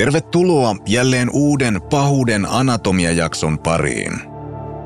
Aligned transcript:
Tervetuloa 0.00 0.76
jälleen 0.88 1.30
uuden 1.32 1.80
pahuuden 1.90 2.46
anatomiajakson 2.50 3.58
pariin. 3.58 4.12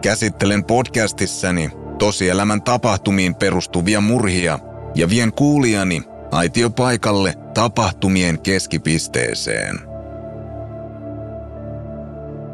Käsittelen 0.03 0.65
podcastissani 0.65 1.71
tosielämän 1.99 2.63
tapahtumiin 2.63 3.35
perustuvia 3.35 4.01
murhia 4.01 4.59
ja 4.95 5.11
vien 5.11 5.33
kuulijani 5.33 6.03
aitiopaikalle 6.31 7.35
tapahtumien 7.55 8.43
keskipisteeseen. 8.43 9.81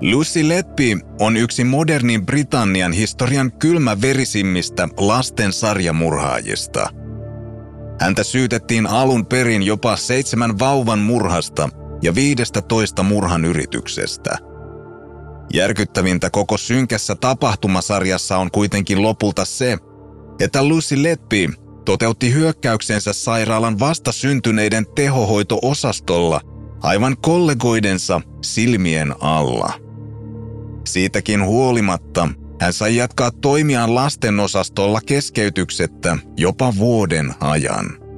Lucy 0.01 0.49
Letby 0.49 0.99
on 1.21 1.37
yksi 1.37 1.65
modernin 1.65 2.27
Britannian 2.27 2.93
historian 2.93 3.53
kylmäverisimmistä 3.53 4.89
lasten 4.97 5.53
sarjamurhaajista. 5.53 6.89
Häntä 8.01 8.25
syytettiin 8.25 8.87
alun 8.87 9.27
perin 9.27 9.63
jopa 9.63 9.97
seitsemän 9.97 10.59
vauvan 10.59 10.99
murhasta 10.99 11.69
ja 12.03 12.15
15 12.15 13.03
murhan 13.03 13.45
yrityksestä. 13.45 14.39
Järkyttävintä 15.55 16.31
koko 16.31 16.59
synkässä 16.59 17.15
tapahtumasarjassa 17.15 18.37
on 18.37 18.51
kuitenkin 18.51 19.03
lopulta 19.03 19.45
se, 19.45 19.79
että 20.41 20.69
Lucy 20.69 21.03
Letby 21.03 21.47
toteutti 21.85 22.35
hyökkäyksensä 22.35 23.13
sairaalan 23.13 23.79
vastasyntyneiden 23.79 24.87
tehohoito-osastolla 24.95 26.41
aivan 26.83 27.17
kollegoidensa 27.23 28.21
silmien 28.45 29.15
alla. 29.21 29.73
Siitäkin 30.87 31.45
huolimatta 31.45 32.29
hän 32.61 32.73
sai 32.73 32.97
jatkaa 32.97 33.31
toimiaan 33.31 33.95
lastenosastolla 33.95 35.01
keskeytyksettä 35.01 36.17
jopa 36.37 36.73
vuoden 36.79 37.35
ajan. 37.41 38.10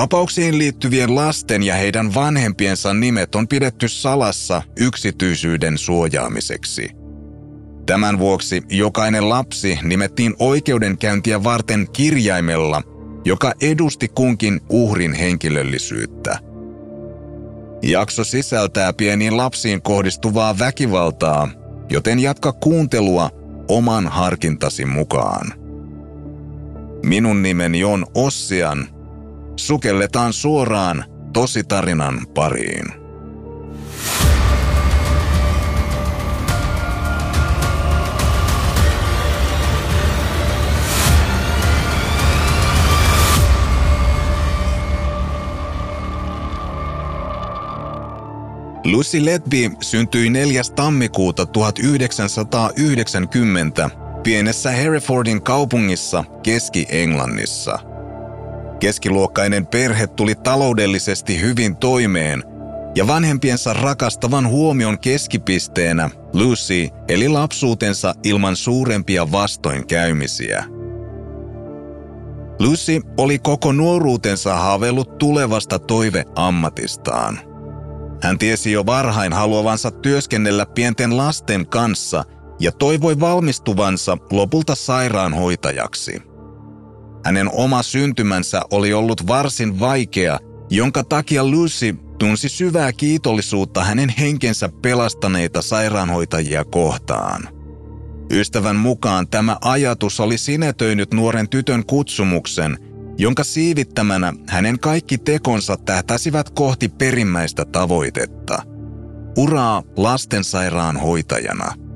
Tapauksiin 0.00 0.58
liittyvien 0.58 1.14
lasten 1.14 1.62
ja 1.62 1.74
heidän 1.74 2.14
vanhempiensa 2.14 2.94
nimet 2.94 3.34
on 3.34 3.48
pidetty 3.48 3.88
salassa 3.88 4.62
yksityisyyden 4.76 5.78
suojaamiseksi. 5.78 6.90
Tämän 7.86 8.18
vuoksi 8.18 8.62
jokainen 8.68 9.28
lapsi 9.28 9.78
nimettiin 9.82 10.34
oikeudenkäyntiä 10.38 11.44
varten 11.44 11.86
kirjaimella, 11.92 12.82
joka 13.24 13.52
edusti 13.60 14.08
kunkin 14.08 14.60
uhrin 14.68 15.12
henkilöllisyyttä. 15.12 16.38
Jakso 17.82 18.24
sisältää 18.24 18.92
pieniin 18.92 19.36
lapsiin 19.36 19.82
kohdistuvaa 19.82 20.58
väkivaltaa, 20.58 21.48
joten 21.90 22.18
jatka 22.18 22.52
kuuntelua 22.52 23.30
oman 23.68 24.08
harkintasi 24.08 24.84
mukaan. 24.84 25.52
Minun 27.02 27.42
nimeni 27.42 27.84
on 27.84 28.06
Ossian– 28.14 28.86
sukelletaan 29.66 30.32
suoraan 30.32 31.04
tositarinan 31.32 32.26
pariin. 32.34 32.86
Lucy 48.84 49.24
Letby 49.24 49.70
syntyi 49.80 50.30
4. 50.30 50.62
tammikuuta 50.76 51.46
1990 51.46 53.90
pienessä 54.22 54.70
Herefordin 54.70 55.42
kaupungissa 55.42 56.24
Keski-Englannissa– 56.42 57.78
Keskiluokkainen 58.80 59.66
perhe 59.66 60.06
tuli 60.06 60.34
taloudellisesti 60.34 61.40
hyvin 61.40 61.76
toimeen 61.76 62.42
ja 62.94 63.06
vanhempiensa 63.06 63.72
rakastavan 63.72 64.48
huomion 64.48 64.98
keskipisteenä 64.98 66.10
Lucy 66.32 66.88
eli 67.08 67.28
lapsuutensa 67.28 68.14
ilman 68.24 68.56
suurempia 68.56 69.32
vastoinkäymisiä. 69.32 70.64
Lucy 72.60 73.00
oli 73.18 73.38
koko 73.38 73.72
nuoruutensa 73.72 74.54
haaveillut 74.54 75.18
tulevasta 75.18 75.78
toiveammatistaan. 75.78 77.40
Hän 78.22 78.38
tiesi 78.38 78.72
jo 78.72 78.86
varhain 78.86 79.32
haluavansa 79.32 79.90
työskennellä 79.90 80.66
pienten 80.66 81.16
lasten 81.16 81.66
kanssa 81.66 82.24
ja 82.60 82.72
toivoi 82.72 83.20
valmistuvansa 83.20 84.18
lopulta 84.30 84.74
sairaanhoitajaksi. 84.74 86.29
Hänen 87.24 87.50
oma 87.52 87.82
syntymänsä 87.82 88.62
oli 88.70 88.92
ollut 88.92 89.26
varsin 89.26 89.80
vaikea, 89.80 90.38
jonka 90.70 91.04
takia 91.04 91.44
Lucy 91.44 91.96
tunsi 92.18 92.48
syvää 92.48 92.92
kiitollisuutta 92.92 93.84
hänen 93.84 94.14
henkensä 94.18 94.68
pelastaneita 94.82 95.62
sairaanhoitajia 95.62 96.64
kohtaan. 96.64 97.48
Ystävän 98.32 98.76
mukaan 98.76 99.28
tämä 99.28 99.56
ajatus 99.60 100.20
oli 100.20 100.38
sinetöinyt 100.38 101.14
nuoren 101.14 101.48
tytön 101.48 101.86
kutsumuksen, 101.86 102.78
jonka 103.18 103.44
siivittämänä 103.44 104.32
hänen 104.48 104.78
kaikki 104.78 105.18
tekonsa 105.18 105.76
tähtäsivät 105.76 106.50
kohti 106.50 106.88
perimmäistä 106.88 107.64
tavoitetta. 107.64 108.62
Uraa 109.36 109.82
lastensairaanhoitajana– 109.96 111.74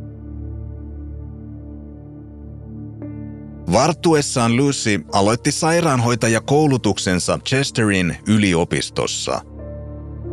Varttuessaan 3.73 4.57
Lucy 4.57 5.01
aloitti 5.13 5.53
sairaanhoitajakoulutuksensa 5.53 7.39
Chesterin 7.49 8.17
yliopistossa. 8.29 9.41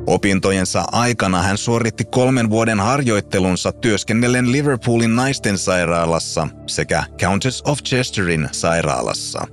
Opintojensa 0.07 0.83
aikana 0.91 1.41
hän 1.41 1.57
suoritti 1.57 2.05
kolmen 2.05 2.49
vuoden 2.49 2.79
harjoittelunsa 2.79 3.71
työskennellen 3.71 4.51
Liverpoolin 4.51 5.15
naisten 5.15 5.57
sairaalassa 5.57 6.47
sekä 6.67 7.03
Countess 7.21 7.61
of 7.65 7.79
Chesterin 7.83 8.49
sairaalassa. 8.51 9.47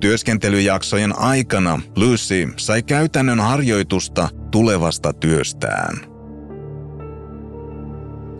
Työskentelyjaksojen 0.00 1.18
aikana 1.18 1.80
Lucy 1.96 2.48
sai 2.56 2.82
käytännön 2.82 3.40
harjoitusta 3.40 4.28
tulevasta 4.50 5.12
työstään. 5.12 6.07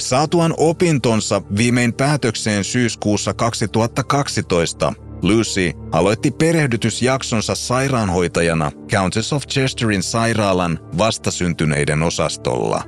Saatuan 0.00 0.54
opintonsa 0.56 1.42
viimein 1.56 1.92
päätökseen 1.92 2.64
syyskuussa 2.64 3.34
2012, 3.34 4.92
Lucy 5.22 5.72
aloitti 5.92 6.30
perehdytysjaksonsa 6.30 7.54
sairaanhoitajana 7.54 8.72
Countess 8.92 9.32
of 9.32 9.46
Chesterin 9.46 10.02
sairaalan 10.02 10.78
vastasyntyneiden 10.98 12.02
osastolla. 12.02 12.82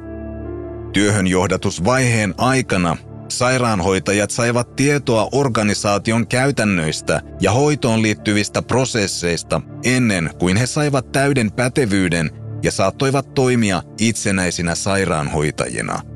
Työhön 0.93 1.27
johdatusvaiheen 1.27 2.35
aikana 2.39 2.97
sairaanhoitajat 3.29 4.31
saivat 4.31 4.77
tietoa 4.77 5.29
organisaation 5.33 6.27
käytännöistä 6.27 7.23
ja 7.41 7.53
hoitoon 7.53 8.03
liittyvistä 8.03 8.63
prosesseista 8.63 9.61
ennen 9.85 10.31
kuin 10.39 10.57
he 10.57 10.67
saivat 10.67 11.13
täyden 11.13 11.53
pätevyyden 11.53 12.31
ja 12.63 12.73
saattoivat 12.73 13.35
toimia 13.35 13.83
itsenäisinä 13.99 14.75
sairaanhoitajina– 14.75 16.01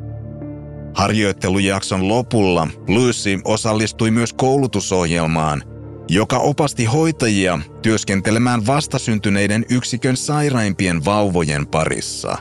Harjoittelujakson 0.95 2.09
lopulla 2.09 2.69
Lucy 2.89 3.41
osallistui 3.45 4.11
myös 4.11 4.33
koulutusohjelmaan, 4.33 5.63
joka 6.09 6.39
opasti 6.39 6.85
hoitajia 6.85 7.59
työskentelemään 7.83 8.67
vastasyntyneiden 8.67 9.65
yksikön 9.71 10.17
sairaimpien 10.17 11.05
vauvojen 11.05 11.67
parissa. 11.67 12.39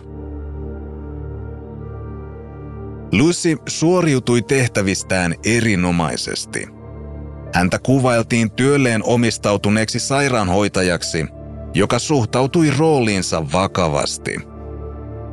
Lucy 3.12 3.58
suoriutui 3.68 4.42
tehtävistään 4.42 5.36
erinomaisesti. 5.46 6.68
Häntä 7.54 7.80
kuvailtiin 7.80 8.52
työlleen 8.52 9.04
omistautuneeksi 9.04 10.00
sairaanhoitajaksi, 10.00 11.26
joka 11.74 12.00
suhtautui 12.00 12.70
rooliinsa 12.78 13.52
vakavasti– 13.52 14.36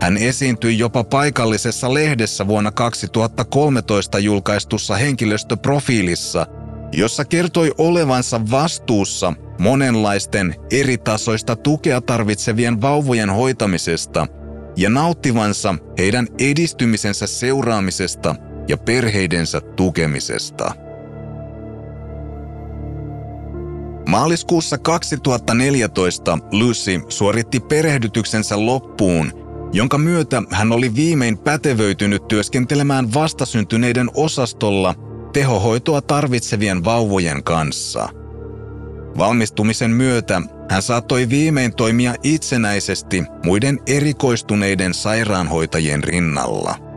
hän 0.00 0.16
esiintyi 0.16 0.78
jopa 0.78 1.04
paikallisessa 1.04 1.94
lehdessä 1.94 2.46
vuonna 2.46 2.70
2013 2.70 4.18
julkaistussa 4.18 4.96
henkilöstöprofiilissa, 4.96 6.46
jossa 6.92 7.24
kertoi 7.24 7.72
olevansa 7.78 8.40
vastuussa 8.50 9.32
monenlaisten 9.58 10.54
eri 10.70 10.98
tasoista 10.98 11.56
tukea 11.56 12.00
tarvitsevien 12.00 12.80
vauvojen 12.80 13.30
hoitamisesta 13.30 14.26
ja 14.76 14.90
nauttivansa 14.90 15.74
heidän 15.98 16.26
edistymisensä 16.38 17.26
seuraamisesta 17.26 18.34
ja 18.68 18.76
perheidensä 18.76 19.60
tukemisesta. 19.60 20.74
Maaliskuussa 24.08 24.78
2014 24.78 26.38
Lucy 26.52 27.00
suoritti 27.08 27.60
perehdytyksensä 27.60 28.66
loppuun 28.66 29.49
jonka 29.72 29.98
myötä 29.98 30.42
hän 30.50 30.72
oli 30.72 30.94
viimein 30.94 31.38
pätevöitynyt 31.38 32.28
työskentelemään 32.28 33.14
vastasyntyneiden 33.14 34.10
osastolla 34.14 34.94
tehohoitoa 35.32 36.00
tarvitsevien 36.00 36.84
vauvojen 36.84 37.44
kanssa. 37.44 38.08
Valmistumisen 39.18 39.90
myötä 39.90 40.42
hän 40.70 40.82
saattoi 40.82 41.28
viimein 41.28 41.74
toimia 41.74 42.14
itsenäisesti 42.22 43.24
muiden 43.44 43.78
erikoistuneiden 43.86 44.94
sairaanhoitajien 44.94 46.04
rinnalla. 46.04 46.90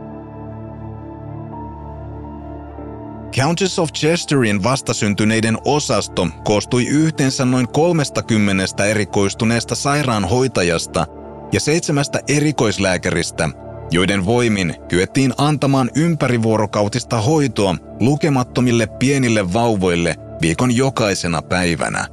Countess 3.36 3.78
of 3.78 3.92
Chesterin 3.92 4.62
vastasyntyneiden 4.62 5.58
osasto 5.64 6.28
koostui 6.44 6.86
yhteensä 6.86 7.44
noin 7.44 7.68
30 7.68 8.84
erikoistuneesta 8.84 9.74
sairaanhoitajasta 9.74 11.06
ja 11.54 11.60
seitsemästä 11.60 12.20
erikoislääkäristä, 12.28 13.48
joiden 13.90 14.26
voimin 14.26 14.74
kyettiin 14.88 15.32
antamaan 15.38 15.90
ympärivuorokautista 15.96 17.20
hoitoa 17.20 17.76
lukemattomille 18.00 18.86
pienille 18.86 19.52
vauvoille 19.52 20.16
viikon 20.42 20.76
jokaisena 20.76 21.42
päivänä. 21.42 22.06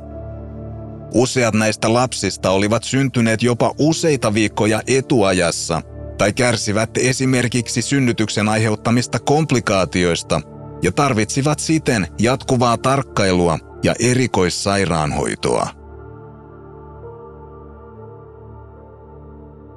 Useat 1.14 1.54
näistä 1.54 1.94
lapsista 1.94 2.50
olivat 2.50 2.84
syntyneet 2.84 3.44
jopa 3.44 3.74
useita 3.80 4.34
viikkoja 4.34 4.82
etuajassa 4.88 5.82
tai 6.18 6.34
kärsivät 6.34 6.90
esimerkiksi 6.98 7.82
synnytyksen 7.82 8.50
aiheuttamista 8.50 9.20
komplikaatioista 9.20 10.42
ja 10.82 10.92
tarvitsivat 10.92 11.60
siten 11.60 12.08
jatkuvaa 12.20 12.78
tarkkailua 12.78 13.60
ja 13.84 13.96
erikoissairaanhoitoa. 14.00 15.81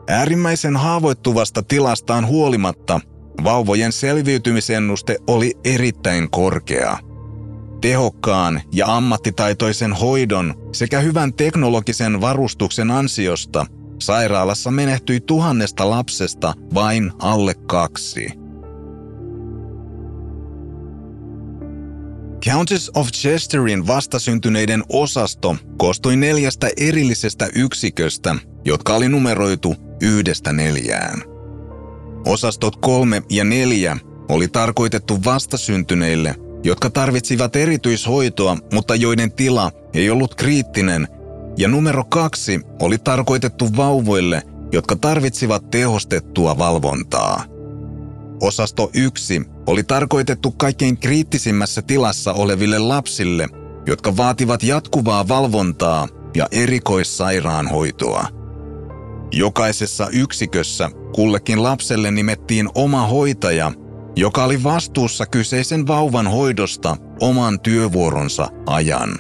Äärimmäisen 0.09 0.77
haavoittuvasta 0.77 1.63
tilastaan 1.63 2.27
huolimatta 2.27 3.01
vauvojen 3.45 3.93
selviytymisennuste 3.93 5.19
oli 5.27 5.53
erittäin 5.65 6.31
korkea– 6.31 6.99
tehokkaan 7.85 8.63
ja 8.73 8.97
ammattitaitoisen 8.97 9.93
hoidon 9.93 10.55
sekä 10.73 11.01
hyvän 11.01 11.33
teknologisen 11.33 12.21
varustuksen 12.21 12.91
ansiosta 12.91 13.67
sairaalassa 14.01 14.71
menehtyi 14.71 15.21
tuhannesta 15.21 15.91
lapsesta 15.91 16.55
vain 16.75 17.13
alle 17.19 17.55
kaksi. 17.55 18.27
Countess 22.47 22.91
of 22.95 23.09
Chesterin 23.13 23.87
vastasyntyneiden 23.87 24.83
osasto 24.89 25.57
koostui 25.77 26.17
neljästä 26.17 26.71
erillisestä 26.77 27.49
yksiköstä, 27.55 28.35
jotka 28.65 28.95
oli 28.95 29.09
numeroitu 29.09 29.77
yhdestä 30.01 30.53
neljään. 30.53 31.23
Osastot 32.27 32.77
kolme 32.77 33.23
ja 33.31 33.45
neljä 33.45 33.97
oli 34.29 34.49
tarkoitettu 34.49 35.25
vastasyntyneille 35.25 36.35
jotka 36.65 36.91
tarvitsivat 36.91 37.57
erityishoitoa, 37.57 38.57
mutta 38.73 38.95
joiden 38.95 39.33
tila 39.33 39.73
ei 39.95 40.11
ollut 40.11 40.35
kriittinen, 40.35 41.09
ja 41.57 41.69
numero 41.69 42.05
kaksi 42.05 42.61
oli 42.81 42.99
tarkoitettu 42.99 43.77
vauvoille, 43.77 44.43
jotka 44.73 44.97
tarvitsivat 44.97 45.71
tehostettua 45.71 46.59
valvontaa. 46.59 47.45
Osasto 48.41 48.91
yksi 48.95 49.43
oli 49.67 49.83
tarkoitettu 49.83 50.51
kaikkein 50.51 50.99
kriittisimmässä 50.99 51.83
tilassa 51.83 52.33
oleville 52.33 52.79
lapsille, 52.79 53.49
jotka 53.87 54.17
vaativat 54.17 54.63
jatkuvaa 54.63 55.29
valvontaa 55.29 56.09
ja 56.37 56.49
erikoissairaanhoitoa. 56.51 58.44
Jokaisessa 59.33 60.09
yksikössä 60.13 60.91
kullekin 61.15 61.63
lapselle 61.63 62.11
nimettiin 62.11 62.69
oma 62.75 63.07
hoitaja– 63.07 63.73
joka 64.17 64.45
oli 64.45 64.63
vastuussa 64.63 65.27
kyseisen 65.27 65.87
vauvan 65.87 66.27
hoidosta 66.27 66.97
oman 67.21 67.61
työvuoronsa 67.61 68.49
ajan. 68.67 69.19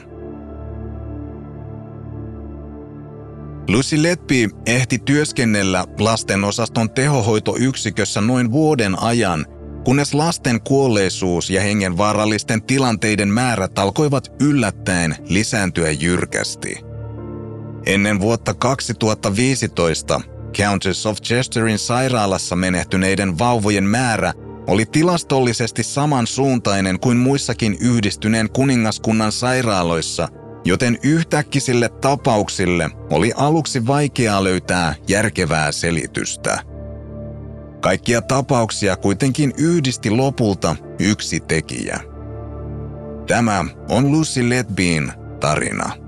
Lucy 3.68 4.02
Letby 4.02 4.48
ehti 4.66 4.98
työskennellä 4.98 5.84
lastenosaston 6.00 6.90
tehohoitoyksikössä 6.90 8.20
noin 8.20 8.52
vuoden 8.52 9.02
ajan, 9.02 9.46
kunnes 9.84 10.14
lasten 10.14 10.60
kuolleisuus 10.60 11.50
ja 11.50 11.60
hengenvaarallisten 11.60 12.62
tilanteiden 12.62 13.28
määrät 13.28 13.78
alkoivat 13.78 14.32
yllättäen 14.40 15.16
lisääntyä 15.28 15.90
jyrkästi. 15.90 16.94
Ennen 17.86 18.20
vuotta 18.20 18.54
2015 18.54 20.20
Countess 20.56 21.06
of 21.06 21.19
Chesterin 21.22 21.78
sairaalassa 21.78 22.56
menehtyneiden 22.56 23.38
vauvojen 23.38 23.84
määrä 23.84 24.32
oli 24.66 24.86
tilastollisesti 24.86 25.82
samansuuntainen 25.82 27.00
kuin 27.00 27.16
muissakin 27.16 27.76
yhdistyneen 27.81 28.50
kuningaskunnan 28.50 29.32
sairaaloissa, 29.32 30.28
joten 30.64 30.98
yhtäkkisille 31.02 31.88
tapauksille 31.88 32.90
oli 33.10 33.32
aluksi 33.36 33.87
vaikeaa 33.87 34.44
löytää 34.44 34.94
järkevää 35.08 35.72
selitystä. 35.72 36.62
Kaikkia 37.80 38.22
tapauksia 38.22 38.96
kuitenkin 38.96 39.54
yhdisti 39.58 40.10
lopulta 40.10 40.76
yksi 40.98 41.40
tekijä. 41.40 42.00
Tämä 43.26 43.64
on 43.88 44.12
Lucy 44.12 44.48
Letbin 44.50 45.12
tarina. 45.40 46.03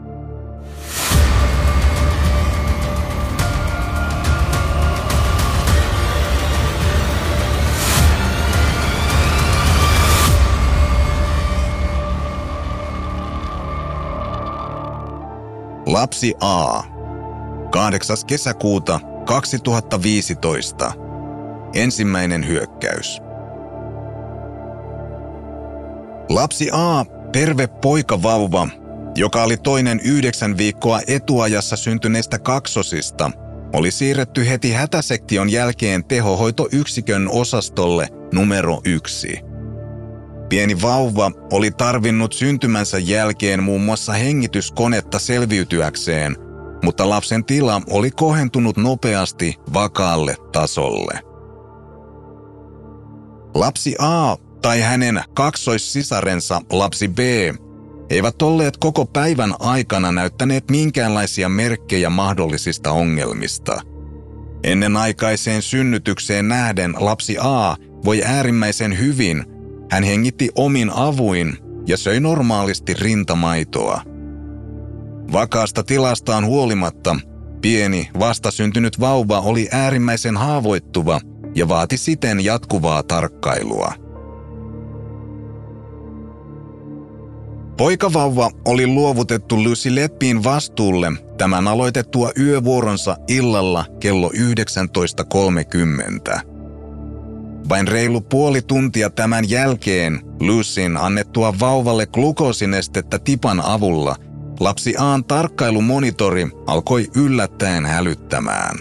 Lapsi 15.86 16.34
A. 16.40 16.82
8. 17.70 18.16
kesäkuuta 18.26 19.00
2015. 19.26 20.92
Ensimmäinen 21.74 22.48
hyökkäys. 22.48 23.20
Lapsi 26.28 26.70
A, 26.72 27.04
terve 27.32 27.66
poikavauva, 27.66 28.68
joka 29.14 29.42
oli 29.42 29.56
toinen 29.56 30.00
yhdeksän 30.00 30.56
viikkoa 30.56 31.00
etuajassa 31.06 31.76
syntyneestä 31.76 32.38
kaksosista, 32.38 33.30
oli 33.72 33.90
siirretty 33.90 34.48
heti 34.48 34.72
hätäsektion 34.72 35.50
jälkeen 35.50 36.04
tehohoitoyksikön 36.04 37.28
osastolle 37.28 38.08
numero 38.34 38.80
yksi. 38.84 39.45
Pieni 40.48 40.82
vauva 40.82 41.30
oli 41.52 41.70
tarvinnut 41.70 42.32
syntymänsä 42.32 42.98
jälkeen 42.98 43.62
muun 43.62 43.80
muassa 43.80 44.12
hengityskonetta 44.12 45.18
selviytyäkseen, 45.18 46.36
mutta 46.84 47.08
lapsen 47.08 47.44
tila 47.44 47.82
oli 47.90 48.10
kohentunut 48.10 48.76
nopeasti 48.76 49.54
vakaalle 49.72 50.36
tasolle. 50.52 51.20
Lapsi 53.54 53.96
A 53.98 54.36
tai 54.62 54.80
hänen 54.80 55.22
kaksoissisarensa 55.34 56.62
lapsi 56.72 57.08
B 57.08 57.18
eivät 58.10 58.42
olleet 58.42 58.76
koko 58.76 59.06
päivän 59.06 59.54
aikana 59.58 60.12
näyttäneet 60.12 60.70
minkäänlaisia 60.70 61.48
merkkejä 61.48 62.10
mahdollisista 62.10 62.92
ongelmista. 62.92 63.80
Ennen 64.64 64.96
aikaiseen 64.96 65.62
synnytykseen 65.62 66.48
nähden 66.48 66.94
lapsi 66.98 67.36
A 67.40 67.76
voi 68.04 68.22
äärimmäisen 68.24 68.98
hyvin– 68.98 69.44
hän 69.90 70.02
hengitti 70.02 70.50
omin 70.54 70.90
avuin 70.90 71.58
ja 71.86 71.96
söi 71.96 72.20
normaalisti 72.20 72.94
rintamaitoa. 72.94 74.00
Vakaasta 75.32 75.82
tilastaan 75.82 76.46
huolimatta, 76.46 77.16
pieni 77.60 78.08
vastasyntynyt 78.18 79.00
vauva 79.00 79.40
oli 79.40 79.68
äärimmäisen 79.72 80.36
haavoittuva 80.36 81.20
ja 81.54 81.68
vaati 81.68 81.96
siten 81.96 82.44
jatkuvaa 82.44 83.02
tarkkailua. 83.02 83.92
Poikavauva 87.76 88.50
oli 88.64 88.86
luovutettu 88.86 89.64
Lucy 89.64 89.94
Leppiin 89.94 90.44
vastuulle 90.44 91.12
tämän 91.38 91.68
aloitettua 91.68 92.30
yövuoronsa 92.38 93.16
illalla 93.28 93.84
kello 94.00 94.28
19.30. 94.28 96.55
Vain 97.68 97.88
reilu 97.88 98.20
puoli 98.20 98.62
tuntia 98.62 99.10
tämän 99.10 99.50
jälkeen 99.50 100.20
Lucyn 100.40 100.96
annettua 100.96 101.54
vauvalle 101.60 102.06
glukosinestettä 102.06 103.18
tipan 103.18 103.60
avulla 103.64 104.16
lapsi 104.60 104.94
Aan 104.98 105.24
tarkkailumonitori 105.24 106.48
alkoi 106.66 107.06
yllättäen 107.16 107.86
hälyttämään. 107.86 108.78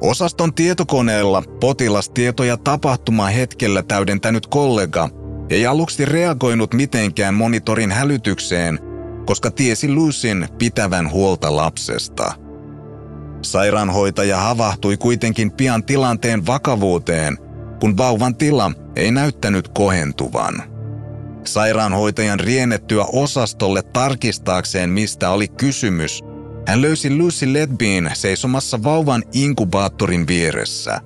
Osaston 0.00 0.54
tietokoneella 0.54 1.42
potilastietoja 1.60 2.56
tapahtuma 2.56 3.26
hetkellä 3.26 3.82
täydentänyt 3.82 4.46
kollega 4.46 5.08
ei 5.50 5.66
aluksi 5.66 6.04
reagoinut 6.04 6.74
mitenkään 6.74 7.34
monitorin 7.34 7.92
hälytykseen, 7.92 8.78
koska 9.26 9.50
tiesi 9.50 9.92
Lucyn 9.92 10.48
pitävän 10.58 11.10
huolta 11.10 11.56
lapsesta– 11.56 12.32
Sairaanhoitaja 13.44 14.36
havahtui 14.38 14.96
kuitenkin 14.96 15.50
pian 15.50 15.84
tilanteen 15.84 16.46
vakavuuteen, 16.46 17.38
kun 17.80 17.96
vauvan 17.96 18.36
tila 18.36 18.72
ei 18.96 19.10
näyttänyt 19.10 19.68
kohentuvan. 19.68 20.62
Sairaanhoitajan 21.44 22.40
riennettyä 22.40 23.04
osastolle 23.12 23.82
tarkistaakseen, 23.82 24.90
mistä 24.90 25.30
oli 25.30 25.48
kysymys, 25.48 26.24
hän 26.66 26.82
löysi 26.82 27.16
Lucy 27.18 27.52
Ledbeen 27.52 28.10
seisomassa 28.14 28.82
vauvan 28.82 29.22
inkubaattorin 29.32 30.26
vieressä. 30.26 31.00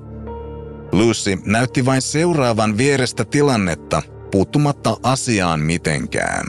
Lucy 0.92 1.38
näytti 1.44 1.86
vain 1.86 2.02
seuraavan 2.02 2.78
vierestä 2.78 3.24
tilannetta, 3.24 4.02
puuttumatta 4.30 4.96
asiaan 5.02 5.60
mitenkään. 5.60 6.46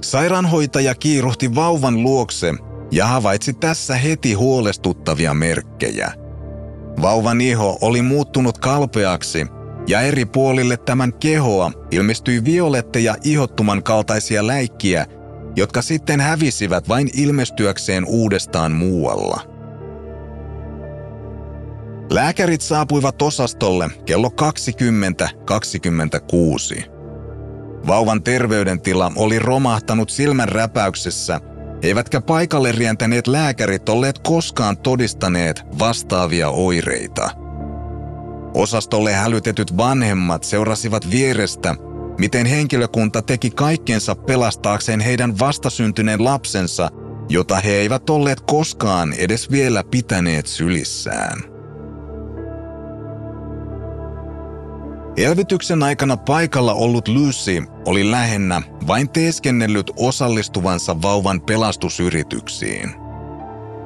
Sairaanhoitaja 0.00 0.94
kiiruhti 0.94 1.54
vauvan 1.54 2.02
luokse 2.02 2.54
ja 2.94 3.06
havaitsi 3.06 3.52
tässä 3.52 3.96
heti 3.96 4.32
huolestuttavia 4.32 5.34
merkkejä. 5.34 6.12
Vauvan 7.02 7.40
iho 7.40 7.78
oli 7.80 8.02
muuttunut 8.02 8.58
kalpeaksi 8.58 9.46
ja 9.86 10.00
eri 10.00 10.24
puolille 10.24 10.76
tämän 10.76 11.12
kehoa 11.12 11.72
ilmestyi 11.90 12.44
violetteja 12.44 13.16
ihottuman 13.24 13.82
kaltaisia 13.82 14.46
läikkiä, 14.46 15.06
jotka 15.56 15.82
sitten 15.82 16.20
hävisivät 16.20 16.88
vain 16.88 17.10
ilmestyäkseen 17.14 18.04
uudestaan 18.04 18.72
muualla. 18.72 19.40
Lääkärit 22.10 22.60
saapuivat 22.60 23.22
osastolle 23.22 23.90
kello 24.06 24.28
20.26. 24.28 24.34
Vauvan 27.86 28.22
terveydentila 28.22 29.12
oli 29.16 29.38
romahtanut 29.38 30.10
silmän 30.10 30.48
räpäyksessä, 30.48 31.40
eivätkä 31.84 32.20
paikalle 32.20 32.72
rientäneet 32.72 33.26
lääkärit 33.26 33.88
olleet 33.88 34.18
koskaan 34.18 34.76
todistaneet 34.76 35.62
vastaavia 35.78 36.48
oireita. 36.48 37.30
Osastolle 38.54 39.12
hälytetyt 39.12 39.76
vanhemmat 39.76 40.44
seurasivat 40.44 41.10
vierestä, 41.10 41.74
miten 42.18 42.46
henkilökunta 42.46 43.22
teki 43.22 43.50
kaikkensa 43.50 44.14
pelastaakseen 44.14 45.00
heidän 45.00 45.38
vastasyntyneen 45.38 46.24
lapsensa, 46.24 46.90
jota 47.28 47.56
he 47.56 47.70
eivät 47.72 48.10
olleet 48.10 48.40
koskaan 48.40 49.12
edes 49.12 49.50
vielä 49.50 49.84
pitäneet 49.90 50.46
sylissään. 50.46 51.53
Elvytyksen 55.16 55.82
aikana 55.82 56.16
paikalla 56.16 56.74
ollut 56.74 57.08
Lucy 57.08 57.62
oli 57.86 58.10
lähinnä 58.10 58.62
vain 58.86 59.08
teeskennellyt 59.08 59.90
osallistuvansa 59.96 61.02
vauvan 61.02 61.40
pelastusyrityksiin. 61.40 62.94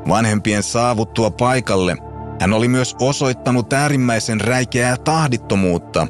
Vanhempien 0.08 0.62
saavuttua 0.62 1.30
paikalle 1.30 1.96
hän 2.40 2.52
oli 2.52 2.68
myös 2.68 2.96
osoittanut 3.00 3.72
äärimmäisen 3.72 4.40
räikeää 4.40 4.96
tahdittomuutta 4.96 6.06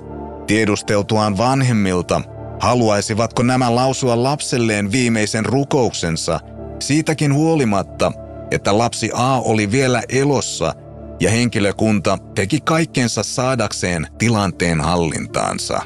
tiedusteltuaan 0.47 1.39
vanhemmilta, 1.39 2.21
haluaisivatko 2.61 3.43
nämä 3.43 3.75
lausua 3.75 4.23
lapselleen 4.23 4.93
viimeisen 4.93 5.47
rukouksensa 5.47 6.41
siitäkin 6.81 7.35
huolimatta, 7.35 8.13
että 8.51 8.79
lapsi 8.79 9.11
A 9.15 9.41
oli 9.41 9.71
vielä 9.71 10.03
elossa– 10.09 10.75
ja 11.21 11.31
henkilökunta 11.31 12.19
teki 12.35 12.61
kaikkensa 12.61 13.23
saadakseen 13.23 14.07
tilanteen 14.19 14.81
hallintaansa. 14.81 15.81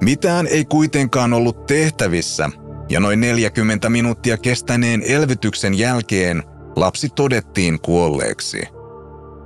Mitään 0.00 0.46
ei 0.46 0.64
kuitenkaan 0.64 1.32
ollut 1.32 1.66
tehtävissä, 1.66 2.50
ja 2.88 3.00
noin 3.00 3.20
40 3.20 3.90
minuuttia 3.90 4.36
kestäneen 4.36 5.02
elvytyksen 5.06 5.78
jälkeen 5.78 6.42
lapsi 6.76 7.08
todettiin 7.08 7.80
kuolleeksi. 7.80 8.62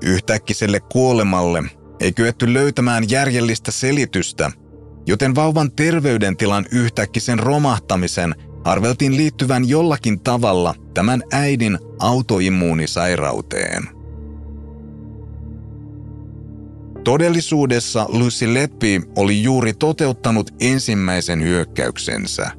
Yhtäkkiselle 0.02 0.80
kuolemalle 0.80 1.62
ei 2.00 2.12
kyetty 2.12 2.54
löytämään 2.54 3.10
järjellistä 3.10 3.70
selitystä, 3.70 4.50
joten 5.06 5.34
vauvan 5.34 5.72
terveydentilan 5.72 6.66
yhtäkkisen 6.72 7.38
romahtamisen 7.38 8.34
arveltiin 8.66 9.16
liittyvän 9.16 9.68
jollakin 9.68 10.20
tavalla 10.20 10.74
tämän 10.94 11.22
äidin 11.32 11.78
autoimmuunisairauteen. 11.98 13.88
Todellisuudessa 17.04 18.06
Lucy 18.08 18.54
Leppi 18.54 19.02
oli 19.16 19.42
juuri 19.42 19.74
toteuttanut 19.74 20.50
ensimmäisen 20.60 21.42
hyökkäyksensä. 21.42 22.50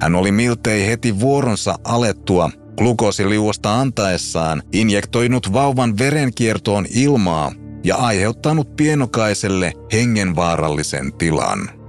Hän 0.00 0.14
oli 0.14 0.32
miltei 0.32 0.86
heti 0.86 1.20
vuoronsa 1.20 1.78
alettua 1.84 2.50
glukoosiliuosta 2.76 3.80
antaessaan 3.80 4.62
injektoinut 4.72 5.52
vauvan 5.52 5.98
verenkiertoon 5.98 6.86
ilmaa 6.94 7.52
ja 7.84 7.96
aiheuttanut 7.96 8.76
pienokaiselle 8.76 9.72
hengenvaarallisen 9.92 11.12
tilan. 11.12 11.81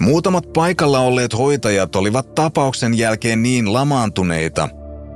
Muutamat 0.00 0.52
paikalla 0.52 1.00
olleet 1.00 1.38
hoitajat 1.38 1.96
olivat 1.96 2.34
tapauksen 2.34 2.98
jälkeen 2.98 3.42
niin 3.42 3.72
lamaantuneita, 3.72 4.68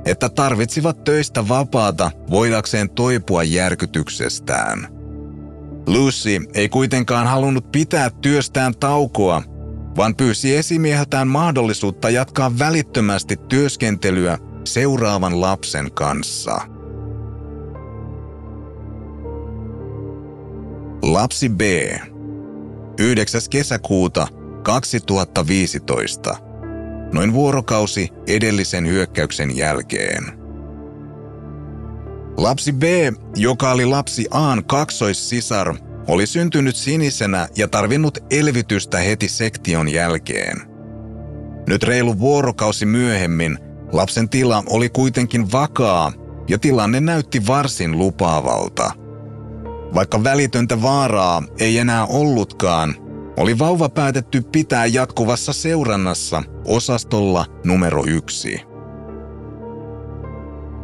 että 0.05 0.29
tarvitsivat 0.29 1.03
töistä 1.03 1.47
vapaata 1.47 2.11
voidakseen 2.29 2.89
toipua 2.89 3.43
järkytyksestään. 3.43 4.87
Lucy 5.87 6.39
ei 6.53 6.69
kuitenkaan 6.69 7.27
halunnut 7.27 7.71
pitää 7.71 8.09
työstään 8.09 8.75
taukoa, 8.79 9.43
vaan 9.97 10.15
pyysi 10.15 10.55
esimieheltään 10.55 11.27
mahdollisuutta 11.27 12.09
jatkaa 12.09 12.59
välittömästi 12.59 13.35
työskentelyä 13.49 14.37
seuraavan 14.63 15.41
lapsen 15.41 15.91
kanssa. 15.91 16.61
Lapsi 21.01 21.49
B. 21.49 21.61
9. 22.99 23.41
kesäkuuta 23.49 24.27
2015, 24.63 26.35
noin 27.13 27.33
vuorokausi 27.33 28.09
edellisen 28.27 28.87
hyökkäyksen 28.87 29.57
jälkeen. 29.57 30.23
Lapsi 32.37 32.73
B, 32.73 32.83
joka 33.35 33.71
oli 33.71 33.85
lapsi 33.85 34.27
Aan 34.31 34.65
kaksoissisar, 34.65 35.75
oli 36.07 36.25
syntynyt 36.25 36.75
sinisenä 36.75 37.47
ja 37.55 37.67
tarvinnut 37.67 38.17
elvytystä 38.31 38.97
heti 38.97 39.27
sektion 39.27 39.89
jälkeen. 39.89 40.57
Nyt 41.67 41.83
reilu 41.83 42.19
vuorokausi 42.19 42.85
myöhemmin 42.85 43.59
lapsen 43.91 44.29
tila 44.29 44.63
oli 44.69 44.89
kuitenkin 44.89 45.51
vakaa 45.51 46.11
ja 46.47 46.59
tilanne 46.59 46.99
näytti 46.99 47.47
varsin 47.47 47.97
lupaavalta. 47.97 48.91
Vaikka 49.93 50.23
välitöntä 50.23 50.81
vaaraa 50.81 51.43
ei 51.59 51.77
enää 51.77 52.05
ollutkaan, 52.05 52.95
oli 53.39 53.59
vauva 53.59 53.89
päätetty 53.89 54.41
pitää 54.51 54.85
jatkuvassa 54.85 55.53
seurannassa 55.53 56.43
osastolla 56.65 57.45
numero 57.65 58.03
yksi. 58.07 58.61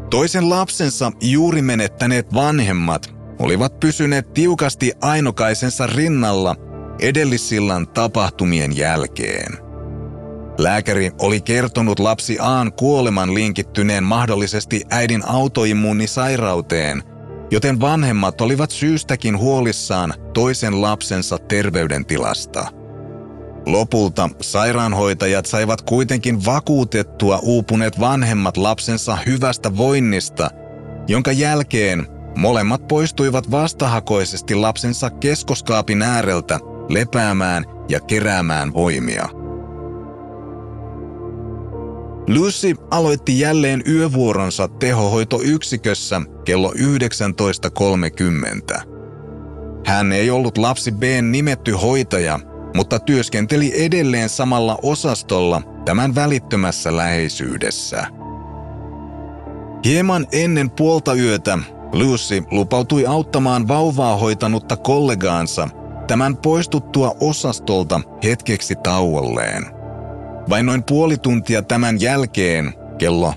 Toisen 0.09 0.49
lapsensa 0.49 1.11
juuri 1.21 1.61
menettäneet 1.61 2.33
vanhemmat 2.33 3.15
olivat 3.39 3.79
pysyneet 3.79 4.33
tiukasti 4.33 4.91
ainokaisensa 5.01 5.87
rinnalla 5.87 6.55
edellisillan 6.99 7.87
tapahtumien 7.87 8.77
jälkeen. 8.77 9.57
Lääkäri 10.57 11.11
oli 11.19 11.41
kertonut 11.41 11.99
lapsi 11.99 12.37
Aan 12.39 12.73
kuoleman 12.73 13.33
linkittyneen 13.33 14.03
mahdollisesti 14.03 14.81
äidin 14.89 15.27
autoimmuunisairauteen– 15.27 17.03
joten 17.51 17.81
vanhemmat 17.81 18.41
olivat 18.41 18.71
syystäkin 18.71 19.37
huolissaan 19.37 20.13
toisen 20.33 20.81
lapsensa 20.81 21.37
terveydentilasta. 21.37 22.67
Lopulta 23.65 24.29
sairaanhoitajat 24.41 25.45
saivat 25.45 25.81
kuitenkin 25.81 26.45
vakuutettua 26.45 27.39
uupuneet 27.43 27.99
vanhemmat 27.99 28.57
lapsensa 28.57 29.15
hyvästä 29.25 29.77
voinnista, 29.77 30.49
jonka 31.07 31.31
jälkeen 31.31 32.07
molemmat 32.37 32.87
poistuivat 32.87 33.51
vastahakoisesti 33.51 34.55
lapsensa 34.55 35.09
keskoskaapin 35.09 36.01
ääreltä 36.01 36.59
lepäämään 36.89 37.63
ja 37.89 37.99
keräämään 37.99 38.73
voimia. 38.73 39.29
Lucy 42.27 42.75
aloitti 42.91 43.39
jälleen 43.39 43.83
yövuoronsa 43.87 44.67
tehohoitoyksikössä 44.67 46.21
kello 46.45 46.71
19.30. 46.71 48.83
Hän 49.85 50.11
ei 50.11 50.29
ollut 50.29 50.57
lapsi 50.57 50.91
B 50.91 51.03
nimetty 51.21 51.71
hoitaja, 51.71 52.39
mutta 52.75 52.99
työskenteli 52.99 53.85
edelleen 53.85 54.29
samalla 54.29 54.77
osastolla 54.83 55.61
tämän 55.85 56.15
välittömässä 56.15 56.95
läheisyydessä. 56.95 58.07
Hieman 59.85 60.27
ennen 60.31 60.69
puolta 60.69 61.13
yötä 61.13 61.57
Lucy 61.93 62.43
lupautui 62.51 63.05
auttamaan 63.05 63.67
vauvaa 63.67 64.17
hoitanutta 64.17 64.77
kollegaansa 64.77 65.69
tämän 66.07 66.37
poistuttua 66.37 67.15
osastolta 67.19 68.01
hetkeksi 68.23 68.75
tauolleen. 68.83 69.74
Vain 70.49 70.65
noin 70.65 70.83
puoli 70.83 71.17
tuntia 71.17 71.61
tämän 71.61 72.01
jälkeen, 72.01 72.73
kello 72.97 73.33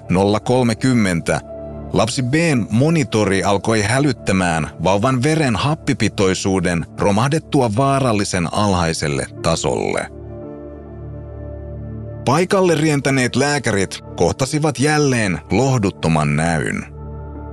0.30, 1.41 1.41
lapsi 1.93 2.23
Bn 2.23 2.67
monitori 2.71 3.45
alkoi 3.45 3.83
hälyttämään 3.83 4.71
vauvan 4.85 5.23
veren 5.23 5.57
happipitoisuuden 5.57 6.87
romahdettua 6.99 7.71
vaarallisen 7.77 8.55
alhaiselle 8.55 9.27
tasolle. 9.43 10.09
Paikalle 12.25 12.75
rientäneet 12.75 13.37
lääkärit 13.37 14.01
kohtasivat 14.17 14.81
jälleen 14.81 15.41
lohduttoman 15.51 16.37
näyn. 16.37 16.87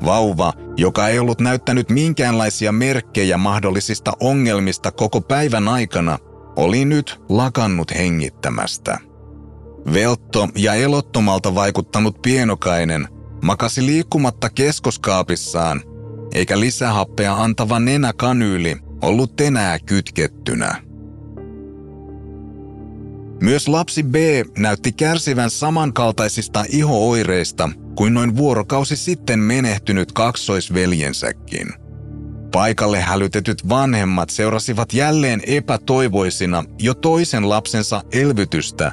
Vauva, 0.05 0.53
joka 0.77 1.07
ei 1.07 1.19
ollut 1.19 1.41
näyttänyt 1.41 1.89
minkäänlaisia 1.89 2.71
merkkejä 2.71 3.37
mahdollisista 3.37 4.11
ongelmista 4.19 4.91
koko 4.91 5.21
päivän 5.21 5.67
aikana, 5.67 6.17
oli 6.55 6.85
nyt 6.85 7.19
lakannut 7.29 7.91
hengittämästä. 7.95 8.99
Veltto 9.93 10.47
ja 10.55 10.73
elottomalta 10.73 11.55
vaikuttanut 11.55 12.21
pienokainen 12.21 13.07
makasi 13.43 13.85
liikkumatta 13.85 14.49
keskoskaapissaan, 14.49 15.81
eikä 16.33 16.59
lisähappea 16.59 17.35
antava 17.35 17.79
nenäkanyyli 17.79 18.77
ollut 19.01 19.41
enää 19.41 19.79
kytkettynä. 19.79 20.81
Myös 23.41 23.67
lapsi 23.67 24.03
B 24.03 24.15
näytti 24.57 24.91
kärsivän 24.91 25.49
samankaltaisista 25.49 26.65
ihooireista 26.69 27.69
kuin 27.95 28.13
noin 28.13 28.35
vuorokausi 28.35 28.95
sitten 28.97 29.39
menehtynyt 29.39 30.11
kaksoisveljensäkin. 30.11 31.67
Paikalle 32.51 33.01
hälytetyt 33.01 33.69
vanhemmat 33.69 34.29
seurasivat 34.29 34.93
jälleen 34.93 35.41
epätoivoisina 35.47 36.63
jo 36.79 36.93
toisen 36.93 37.49
lapsensa 37.49 38.01
elvytystä. 38.11 38.91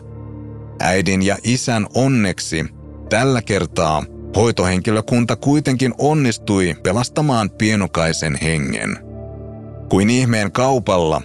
Äidin 0.81 1.23
ja 1.23 1.37
isän 1.45 1.87
onneksi 1.95 2.67
tällä 3.09 3.43
kertaa 3.43 4.05
hoitohenkilökunta 4.37 5.37
kuitenkin 5.37 5.95
onnistui 5.99 6.77
pelastamaan 6.83 7.51
pienokaisen 7.51 8.39
hengen. 8.43 8.99
Kuin 9.89 10.11
ihmeen 10.11 10.53
kaupalla 10.53 11.23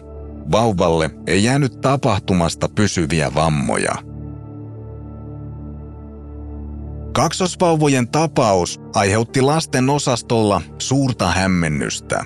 vauvalle 0.52 1.10
ei 1.28 1.44
jäänyt 1.44 1.82
tapahtumasta 1.82 2.70
pysyviä 2.70 3.32
vammoja. 3.36 3.96
Kaksosvauvojen 7.14 8.08
tapaus 8.08 8.82
aiheutti 8.94 9.42
lasten 9.42 9.90
osastolla 9.90 10.62
suurta 10.78 11.28
hämmennystä. 11.28 12.26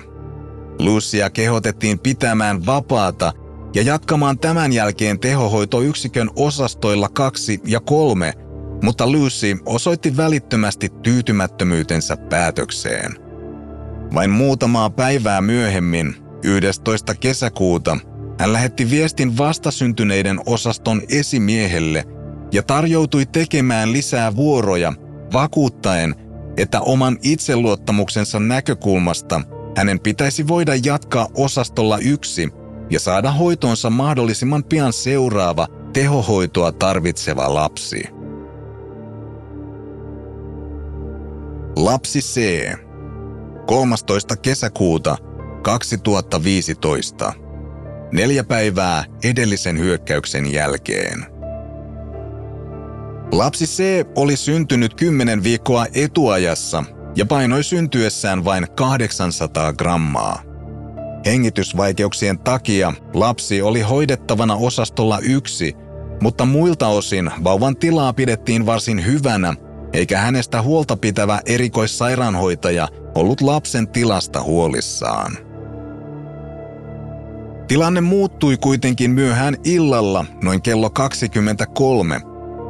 Lucia 0.78 1.30
kehotettiin 1.30 1.98
pitämään 1.98 2.66
vapaata 2.66 3.32
ja 3.74 3.82
jatkamaan 3.82 4.38
tämän 4.38 4.72
jälkeen 4.72 5.18
tehohoitoyksikön 5.18 6.30
osastoilla 6.36 7.08
kaksi 7.08 7.60
ja 7.66 7.80
kolme, 7.80 8.32
mutta 8.82 9.10
Lucy 9.10 9.58
osoitti 9.66 10.16
välittömästi 10.16 10.88
tyytymättömyytensä 11.02 12.16
päätökseen. 12.16 13.16
Vain 14.14 14.30
muutamaa 14.30 14.90
päivää 14.90 15.40
myöhemmin, 15.40 16.16
11. 16.44 17.14
kesäkuuta, 17.14 17.98
hän 18.38 18.52
lähetti 18.52 18.90
viestin 18.90 19.38
vastasyntyneiden 19.38 20.40
osaston 20.46 21.02
esimiehelle 21.08 22.04
ja 22.52 22.62
tarjoutui 22.62 23.26
tekemään 23.26 23.92
lisää 23.92 24.36
vuoroja, 24.36 24.92
vakuuttaen, 25.32 26.14
että 26.56 26.80
oman 26.80 27.18
itseluottamuksensa 27.22 28.40
näkökulmasta 28.40 29.40
hänen 29.76 30.00
pitäisi 30.00 30.48
voida 30.48 30.72
jatkaa 30.84 31.28
osastolla 31.34 31.98
yksi 31.98 32.48
ja 32.92 33.00
saada 33.00 33.32
hoitoonsa 33.32 33.90
mahdollisimman 33.90 34.64
pian 34.64 34.92
seuraava 34.92 35.66
tehohoitoa 35.92 36.72
tarvitseva 36.72 37.54
lapsi. 37.54 38.02
Lapsi 41.76 42.20
C. 42.20 42.40
13. 43.66 44.36
kesäkuuta 44.36 45.16
2015 45.62 47.32
neljä 48.12 48.44
päivää 48.44 49.04
edellisen 49.24 49.78
hyökkäyksen 49.78 50.52
jälkeen. 50.52 51.26
Lapsi 53.32 53.64
C 53.64 53.82
oli 54.16 54.36
syntynyt 54.36 54.94
10 54.94 55.42
viikkoa 55.42 55.86
etuajassa 55.94 56.84
ja 57.16 57.26
painoi 57.26 57.64
syntyessään 57.64 58.44
vain 58.44 58.66
800 58.76 59.72
grammaa. 59.72 60.51
Hengitysvaikeuksien 61.26 62.38
takia 62.38 62.92
lapsi 63.14 63.62
oli 63.62 63.80
hoidettavana 63.80 64.56
osastolla 64.56 65.18
yksi, 65.18 65.76
mutta 66.20 66.44
muilta 66.44 66.88
osin 66.88 67.30
vauvan 67.44 67.76
tilaa 67.76 68.12
pidettiin 68.12 68.66
varsin 68.66 69.06
hyvänä, 69.06 69.54
eikä 69.92 70.18
hänestä 70.18 70.62
huolta 70.62 70.96
pitävä 70.96 71.40
erikoissairaanhoitaja 71.46 72.88
ollut 73.14 73.40
lapsen 73.40 73.88
tilasta 73.88 74.42
huolissaan. 74.42 75.38
Tilanne 77.68 78.00
muuttui 78.00 78.56
kuitenkin 78.56 79.10
myöhään 79.10 79.56
illalla 79.64 80.24
noin 80.42 80.62
kello 80.62 80.90
23, 80.90 82.20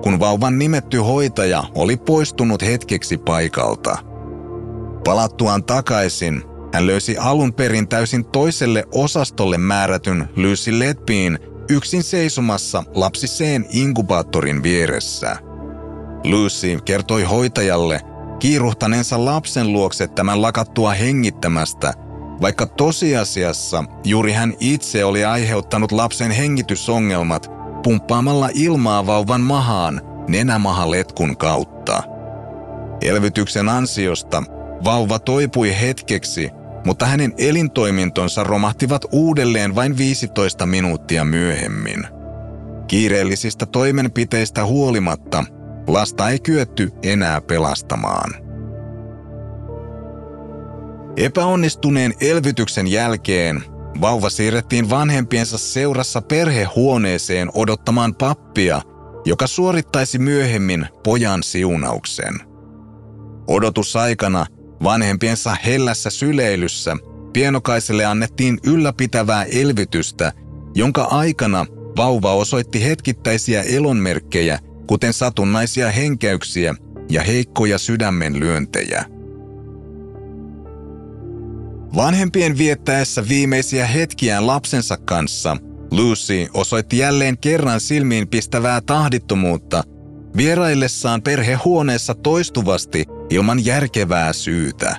kun 0.03 0.21
vauvan 0.21 0.59
nimetty 0.59 0.99
hoitaja 0.99 1.65
oli 1.75 1.97
poistunut 1.97 2.63
hetkeksi 2.63 3.19
paikalta. 3.19 3.99
Palattuaan 5.05 5.65
takaisin, 5.65 6.43
hän 6.73 6.87
löysi 6.87 7.17
alun 7.17 7.53
perin 7.53 7.89
täysin 7.89 8.25
toiselle 8.25 8.85
osastolle 8.95 9.59
määrätyn 9.59 10.29
Lucy 10.37 10.79
Letpiin 10.79 11.39
yksin 11.71 12.03
seisomassa 12.03 12.85
lapsi 12.95 13.27
C:n 13.27 13.65
inkubaattorin 13.71 14.63
vieressä. 14.63 15.37
Lucy 16.25 16.79
kertoi 16.85 17.23
hoitajalle 17.23 18.01
kiiruhtaneensa 18.39 19.25
lapsen 19.25 19.73
luokse 19.73 20.09
tämän 20.09 20.43
lakattua 20.43 20.91
hengittämästä– 20.91 21.93
vaikka 22.43 22.67
tosiasiassa 22.67 23.85
juuri 24.05 24.33
hän 24.33 24.55
itse 24.61 25.05
oli 25.05 25.25
aiheuttanut 25.25 25.93
lapsen 25.93 26.31
hengitysongelmat 26.31 27.51
pumppaamalla 27.83 28.49
ilmaa 28.55 29.07
vauvan 29.07 29.41
mahaan 29.41 30.01
nenämahaletkun 30.29 31.37
kautta. 31.37 32.03
Elvytyksen 33.03 33.69
ansiosta 33.69 34.43
vauva 34.85 35.19
toipui 35.19 35.81
hetkeksi, 35.81 36.51
mutta 36.85 37.07
hänen 37.07 37.33
elintoimintonsa 37.39 38.45
romahtivat 38.45 39.05
uudelleen 39.13 39.75
vain 39.75 39.99
15 39.99 40.67
minuuttia 40.67 41.25
myöhemmin. 41.25 42.07
Kiireellisistä 42.89 43.67
toimenpiteistä 43.67 44.65
huolimatta 44.65 45.45
lasta 45.87 46.31
ei 46.31 46.39
kyetty 46.39 46.91
enää 47.03 47.41
pelastamaan. 47.41 48.35
Epäonnistuneen 51.17 52.15
elvytyksen 52.21 52.87
jälkeen 52.87 53.65
vauva 54.01 54.31
siirrettiin 54.31 54.91
vanhempiensa 54.91 55.59
seurassa 55.59 56.23
perhehuoneeseen 56.23 57.49
odottamaan 57.55 58.15
pappia, 58.15 58.83
joka 59.25 59.47
suorittaisi 59.47 60.19
myöhemmin 60.19 60.87
pojan 61.05 61.43
siunauksen. 61.43 62.35
Odotusaikana 63.49 64.47
vanhempiensa 64.83 65.57
hellässä 65.67 66.11
syleilyssä 66.11 66.97
pienokaiselle 67.33 68.05
annettiin 68.05 68.59
ylläpitävää 68.67 69.45
elvytystä, 69.45 70.33
jonka 70.75 71.03
aikana 71.03 71.67
vauva 71.97 72.35
osoitti 72.35 72.85
hetkittäisiä 72.85 73.63
elonmerkkejä, 73.63 74.59
kuten 74.87 75.13
satunnaisia 75.13 75.91
henkäyksiä 75.91 76.75
ja 77.11 77.23
heikkoja 77.23 77.79
sydämenlyöntejä. 77.79 79.05
Vanhempien 81.97 82.59
viettäessä 82.59 83.29
viimeisiä 83.29 83.87
hetkiään 83.87 84.47
lapsensa 84.47 84.97
kanssa, 84.97 85.57
Lucy 85.91 86.49
osoitti 86.55 86.99
jälleen 86.99 87.39
kerran 87.39 87.81
silmiin 87.81 88.29
pistävää 88.29 88.81
tahdittomuutta 88.81 89.83
vieraillessaan 90.37 91.23
perhehuoneessa 91.23 92.15
toistuvasti 92.15 93.05
ilman 93.33 93.65
järkevää 93.65 94.33
syytä. 94.33 94.97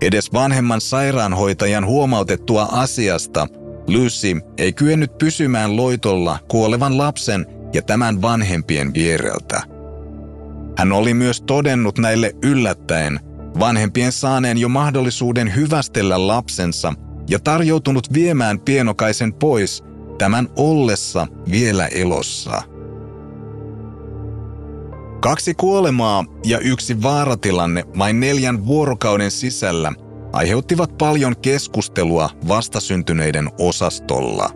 Edes 0.00 0.32
vanhemman 0.32 0.80
sairaanhoitajan 0.80 1.86
huomautettua 1.86 2.68
asiasta 2.72 3.46
Lucy 3.88 4.40
ei 4.58 4.72
kyennyt 4.72 5.18
pysymään 5.18 5.76
loitolla 5.76 6.38
kuolevan 6.48 6.98
lapsen 6.98 7.46
ja 7.72 7.82
tämän 7.82 8.22
vanhempien 8.22 8.94
viereltä. 8.94 9.62
Hän 10.78 10.92
oli 10.92 11.14
myös 11.14 11.40
todennut 11.40 11.98
näille 11.98 12.32
yllättäen– 12.42 13.20
vanhempien 13.58 14.12
saaneen 14.12 14.58
jo 14.58 14.68
mahdollisuuden 14.68 15.54
hyvästellä 15.54 16.26
lapsensa 16.26 16.94
ja 17.28 17.38
tarjoutunut 17.38 18.12
viemään 18.12 18.60
pienokaisen 18.60 19.32
pois 19.32 19.84
tämän 20.18 20.48
ollessa 20.56 21.26
vielä 21.50 21.86
elossa. 21.86 22.62
Kaksi 25.22 25.54
kuolemaa 25.54 26.24
ja 26.44 26.58
yksi 26.58 27.02
vaaratilanne 27.02 27.84
vain 27.98 28.20
neljän 28.20 28.66
vuorokauden 28.66 29.30
sisällä 29.30 29.92
aiheuttivat 30.32 30.98
paljon 30.98 31.36
keskustelua 31.36 32.30
vastasyntyneiden 32.48 33.50
osastolla. 33.58 34.50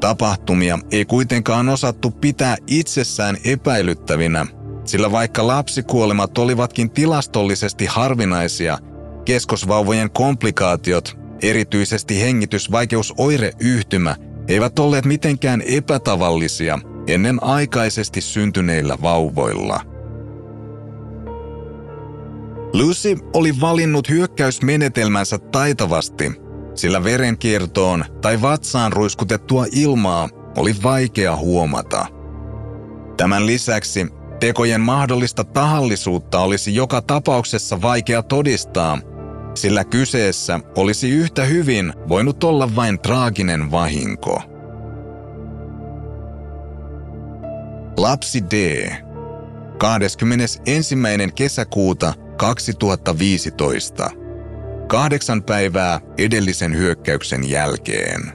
Tapahtumia 0.00 0.78
ei 0.90 1.04
kuitenkaan 1.04 1.68
osattu 1.68 2.10
pitää 2.10 2.56
itsessään 2.66 3.36
epäilyttävinä, 3.44 4.46
sillä 4.84 5.12
vaikka 5.12 5.46
lapsikuolemat 5.46 6.38
olivatkin 6.38 6.90
tilastollisesti 6.90 7.86
harvinaisia, 7.86 8.78
keskosvauvojen 9.24 10.10
komplikaatiot, 10.10 11.18
erityisesti 11.42 12.20
hengitysvaikeusoireyhtymä, 12.20 14.16
eivät 14.48 14.78
olleet 14.78 15.04
mitenkään 15.04 15.62
epätavallisia 15.66 16.78
ennen 17.06 17.42
aikaisesti 17.42 18.20
syntyneillä 18.20 18.98
vauvoilla. 19.02 19.80
Lucy 22.72 23.16
oli 23.34 23.60
valinnut 23.60 24.08
hyökkäysmenetelmänsä 24.08 25.38
taitavasti, 25.38 26.32
sillä 26.74 27.04
verenkiertoon 27.04 28.04
tai 28.20 28.42
vatsaan 28.42 28.92
ruiskutettua 28.92 29.66
ilmaa 29.72 30.28
oli 30.56 30.74
vaikea 30.82 31.36
huomata. 31.36 32.06
Tämän 33.16 33.46
lisäksi 33.46 34.06
tekojen 34.40 34.80
mahdollista 34.80 35.44
tahallisuutta 35.44 36.40
olisi 36.40 36.74
joka 36.74 37.02
tapauksessa 37.02 37.82
vaikea 37.82 38.22
todistaa, 38.22 38.98
sillä 39.54 39.84
kyseessä 39.84 40.60
olisi 40.76 41.10
yhtä 41.10 41.44
hyvin 41.44 41.92
voinut 42.08 42.44
olla 42.44 42.76
vain 42.76 42.98
traaginen 42.98 43.70
vahinko. 43.70 44.55
Lapsi 47.96 48.42
D. 48.50 48.90
21. 49.78 50.94
kesäkuuta 51.34 52.14
2015. 52.36 54.10
Kahdeksan 54.86 55.42
päivää 55.42 56.00
edellisen 56.18 56.76
hyökkäyksen 56.76 57.50
jälkeen. 57.50 58.32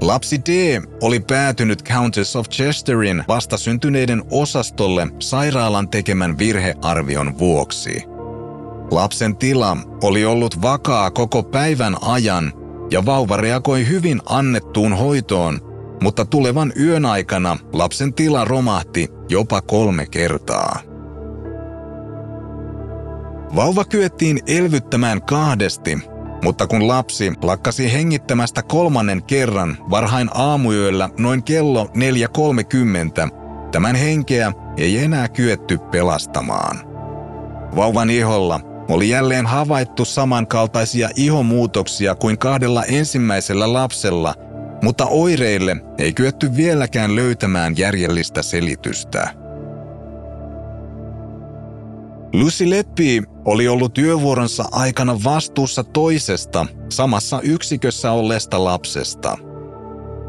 Lapsi 0.00 0.40
D 0.40 0.80
oli 1.02 1.20
päätynyt 1.20 1.84
Countess 1.84 2.36
of 2.36 2.48
Chesterin 2.48 3.24
vastasyntyneiden 3.28 4.22
osastolle 4.30 5.08
sairaalan 5.18 5.88
tekemän 5.88 6.38
virhearvion 6.38 7.38
vuoksi. 7.38 8.02
Lapsen 8.90 9.36
tila 9.36 9.76
oli 10.02 10.24
ollut 10.24 10.62
vakaa 10.62 11.10
koko 11.10 11.42
päivän 11.42 11.96
ajan 12.02 12.52
ja 12.90 13.06
vauva 13.06 13.36
reagoi 13.36 13.88
hyvin 13.88 14.20
annettuun 14.26 14.92
hoitoon, 14.92 15.69
mutta 16.02 16.24
tulevan 16.24 16.72
yön 16.80 17.06
aikana 17.06 17.56
lapsen 17.72 18.14
tila 18.14 18.44
romahti 18.44 19.08
jopa 19.28 19.60
kolme 19.60 20.06
kertaa. 20.06 20.80
Vauva 23.56 23.84
kyettiin 23.84 24.40
elvyttämään 24.46 25.22
kahdesti, 25.22 25.98
mutta 26.44 26.66
kun 26.66 26.88
lapsi 26.88 27.32
lakkasi 27.42 27.92
hengittämästä 27.92 28.62
kolmannen 28.62 29.22
kerran 29.22 29.76
varhain 29.90 30.30
aamuyöllä 30.34 31.10
noin 31.18 31.42
kello 31.42 31.84
4.30, 31.84 31.90
tämän 33.72 33.96
henkeä 33.96 34.52
ei 34.76 34.98
enää 34.98 35.28
kyetty 35.28 35.78
pelastamaan. 35.78 36.78
Vauvan 37.76 38.10
iholla 38.10 38.60
oli 38.88 39.08
jälleen 39.08 39.46
havaittu 39.46 40.04
samankaltaisia 40.04 41.08
ihomuutoksia 41.16 42.14
kuin 42.14 42.38
kahdella 42.38 42.84
ensimmäisellä 42.84 43.72
lapsella, 43.72 44.34
mutta 44.82 45.06
oireille 45.06 45.76
ei 45.98 46.12
kyetty 46.12 46.56
vieläkään 46.56 47.16
löytämään 47.16 47.76
järjellistä 47.76 48.42
selitystä. 48.42 49.34
Lucy 52.32 52.70
Leppi 52.70 53.22
oli 53.44 53.68
ollut 53.68 53.94
työvuoronsa 53.94 54.64
aikana 54.72 55.18
vastuussa 55.24 55.84
toisesta 55.84 56.66
samassa 56.88 57.40
yksikössä 57.40 58.12
olleesta 58.12 58.64
lapsesta. 58.64 59.38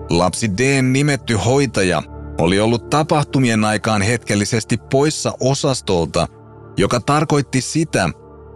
Lapsi 0.09 0.57
D 0.57 0.81
nimetty 0.81 1.35
hoitaja 1.35 2.03
oli 2.39 2.59
ollut 2.59 2.89
tapahtumien 2.89 3.65
aikaan 3.65 4.01
hetkellisesti 4.01 4.77
poissa 4.91 5.33
osastolta, 5.39 6.27
joka 6.77 6.99
tarkoitti 6.99 7.61
sitä, 7.61 8.09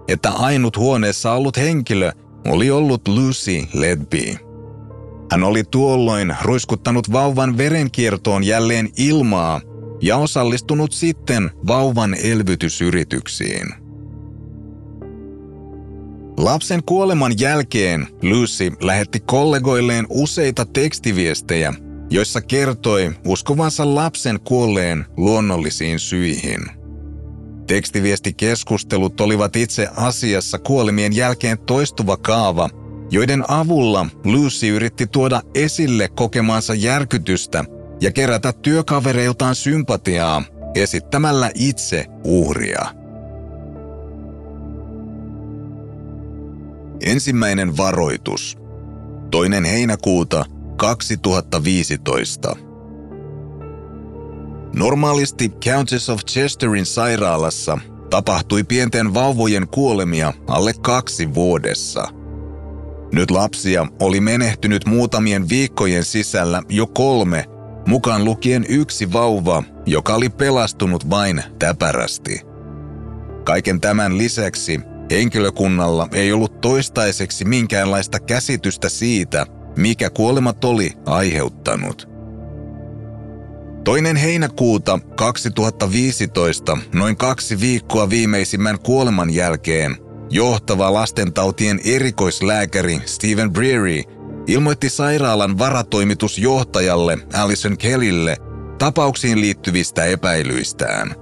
että 0.07 0.29
ainut 0.31 0.77
huoneessa 0.77 1.31
ollut 1.31 1.57
henkilö 1.57 2.11
oli 2.47 2.71
ollut 2.71 3.07
Lucy 3.07 3.67
Ledby. 3.73 4.44
Hän 5.31 5.43
oli 5.43 5.63
tuolloin 5.63 6.35
ruiskuttanut 6.41 7.11
vauvan 7.11 7.57
verenkiertoon 7.57 8.43
jälleen 8.43 8.89
ilmaa 8.97 9.61
ja 10.01 10.17
osallistunut 10.17 10.91
sitten 10.91 11.51
vauvan 11.67 12.13
elvytysyrityksiin. 12.23 13.67
Lapsen 16.37 16.83
kuoleman 16.83 17.39
jälkeen 17.39 18.07
Lucy 18.21 18.71
lähetti 18.81 19.19
kollegoilleen 19.19 20.05
useita 20.09 20.65
tekstiviestejä, 20.65 21.73
joissa 22.09 22.41
kertoi 22.41 23.11
uskovansa 23.25 23.95
lapsen 23.95 24.39
kuolleen 24.39 25.05
luonnollisiin 25.17 25.99
syihin. 25.99 26.61
Tekstiviestikeskustelut 27.67 29.21
olivat 29.21 29.55
itse 29.55 29.87
asiassa 29.95 30.59
kuolemien 30.59 31.15
jälkeen 31.15 31.57
toistuva 31.57 32.17
kaava, 32.17 32.69
joiden 33.11 33.43
avulla 33.47 34.05
Lucy 34.23 34.67
yritti 34.67 35.07
tuoda 35.07 35.41
esille 35.55 36.07
kokemansa 36.07 36.73
järkytystä 36.73 37.65
ja 38.01 38.11
kerätä 38.11 38.53
työkavereiltaan 38.53 39.55
sympatiaa 39.55 40.43
esittämällä 40.75 41.51
itse 41.55 42.05
uhria. 42.23 42.85
Ensimmäinen 47.01 47.77
varoitus. 47.77 48.57
Toinen 49.31 49.65
heinäkuuta 49.65 50.45
2015. 50.77 52.55
Normaalisti 54.75 55.49
Countess 55.49 56.09
of 56.09 56.19
Chesterin 56.31 56.85
sairaalassa 56.85 57.77
tapahtui 58.09 58.63
pienten 58.63 59.13
vauvojen 59.13 59.67
kuolemia 59.67 60.33
alle 60.47 60.73
kaksi 60.73 61.33
vuodessa. 61.33 62.07
Nyt 63.11 63.31
lapsia 63.31 63.87
oli 63.99 64.19
menehtynyt 64.19 64.85
muutamien 64.85 65.49
viikkojen 65.49 66.03
sisällä 66.03 66.63
jo 66.69 66.87
kolme 66.87 67.45
mukaan 67.87 68.25
lukien 68.25 68.65
yksi 68.69 69.13
vauva, 69.13 69.63
joka 69.85 70.15
oli 70.15 70.29
pelastunut 70.29 71.09
vain 71.09 71.43
täpärästi. 71.59 72.41
Kaiken 73.43 73.81
tämän 73.81 74.17
lisäksi 74.17 74.79
henkilökunnalla 75.11 76.07
ei 76.11 76.33
ollut 76.33 76.61
toistaiseksi 76.61 77.45
minkäänlaista 77.45 78.19
käsitystä 78.19 78.89
siitä, 78.89 79.45
mikä 79.77 80.09
kuolemat 80.09 80.65
oli 80.65 80.91
aiheuttanut. 81.05 82.09
Toinen 83.83 84.15
heinäkuuta 84.15 84.99
2015, 85.15 86.77
noin 86.93 87.17
kaksi 87.17 87.59
viikkoa 87.59 88.09
viimeisimmän 88.09 88.79
kuoleman 88.79 89.33
jälkeen, 89.33 89.97
johtava 90.29 90.93
lastentautien 90.93 91.79
erikoislääkäri 91.85 93.01
Stephen 93.05 93.51
Breary 93.53 94.01
ilmoitti 94.47 94.89
sairaalan 94.89 95.57
varatoimitusjohtajalle 95.57 97.17
Alison 97.33 97.77
Kellylle 97.77 98.37
tapauksiin 98.77 99.41
liittyvistä 99.41 100.05
epäilyistään. 100.05 101.15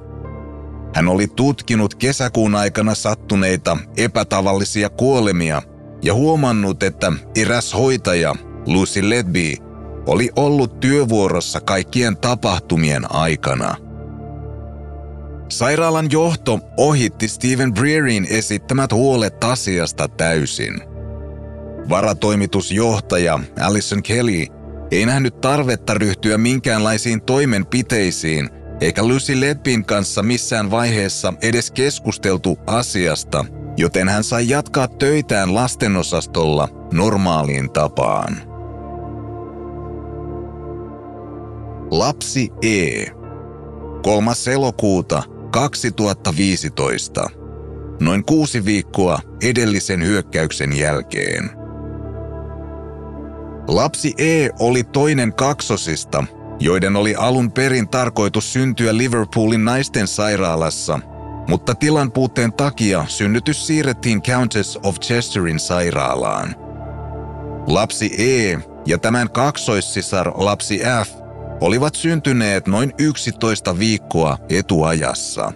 Hän 0.95 1.07
oli 1.07 1.27
tutkinut 1.27 1.95
kesäkuun 1.95 2.55
aikana 2.55 2.95
sattuneita 2.95 3.77
epätavallisia 3.97 4.89
kuolemia 4.89 5.61
ja 6.03 6.13
huomannut, 6.13 6.83
että 6.83 7.11
eräs 7.35 7.73
hoitaja, 7.73 8.35
Lucy 8.65 9.09
Ledby, 9.09 9.53
oli 10.07 10.29
ollut 10.35 10.79
työvuorossa 10.79 11.61
kaikkien 11.61 12.17
tapahtumien 12.17 13.15
aikana. 13.15 13.75
Sairaalan 15.49 16.07
johto 16.11 16.59
ohitti 16.77 17.27
Stephen 17.27 17.73
Breerin 17.73 18.27
esittämät 18.29 18.91
huolet 18.91 19.43
asiasta 19.43 20.07
täysin– 20.07 20.81
Varatoimitusjohtaja 21.89 23.39
Alison 23.61 24.03
Kelly 24.03 24.45
ei 24.91 25.05
nähnyt 25.05 25.41
tarvetta 25.41 25.93
ryhtyä 25.93 26.37
minkäänlaisiin 26.37 27.21
toimenpiteisiin, 27.21 28.49
eikä 28.81 29.03
Lucy 29.03 29.41
Ledbin 29.41 29.85
kanssa 29.85 30.23
missään 30.23 30.71
vaiheessa 30.71 31.33
edes 31.41 31.71
keskusteltu 31.71 32.59
asiasta, 32.67 33.45
joten 33.77 34.09
hän 34.09 34.23
sai 34.23 34.49
jatkaa 34.49 34.87
töitään 34.87 35.55
lastenosastolla 35.55 36.67
normaaliin 36.93 37.71
tapaan. 37.71 38.37
Lapsi 41.91 42.49
E. 42.61 43.05
3. 44.03 44.31
elokuuta 44.53 45.23
2015. 45.53 47.29
Noin 47.99 48.25
kuusi 48.25 48.65
viikkoa 48.65 49.19
edellisen 49.41 50.03
hyökkäyksen 50.03 50.77
jälkeen– 50.77 51.49
Lapsi 53.67 54.13
E 54.17 54.49
oli 54.59 54.83
toinen 54.83 55.33
kaksosista, 55.33 56.23
joiden 56.59 56.95
oli 56.95 57.15
alun 57.15 57.51
perin 57.51 57.87
tarkoitus 57.87 58.53
syntyä 58.53 58.97
Liverpoolin 58.97 59.65
naisten 59.65 60.07
sairaalassa, 60.07 60.99
mutta 61.47 61.75
tilan 61.75 62.11
puutteen 62.11 62.53
takia 62.53 63.05
synnytys 63.07 63.67
siirrettiin 63.67 64.21
Countess 64.21 64.79
of 64.83 64.99
Chesterin 64.99 65.59
sairaalaan. 65.59 66.55
Lapsi 67.67 68.11
E 68.17 68.59
ja 68.85 68.97
tämän 68.97 69.29
kaksoissisar 69.29 70.31
lapsi 70.35 70.81
F 71.05 71.22
olivat 71.63 71.95
syntyneet 71.95 72.67
noin 72.67 72.93
11 72.99 73.79
viikkoa 73.79 74.37
etuajassa. 74.49 75.53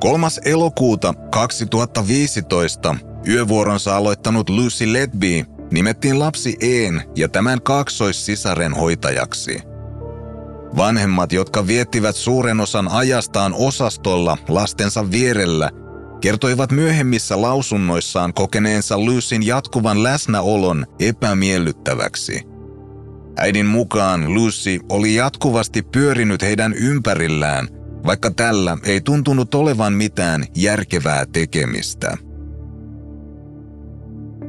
3. 0.00 0.26
elokuuta 0.44 1.14
2015 1.30 2.96
yövuoronsa 3.28 3.96
aloittanut 3.96 4.50
Lucy 4.50 4.92
Ledby 4.92 5.44
nimettiin 5.70 6.18
lapsi 6.18 6.56
Een 6.62 7.02
ja 7.16 7.28
tämän 7.28 7.62
kaksoissisaren 7.62 8.74
hoitajaksi. 8.74 9.60
Vanhemmat, 10.76 11.32
jotka 11.32 11.66
viettivät 11.66 12.16
suuren 12.16 12.60
osan 12.60 12.88
ajastaan 12.88 13.54
osastolla 13.54 14.38
lastensa 14.48 15.10
vierellä, 15.10 15.70
kertoivat 16.20 16.72
myöhemmissä 16.72 17.42
lausunnoissaan 17.42 18.34
kokeneensa 18.34 18.98
Lucyn 18.98 19.46
jatkuvan 19.46 20.02
läsnäolon 20.02 20.86
epämiellyttäväksi. 21.00 22.49
Äidin 23.42 23.66
mukaan 23.66 24.34
Lucy 24.34 24.80
oli 24.88 25.14
jatkuvasti 25.14 25.82
pyörinyt 25.82 26.42
heidän 26.42 26.74
ympärillään, 26.74 27.68
vaikka 28.06 28.30
tällä 28.30 28.78
ei 28.84 29.00
tuntunut 29.00 29.54
olevan 29.54 29.92
mitään 29.92 30.44
järkevää 30.56 31.26
tekemistä. 31.26 32.16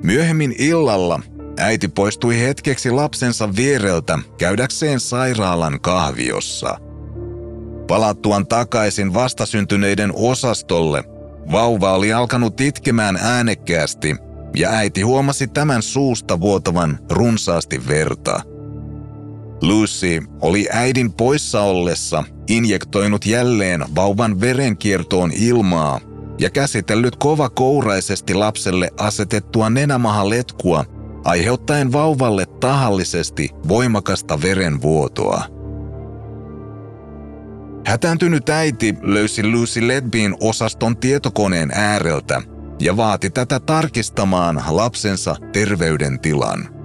Myöhemmin 0.04 0.56
illalla 0.58 1.20
äiti 1.60 1.88
poistui 1.88 2.40
hetkeksi 2.40 2.92
lapsensa 2.92 3.56
viereltä 3.56 4.20
käydäkseen 4.38 5.00
sairaalan 5.00 5.82
kahviossa. 5.82 6.78
Palattuaan 7.88 8.48
takaisin 8.48 9.14
vastasyntyneiden 9.14 10.12
osastolle, 10.16 11.04
vauva 11.52 11.94
oli 11.94 12.14
alkanut 12.14 12.62
itkemään 12.62 13.18
äänekkäästi 13.22 14.16
ja 14.56 14.70
äiti 14.70 15.02
huomasi 15.02 15.48
tämän 15.48 15.82
suusta 15.82 16.40
vuotavan 16.40 17.00
runsaasti 17.10 17.88
verta. 17.88 18.51
Lucy 19.62 20.22
oli 20.42 20.68
äidin 20.72 21.14
poissa 21.14 21.62
ollessa 21.62 22.24
injektoinut 22.50 23.26
jälleen 23.26 23.86
vauvan 23.96 24.42
verenkiertoon 24.42 25.32
ilmaa 25.32 26.00
ja 26.40 26.50
käsitellyt 26.50 27.16
kovakouraisesti 27.16 28.34
lapselle 28.34 28.90
asetettua 28.98 29.70
nenämahaletkua, 29.70 30.86
aiheuttaen 31.24 31.92
vauvalle 31.92 32.46
tahallisesti 32.46 33.50
voimakasta 33.68 34.42
verenvuotoa. 34.42 35.44
Hätääntynyt 37.86 38.50
äiti 38.50 38.96
löysi 39.02 39.52
Lucy 39.52 39.88
Ledbin 39.88 40.36
osaston 40.40 40.98
tietokoneen 40.98 41.72
ääreltä 41.74 42.42
ja 42.80 42.98
vaati 42.98 43.30
tätä 43.30 43.60
tarkistamaan 43.60 44.64
lapsensa 44.70 45.36
terveydentilan. 45.54 46.81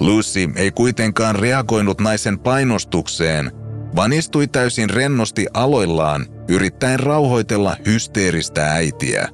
Lucy 0.00 0.50
ei 0.56 0.70
kuitenkaan 0.70 1.34
reagoinut 1.34 2.00
naisen 2.00 2.38
painostukseen, 2.38 3.52
vaan 3.96 4.12
istui 4.12 4.46
täysin 4.46 4.90
rennosti 4.90 5.46
aloillaan 5.54 6.26
yrittäen 6.48 7.00
rauhoitella 7.00 7.76
hysteeristä 7.86 8.72
äitiä. 8.72 9.28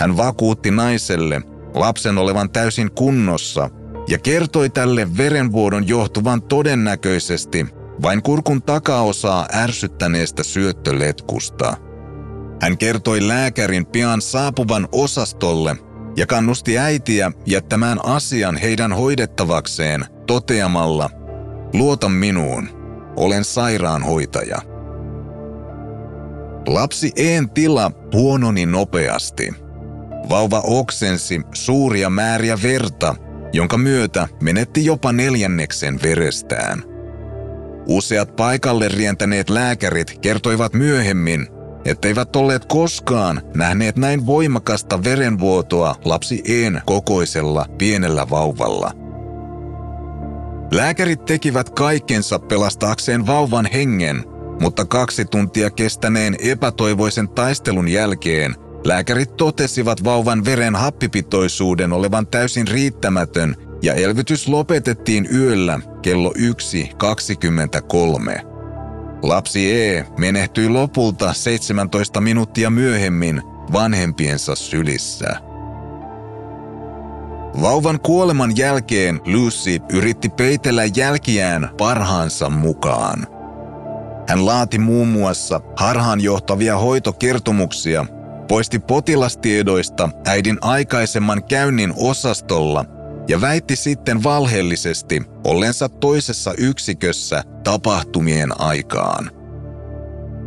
Hän 0.00 0.16
vakuutti 0.16 0.70
naiselle 0.70 1.40
lapsen 1.74 2.18
olevan 2.18 2.50
täysin 2.50 2.90
kunnossa 2.90 3.70
ja 4.08 4.18
kertoi 4.18 4.70
tälle 4.70 5.16
verenvuodon 5.16 5.88
johtuvan 5.88 6.42
todennäköisesti 6.42 7.66
vain 8.02 8.22
kurkun 8.22 8.62
takaosaa 8.62 9.48
ärsyttäneestä 9.54 10.42
syöttöletkusta. 10.42 11.76
Hän 12.62 12.78
kertoi 12.78 13.28
lääkärin 13.28 13.86
pian 13.86 14.22
saapuvan 14.22 14.88
osastolle 14.92 15.76
ja 16.16 16.26
kannusti 16.26 16.78
äitiä 16.78 17.32
jättämään 17.46 18.04
asian 18.04 18.56
heidän 18.56 18.92
hoidettavakseen 18.92 20.04
toteamalla, 20.26 21.10
luota 21.72 22.08
minuun, 22.08 22.68
olen 23.16 23.44
sairaanhoitaja. 23.44 24.58
Lapsi 26.66 27.12
Een 27.16 27.50
tila 27.50 27.90
huononi 28.12 28.66
nopeasti. 28.66 29.54
Vauva 30.28 30.60
oksensi 30.64 31.40
suuria 31.54 32.10
määriä 32.10 32.58
verta, 32.62 33.14
jonka 33.52 33.78
myötä 33.78 34.28
menetti 34.42 34.84
jopa 34.84 35.12
neljänneksen 35.12 36.00
verestään. 36.02 36.82
Useat 37.86 38.36
paikalle 38.36 38.88
rientäneet 38.88 39.50
lääkärit 39.50 40.18
kertoivat 40.20 40.74
myöhemmin, 40.74 41.46
etteivät 41.84 42.36
olleet 42.36 42.64
koskaan 42.64 43.42
nähneet 43.54 43.96
näin 43.96 44.26
voimakasta 44.26 45.04
verenvuotoa 45.04 45.94
lapsi 46.04 46.42
Een 46.48 46.82
kokoisella 46.86 47.66
pienellä 47.78 48.30
vauvalla. 48.30 48.92
Lääkärit 50.72 51.24
tekivät 51.24 51.70
kaikkensa 51.70 52.38
pelastaakseen 52.38 53.26
vauvan 53.26 53.68
hengen, 53.72 54.24
mutta 54.60 54.84
kaksi 54.84 55.24
tuntia 55.24 55.70
kestäneen 55.70 56.36
epätoivoisen 56.40 57.28
taistelun 57.28 57.88
jälkeen 57.88 58.54
lääkärit 58.84 59.36
totesivat 59.36 60.04
vauvan 60.04 60.44
veren 60.44 60.76
happipitoisuuden 60.76 61.92
olevan 61.92 62.26
täysin 62.26 62.68
riittämätön 62.68 63.56
ja 63.82 63.94
elvytys 63.94 64.48
lopetettiin 64.48 65.28
yöllä 65.34 65.80
kello 66.02 66.34
1.23. 66.38 68.51
Lapsi 69.22 69.72
E 69.72 70.06
menehtyi 70.18 70.68
lopulta 70.68 71.32
17 71.32 72.20
minuuttia 72.20 72.70
myöhemmin 72.70 73.42
vanhempiensa 73.72 74.54
sylissä. 74.54 75.36
Vauvan 77.60 78.00
kuoleman 78.00 78.56
jälkeen 78.56 79.20
Lucy 79.26 79.78
yritti 79.92 80.28
peitellä 80.28 80.82
jälkiään 80.96 81.70
parhaansa 81.78 82.48
mukaan. 82.48 83.26
Hän 84.28 84.46
laati 84.46 84.78
muun 84.78 85.08
muassa 85.08 85.60
harhaanjohtavia 85.76 86.78
hoitokertomuksia, 86.78 88.06
poisti 88.48 88.78
potilastiedoista 88.78 90.08
äidin 90.26 90.58
aikaisemman 90.60 91.44
käynnin 91.44 91.94
osastolla 91.96 92.84
ja 93.28 93.40
väitti 93.40 93.76
sitten 93.76 94.22
valheellisesti 94.22 95.22
ollensa 95.44 95.88
toisessa 95.88 96.54
yksikössä 96.58 97.44
tapahtumien 97.62 98.60
aikaan. 98.60 99.30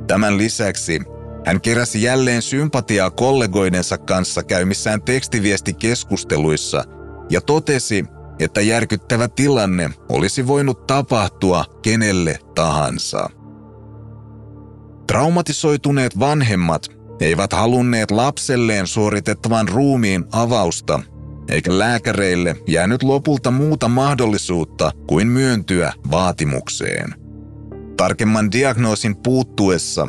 Tämän 0.08 0.38
lisäksi 0.38 1.02
hän 1.46 1.62
keräsi 1.62 2.04
jälleen 2.04 2.42
sympatiaa 2.42 3.10
kollegoidensa 3.10 3.98
kanssa 3.98 4.44
käymissään 4.44 5.02
tekstiviestikeskusteluissa 5.02 6.84
ja 7.30 7.42
totesi, 7.42 8.06
että 8.40 8.62
järkyttävä 8.62 9.28
tilanne 9.28 9.90
olisi 10.10 10.48
voinut 10.48 10.88
tapahtua 10.88 11.66
kenelle 11.82 12.40
tahansa. 12.56 13.30
Traumatisoituneet 15.08 16.20
vanhemmat 16.20 16.88
eivät 17.20 17.54
halunneet 17.54 18.12
lapselleen 18.12 18.88
suoritettavan 18.88 19.68
ruumiin 19.68 20.26
avausta 20.32 21.00
eikä 21.50 21.80
lääkäreille 21.80 22.56
jäänyt 22.68 23.04
lopulta 23.04 23.52
muuta 23.52 23.88
mahdollisuutta 23.88 24.92
kuin 25.08 25.28
myöntyä 25.28 25.94
vaatimukseen. 26.12 27.16
Tarkemman 27.98 28.52
diagnoosin 28.52 29.16
puuttuessa 29.16 30.08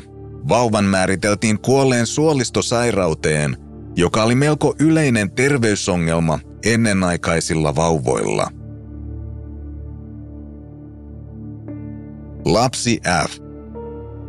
vauvan 0.49 0.85
määriteltiin 0.85 1.59
kuolleen 1.59 2.07
suolistosairauteen, 2.07 3.57
joka 3.97 4.23
oli 4.23 4.35
melko 4.35 4.75
yleinen 4.81 5.31
terveysongelma 5.31 6.39
ennenaikaisilla 6.65 7.77
vauvoilla. 7.77 8.51
Lapsi 12.45 13.01
F. 13.29 13.39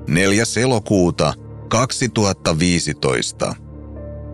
4. 0.08 0.44
elokuuta 0.62 1.34
2015. 1.70 3.67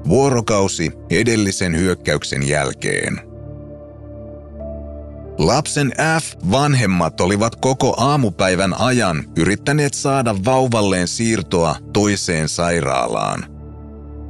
Vuorokausi 0.07 0.91
edellisen 1.09 1.75
hyökkäyksen 1.75 2.47
jälkeen. 2.47 3.21
Lapsen 5.37 5.93
F-vanhemmat 6.21 7.21
olivat 7.21 7.55
koko 7.55 7.93
aamupäivän 7.97 8.73
ajan 8.79 9.23
yrittäneet 9.37 9.93
saada 9.93 10.35
vauvalleen 10.45 11.07
siirtoa 11.07 11.75
toiseen 11.93 12.49
sairaalaan. 12.49 13.45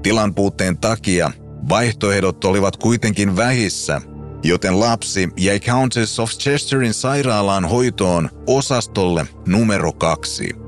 Tilan 0.03 0.35
puutteen 0.35 0.77
takia 0.77 1.31
vaihtoehdot 1.69 2.45
olivat 2.45 2.77
kuitenkin 2.77 3.37
vähissä, 3.37 4.01
joten 4.43 4.79
lapsi 4.79 5.29
jäi 5.37 5.59
Countess 5.59 6.19
of 6.19 6.31
Chesterin 6.31 6.93
sairaalaan 6.93 7.65
hoitoon 7.65 8.29
osastolle 8.47 9.27
numero 9.47 9.93
kaksi– 9.93 10.49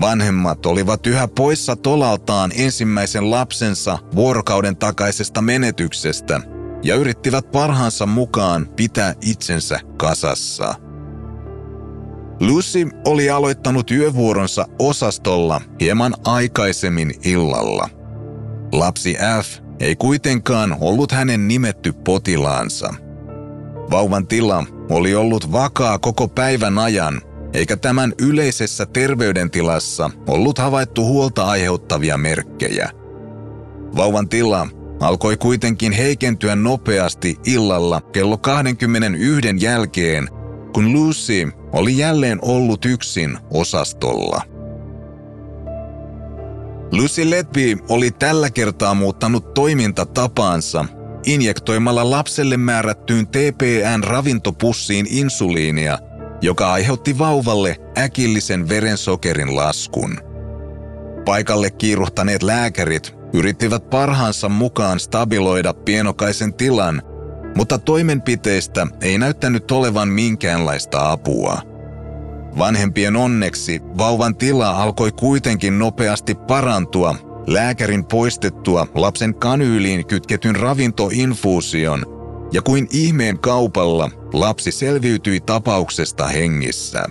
Vanhemmat 0.00 0.66
olivat 0.66 1.06
yhä 1.06 1.28
poissa 1.28 1.76
tolaltaan 1.76 2.52
ensimmäisen 2.56 3.30
lapsensa 3.30 3.98
vuorokauden 4.14 4.76
takaisesta 4.76 5.42
menetyksestä 5.42 6.40
ja 6.82 6.94
yrittivät 6.94 7.50
parhaansa 7.50 8.06
mukaan 8.06 8.68
pitää 8.76 9.14
itsensä 9.20 9.80
kasassa. 9.96 10.74
Lucy 12.40 12.88
oli 13.06 13.30
aloittanut 13.30 13.90
yövuoronsa 13.90 14.66
osastolla 14.78 15.60
hieman 15.80 16.14
aikaisemmin 16.24 17.14
illalla. 17.24 17.88
Lapsi 18.72 19.16
F 19.42 19.62
ei 19.80 19.96
kuitenkaan 19.96 20.76
ollut 20.80 21.12
hänen 21.12 21.48
nimetty 21.48 21.92
potilaansa. 21.92 22.94
Vauvan 23.90 24.26
tila 24.26 24.64
oli 24.90 25.14
ollut 25.14 25.52
vakaa 25.52 25.98
koko 25.98 26.28
päivän 26.28 26.78
ajan, 26.78 27.20
eikä 27.54 27.76
tämän 27.76 28.12
yleisessä 28.18 28.86
terveydentilassa 28.86 30.10
ollut 30.28 30.58
havaittu 30.58 31.04
huolta 31.04 31.44
aiheuttavia 31.44 32.18
merkkejä. 32.18 32.90
Vauvan 33.96 34.28
tila 34.28 34.68
alkoi 35.00 35.36
kuitenkin 35.36 35.92
heikentyä 35.92 36.56
nopeasti 36.56 37.36
illalla 37.46 38.00
kello 38.00 38.38
21 38.38 39.48
jälkeen, 39.58 40.28
kun 40.74 40.92
Lucy 40.92 41.48
oli 41.72 41.98
jälleen 41.98 42.38
ollut 42.42 42.84
yksin 42.84 43.38
osastolla. 43.50 44.42
Lucy 46.92 47.30
Letby 47.30 47.78
oli 47.88 48.10
tällä 48.10 48.50
kertaa 48.50 48.94
muuttanut 48.94 49.54
toimintatapaansa 49.54 50.84
injektoimalla 51.26 52.10
lapselle 52.10 52.56
määrättyyn 52.56 53.26
TPN-ravintopussiin 53.26 55.06
insuliinia, 55.10 55.98
joka 56.42 56.72
aiheutti 56.72 57.18
vauvalle 57.18 57.76
äkillisen 57.98 58.68
verensokerin 58.68 59.56
laskun. 59.56 60.16
Paikalle 61.24 61.70
kiiruhtaneet 61.70 62.42
lääkärit 62.42 63.14
yrittivät 63.32 63.90
parhaansa 63.90 64.48
mukaan 64.48 65.00
stabiloida 65.00 65.74
pienokaisen 65.74 66.54
tilan, 66.54 67.02
mutta 67.56 67.78
toimenpiteistä 67.78 68.86
ei 69.00 69.18
näyttänyt 69.18 69.70
olevan 69.70 70.08
minkäänlaista 70.08 71.12
apua. 71.12 71.58
Vanhempien 72.58 73.16
onneksi 73.16 73.80
vauvan 73.98 74.36
tila 74.36 74.70
alkoi 74.70 75.12
kuitenkin 75.12 75.78
nopeasti 75.78 76.34
parantua 76.34 77.14
lääkärin 77.46 78.04
poistettua 78.04 78.86
lapsen 78.94 79.34
kanyyliin 79.34 80.06
kytketyn 80.06 80.56
ravintoinfuusion 80.56 82.11
ja 82.52 82.62
kuin 82.62 82.86
ihmeen 82.90 83.38
kaupalla 83.38 84.10
lapsi 84.32 84.72
selviytyi 84.72 85.40
tapauksesta 85.40 86.26
hengissä. 86.26 87.04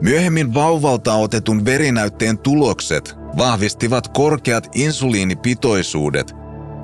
Myöhemmin 0.00 0.54
vauvalta 0.54 1.14
otetun 1.14 1.64
verinäytteen 1.64 2.38
tulokset 2.38 3.14
vahvistivat 3.38 4.08
korkeat 4.08 4.68
insuliinipitoisuudet, 4.74 6.32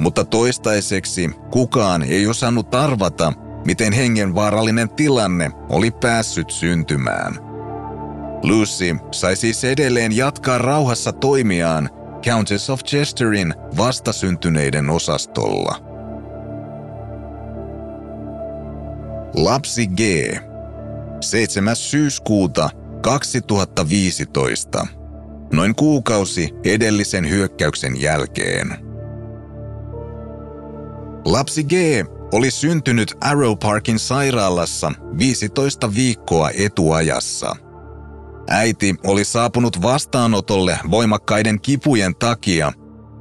mutta 0.00 0.24
toistaiseksi 0.24 1.30
kukaan 1.50 2.02
ei 2.02 2.26
osannut 2.26 2.74
arvata, 2.74 3.32
miten 3.66 3.92
hengenvaarallinen 3.92 4.90
tilanne 4.90 5.50
oli 5.68 5.90
päässyt 5.90 6.50
syntymään. 6.50 7.38
Lucy 8.42 8.96
sai 9.10 9.36
siis 9.36 9.64
edelleen 9.64 10.16
jatkaa 10.16 10.58
rauhassa 10.58 11.12
toimiaan 11.12 11.90
Countess 12.22 12.70
of 12.70 12.84
Chesterin 12.84 13.54
vastasyntyneiden 13.76 14.90
osastolla. 14.90 15.76
Lapsi 19.34 19.86
G. 19.86 20.00
7. 21.20 21.76
syyskuuta 21.76 22.70
2015 23.02 24.86
noin 25.52 25.74
kuukausi 25.74 26.50
edellisen 26.64 27.30
hyökkäyksen 27.30 28.00
jälkeen. 28.00 28.76
Lapsi 31.24 31.64
G 31.64 31.72
oli 32.32 32.50
syntynyt 32.50 33.14
Arrow 33.20 33.58
Parkin 33.58 33.98
sairaalassa 33.98 34.92
15 35.18 35.94
viikkoa 35.94 36.50
etuajassa. 36.50 37.56
Äiti 38.48 38.94
oli 39.06 39.24
saapunut 39.24 39.82
vastaanotolle 39.82 40.78
voimakkaiden 40.90 41.60
kipujen 41.60 42.14
takia 42.14 42.72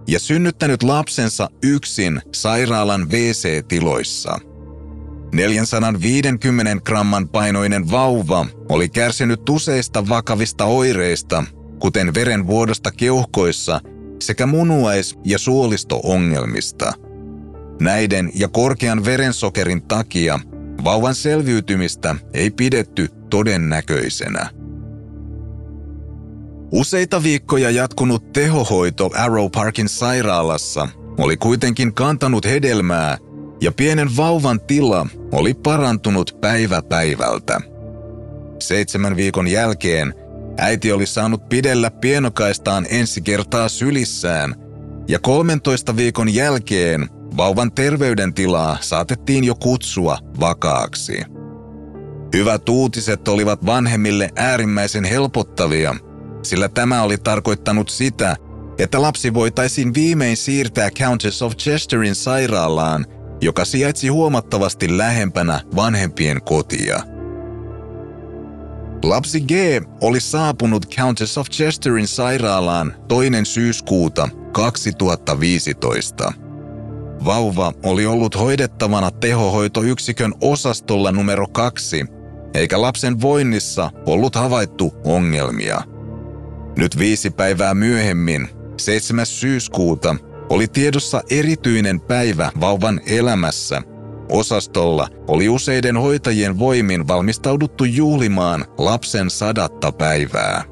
ja 0.07 0.19
synnyttänyt 0.19 0.83
lapsensa 0.83 1.49
yksin 1.63 2.21
sairaalan 2.33 3.09
WC-tiloissa. 3.09 4.39
450 5.33 6.81
gramman 6.85 7.29
painoinen 7.29 7.91
vauva 7.91 8.45
oli 8.69 8.89
kärsinyt 8.89 9.49
useista 9.49 10.09
vakavista 10.09 10.65
oireista 10.65 11.43
kuten 11.79 12.13
verenvuodosta 12.13 12.91
keuhkoissa 12.91 13.81
sekä 14.21 14.45
munuais- 14.45 15.17
ja 15.25 15.37
suolisto-ongelmista. 15.37 16.93
Näiden 17.79 18.31
ja 18.35 18.47
korkean 18.47 19.05
verensokerin 19.05 19.81
takia 19.81 20.39
vauvan 20.83 21.15
selviytymistä 21.15 22.15
ei 22.33 22.51
pidetty 22.51 23.07
todennäköisenä. 23.29 24.60
Useita 26.71 27.23
viikkoja 27.23 27.69
jatkunut 27.69 28.33
tehohoito 28.33 29.09
Arrow 29.13 29.49
Parkin 29.55 29.89
sairaalassa 29.89 30.87
oli 31.17 31.37
kuitenkin 31.37 31.93
kantanut 31.93 32.45
hedelmää 32.45 33.17
ja 33.61 33.71
pienen 33.71 34.17
vauvan 34.17 34.61
tila 34.61 35.07
oli 35.31 35.53
parantunut 35.53 36.37
päivä 36.41 36.81
päivältä. 36.81 37.61
Seitsemän 38.59 39.15
viikon 39.15 39.47
jälkeen 39.47 40.13
Äiti 40.57 40.91
oli 40.91 41.05
saanut 41.05 41.49
pidellä 41.49 41.91
pienokaistaan 41.91 42.85
ensi 42.89 43.21
kertaa 43.21 43.69
sylissään, 43.69 44.55
ja 45.07 45.19
13 45.19 45.95
viikon 45.95 46.33
jälkeen 46.33 47.09
vauvan 47.37 47.71
terveydentilaa 47.71 48.77
saatettiin 48.81 49.43
jo 49.43 49.55
kutsua 49.55 50.17
vakaaksi. 50.39 51.23
Hyvät 52.33 52.69
uutiset 52.69 53.27
olivat 53.27 53.65
vanhemmille 53.65 54.29
äärimmäisen 54.35 55.03
helpottavia, 55.03 55.95
sillä 56.43 56.69
tämä 56.69 57.03
oli 57.03 57.17
tarkoittanut 57.17 57.89
sitä, 57.89 58.35
että 58.77 59.01
lapsi 59.01 59.33
voitaisiin 59.33 59.93
viimein 59.93 60.37
siirtää 60.37 60.89
Countess 60.91 61.41
of 61.41 61.55
Chesterin 61.57 62.15
sairaalaan, 62.15 63.05
joka 63.41 63.65
sijaitsi 63.65 64.07
huomattavasti 64.07 64.97
lähempänä 64.97 65.61
vanhempien 65.75 66.41
kotia. 66.41 67.01
Lapsi 69.03 69.41
G 69.41 69.51
oli 70.01 70.19
saapunut 70.19 70.95
Countess 70.95 71.37
of 71.37 71.49
Chesterin 71.49 72.07
sairaalaan 72.07 72.93
toinen 73.07 73.45
syyskuuta 73.45 74.29
2015. 74.51 76.33
Vauva 77.25 77.73
oli 77.83 78.05
ollut 78.05 78.39
hoidettavana 78.39 79.11
tehohoitoyksikön 79.11 80.33
osastolla 80.41 81.11
numero 81.11 81.47
kaksi, 81.47 82.05
eikä 82.53 82.81
lapsen 82.81 83.21
voinnissa 83.21 83.91
ollut 84.05 84.35
havaittu 84.35 84.93
ongelmia. 85.03 85.90
Nyt 86.77 86.97
viisi 86.97 87.29
päivää 87.29 87.73
myöhemmin, 87.73 88.49
7. 88.77 89.25
syyskuuta, 89.25 90.15
oli 90.49 90.67
tiedossa 90.67 91.21
erityinen 91.29 92.01
päivä 92.01 92.51
vauvan 92.59 93.01
elämässä– 93.05 93.81
Osastolla 94.31 95.07
oli 95.27 95.49
useiden 95.49 95.97
hoitajien 95.97 96.59
voimin 96.59 97.07
valmistauduttu 97.07 97.83
juhlimaan 97.83 98.65
lapsen 98.77 99.29
sadatta 99.29 99.91
päivää. 99.91 100.63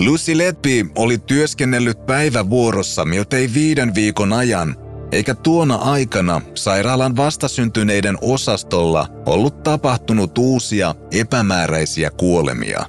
Lucy 0.00 0.38
Letby 0.38 0.90
oli 0.96 1.18
työskennellyt 1.18 2.06
päivävuorossa 2.06 3.04
miltei 3.04 3.50
viiden 3.54 3.94
viikon 3.94 4.32
ajan, 4.32 4.76
eikä 5.12 5.34
tuona 5.34 5.74
aikana 5.74 6.40
sairaalan 6.54 7.16
vastasyntyneiden 7.16 8.18
osastolla 8.20 9.08
ollut 9.26 9.62
tapahtunut 9.62 10.38
uusia 10.38 10.94
epämääräisiä 11.12 12.10
kuolemia. 12.10 12.86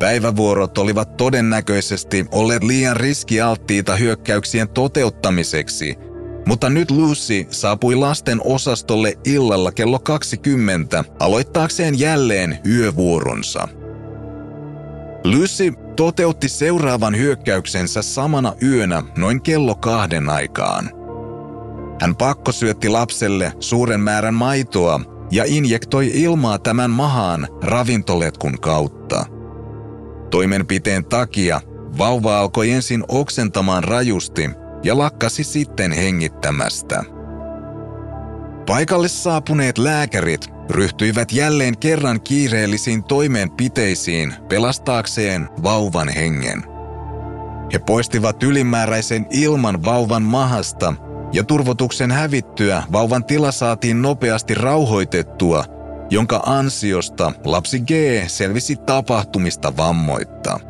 Päivävuorot 0.00 0.78
olivat 0.78 1.16
todennäköisesti 1.16 2.26
olleet 2.32 2.64
liian 2.64 2.96
riskialttiita 2.96 3.96
hyökkäyksien 3.96 4.68
toteuttamiseksi– 4.68 5.94
mutta 6.46 6.70
nyt 6.70 6.90
Lucy 6.90 7.46
saapui 7.50 7.94
lasten 7.94 8.40
osastolle 8.44 9.18
illalla 9.24 9.72
kello 9.72 9.98
20 9.98 11.04
aloittaakseen 11.20 11.98
jälleen 11.98 12.58
yövuoronsa. 12.66 13.68
Lucy 15.24 15.72
toteutti 15.96 16.48
seuraavan 16.48 17.16
hyökkäyksensä 17.16 18.02
samana 18.02 18.54
yönä 18.62 19.02
noin 19.18 19.42
kello 19.42 19.74
kahden 19.74 20.30
aikaan. 20.30 20.90
Hän 22.00 22.16
pakkosyötti 22.16 22.88
lapselle 22.88 23.52
suuren 23.60 24.00
määrän 24.00 24.34
maitoa 24.34 25.00
ja 25.30 25.44
injektoi 25.46 26.10
ilmaa 26.14 26.58
tämän 26.58 26.90
mahaan 26.90 27.48
ravintoletkun 27.62 28.60
kautta. 28.60 29.26
Toimenpiteen 30.30 31.04
takia 31.04 31.60
vauva 31.98 32.38
alkoi 32.40 32.70
ensin 32.70 33.04
oksentamaan 33.08 33.84
rajusti 33.84 34.50
ja 34.82 34.98
lakkasi 34.98 35.44
sitten 35.44 35.92
hengittämästä. 35.92 37.04
Paikalle 38.66 39.08
saapuneet 39.08 39.78
lääkärit 39.78 40.48
ryhtyivät 40.70 41.32
jälleen 41.32 41.78
kerran 41.78 42.20
kiireellisiin 42.20 43.04
toimenpiteisiin 43.04 44.34
pelastaakseen 44.48 45.48
vauvan 45.62 46.08
hengen. 46.08 46.62
He 47.72 47.78
poistivat 47.78 48.42
ylimääräisen 48.42 49.26
ilman 49.30 49.84
vauvan 49.84 50.22
mahasta 50.22 50.94
ja 51.32 51.44
turvotuksen 51.44 52.10
hävittyä 52.10 52.82
vauvan 52.92 53.24
tila 53.24 53.52
saatiin 53.52 54.02
nopeasti 54.02 54.54
rauhoitettua, 54.54 55.64
jonka 56.10 56.42
ansiosta 56.46 57.32
lapsi 57.44 57.80
G 57.80 57.90
selvisi 58.26 58.76
tapahtumista 58.76 59.76
vammoitta. 59.76 60.60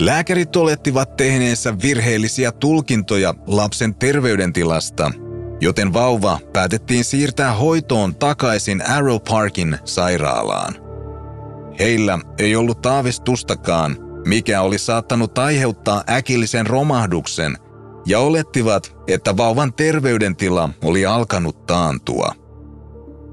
Lääkärit 0.00 0.56
olettivat 0.56 1.16
tehneensä 1.16 1.78
virheellisiä 1.82 2.52
tulkintoja 2.52 3.34
lapsen 3.46 3.94
terveydentilasta 3.94 5.10
joten 5.60 5.92
vauva 5.92 6.38
päätettiin 6.52 7.04
siirtää 7.04 7.52
hoitoon 7.52 8.14
takaisin 8.14 8.90
Arrow 8.90 9.16
Parkin 9.28 9.78
sairaalaan. 9.84 10.74
Heillä 11.78 12.18
ei 12.38 12.56
ollut 12.56 12.86
aavistustakaan, 12.86 13.96
mikä 14.26 14.62
oli 14.62 14.78
saattanut 14.78 15.38
aiheuttaa 15.38 16.04
äkillisen 16.10 16.66
romahduksen, 16.66 17.58
ja 18.06 18.18
olettivat, 18.18 18.96
että 19.08 19.36
vauvan 19.36 19.72
terveydentila 19.72 20.70
oli 20.84 21.06
alkanut 21.06 21.66
taantua. 21.66 22.34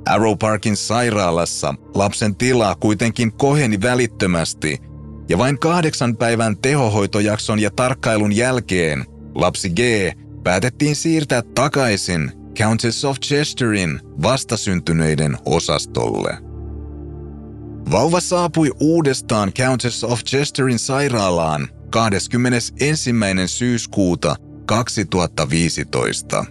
Arrow 0.08 0.38
Parkin 0.39 0.78
sairaalassa 0.78 1.74
lapsen 1.95 2.36
tila 2.36 2.76
kuitenkin 2.76 3.32
koheni 3.32 3.82
välittömästi, 3.82 4.82
ja 5.30 5.38
vain 5.38 5.60
kahdeksan 5.60 6.18
päivän 6.18 6.58
tehohoitojakson 6.58 7.60
ja 7.60 7.72
tarkkailun 7.72 8.36
jälkeen 8.36 9.05
lapsi 9.36 9.70
G 9.70 9.80
päätettiin 10.43 10.95
siirtää 10.95 11.41
takaisin 11.55 12.32
Countess 12.58 13.05
of 13.05 13.18
Chesterin 13.20 13.99
vastasyntyneiden 14.24 15.38
osastolle. 15.45 16.38
Vauva 17.91 18.20
saapui 18.20 18.72
uudestaan 18.80 19.53
Countess 19.53 20.03
of 20.03 20.24
Chesterin 20.24 20.80
sairaalaan 20.80 21.68
21. 21.89 23.12
syyskuuta 23.45 24.36
2015. 24.66 26.45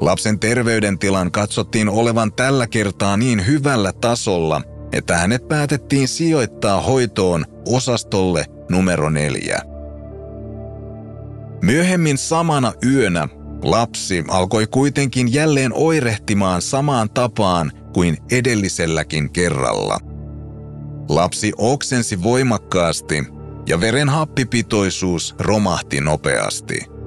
Lapsen 0.00 0.38
terveydentilan 0.38 1.32
katsottiin 1.32 1.88
olevan 1.88 2.32
tällä 2.32 2.66
kertaa 2.66 3.16
niin 3.16 3.46
hyvällä 3.46 3.92
tasolla, 3.92 4.62
että 4.92 5.16
hänet 5.16 5.48
päätettiin 5.48 6.08
sijoittaa 6.08 6.80
hoitoon 6.80 7.44
osastolle 7.68 8.44
numero 8.70 9.10
neljä. 9.10 9.62
Myöhemmin 11.62 12.18
samana 12.18 12.72
yönä 12.86 13.28
lapsi 13.62 14.24
alkoi 14.28 14.66
kuitenkin 14.66 15.32
jälleen 15.32 15.72
oirehtimaan 15.74 16.62
samaan 16.62 17.10
tapaan 17.10 17.72
kuin 17.94 18.16
edelliselläkin 18.30 19.32
kerralla. 19.32 19.98
Lapsi 21.08 21.52
oksensi 21.58 22.22
voimakkaasti 22.22 23.24
ja 23.68 23.80
veren 23.80 24.08
happipitoisuus 24.08 25.34
romahti 25.38 26.00
nopeasti. 26.00 26.99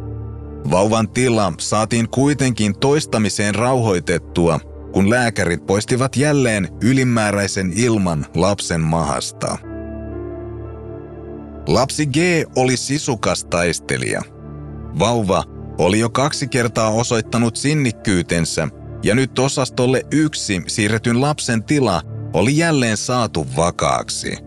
Vauvan 0.71 1.09
tila 1.09 1.53
saatiin 1.59 2.09
kuitenkin 2.09 2.79
toistamiseen 2.79 3.55
rauhoitettua, 3.55 4.59
kun 4.91 5.09
lääkärit 5.09 5.65
poistivat 5.65 6.15
jälleen 6.15 6.67
ylimääräisen 6.83 7.73
ilman 7.75 8.25
lapsen 8.35 8.81
mahasta. 8.81 9.57
Lapsi 11.67 12.05
G 12.05 12.17
oli 12.55 12.77
sisukas 12.77 13.45
taistelija. 13.45 14.21
Vauva 14.99 15.43
oli 15.77 15.99
jo 15.99 16.09
kaksi 16.09 16.47
kertaa 16.47 16.89
osoittanut 16.89 17.55
sinnikkyytensä 17.55 18.67
ja 19.03 19.15
nyt 19.15 19.39
osastolle 19.39 20.03
yksi 20.11 20.61
siirretyn 20.67 21.21
lapsen 21.21 21.63
tila 21.63 22.01
oli 22.33 22.57
jälleen 22.57 22.97
saatu 22.97 23.47
vakaaksi. 23.57 24.37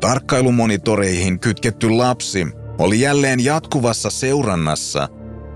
Tarkkailumonitoreihin 0.00 1.40
kytketty 1.40 1.90
lapsi 1.90 2.46
oli 2.78 3.00
jälleen 3.00 3.44
jatkuvassa 3.44 4.10
seurannassa, 4.10 5.08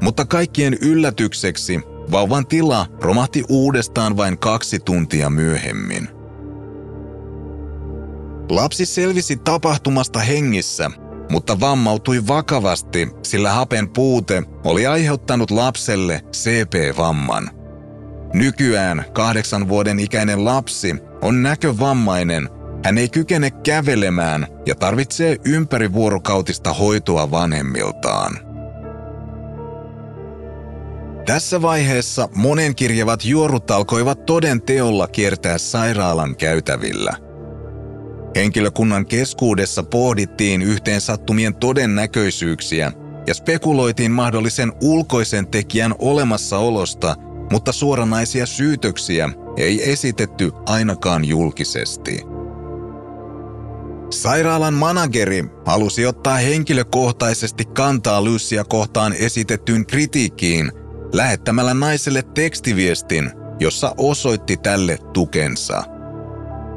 mutta 0.03 0.25
kaikkien 0.25 0.75
yllätykseksi 0.75 1.81
vauvan 2.11 2.47
tila 2.47 2.87
romahti 3.01 3.45
uudestaan 3.49 4.17
vain 4.17 4.39
kaksi 4.39 4.79
tuntia 4.79 5.31
myöhemmin. 5.31 6.09
Lapsi 8.51 8.87
selvisi 8.87 9.37
tapahtumasta 9.37 10.19
hengissä, 10.19 10.91
mutta 11.31 11.61
vammautui 11.61 12.27
vakavasti, 12.27 13.09
sillä 13.23 13.53
hapen 13.53 13.89
puute 13.89 14.43
oli 14.65 14.87
aiheuttanut 14.87 15.51
lapselle 15.51 16.21
CP-vamman. 16.33 17.51
Nykyään 18.35 19.05
kahdeksan 19.13 19.69
vuoden 19.69 20.01
ikäinen 20.01 20.45
lapsi 20.45 20.97
on 21.23 21.43
näkövammainen 21.43 22.49
hän 22.85 22.99
ei 22.99 23.09
kykene 23.09 23.51
kävelemään 23.51 24.47
ja 24.67 24.75
tarvitsee 24.75 25.37
ympärivuorokautista 25.45 26.73
hoitoa 26.73 27.31
vanhemmiltaan. 27.31 28.47
Tässä 31.27 31.63
vaiheessa 31.63 32.29
monenkirjavat 32.35 33.25
juorut 33.25 33.71
alkoivat 33.71 34.27
toden 34.27 34.63
teolla 34.63 35.09
kiertää 35.09 35.59
sairaalan 35.59 36.37
käytävillä. 36.37 37.13
Henkilökunnan 38.37 39.07
keskuudessa 39.07 39.83
pohdittiin 39.83 40.63
yhteen 40.63 41.01
sattumien 41.01 41.55
todennäköisyyksiä 41.55 42.93
ja 43.27 43.35
spekuloitiin 43.35 44.11
mahdollisen 44.11 44.73
ulkoisen 44.83 45.47
tekijän 45.47 45.95
olemassaolosta, 45.99 47.17
mutta 47.53 47.73
suoranaisia 47.73 48.47
syytöksiä 48.47 49.31
ei 49.57 49.93
esitetty 49.93 50.53
ainakaan 50.67 51.25
julkisesti. 51.25 52.36
Sairaalan 54.11 54.75
manageri 54.75 55.45
halusi 55.65 56.07
ottaa 56.07 56.37
henkilökohtaisesti 56.37 57.65
kantaa 57.65 58.23
Lucia 58.23 58.65
kohtaan 58.65 59.13
esitettyyn 59.13 59.87
kritiikkiin 59.87 60.73
lähettämällä 61.13 61.75
naiselle 61.75 62.23
tekstiviestin, 62.23 63.31
jossa 63.61 63.95
osoitti 63.99 64.57
tälle 64.57 64.99
tukensa. 65.13 65.83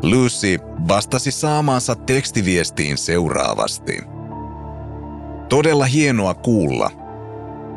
Lucy 0.04 0.60
vastasi 0.88 1.32
saamaansa 1.32 1.96
tekstiviestiin 1.96 2.98
seuraavasti. 2.98 4.02
Todella 5.50 5.86
hienoa 5.86 6.34
kuulla. 6.34 6.92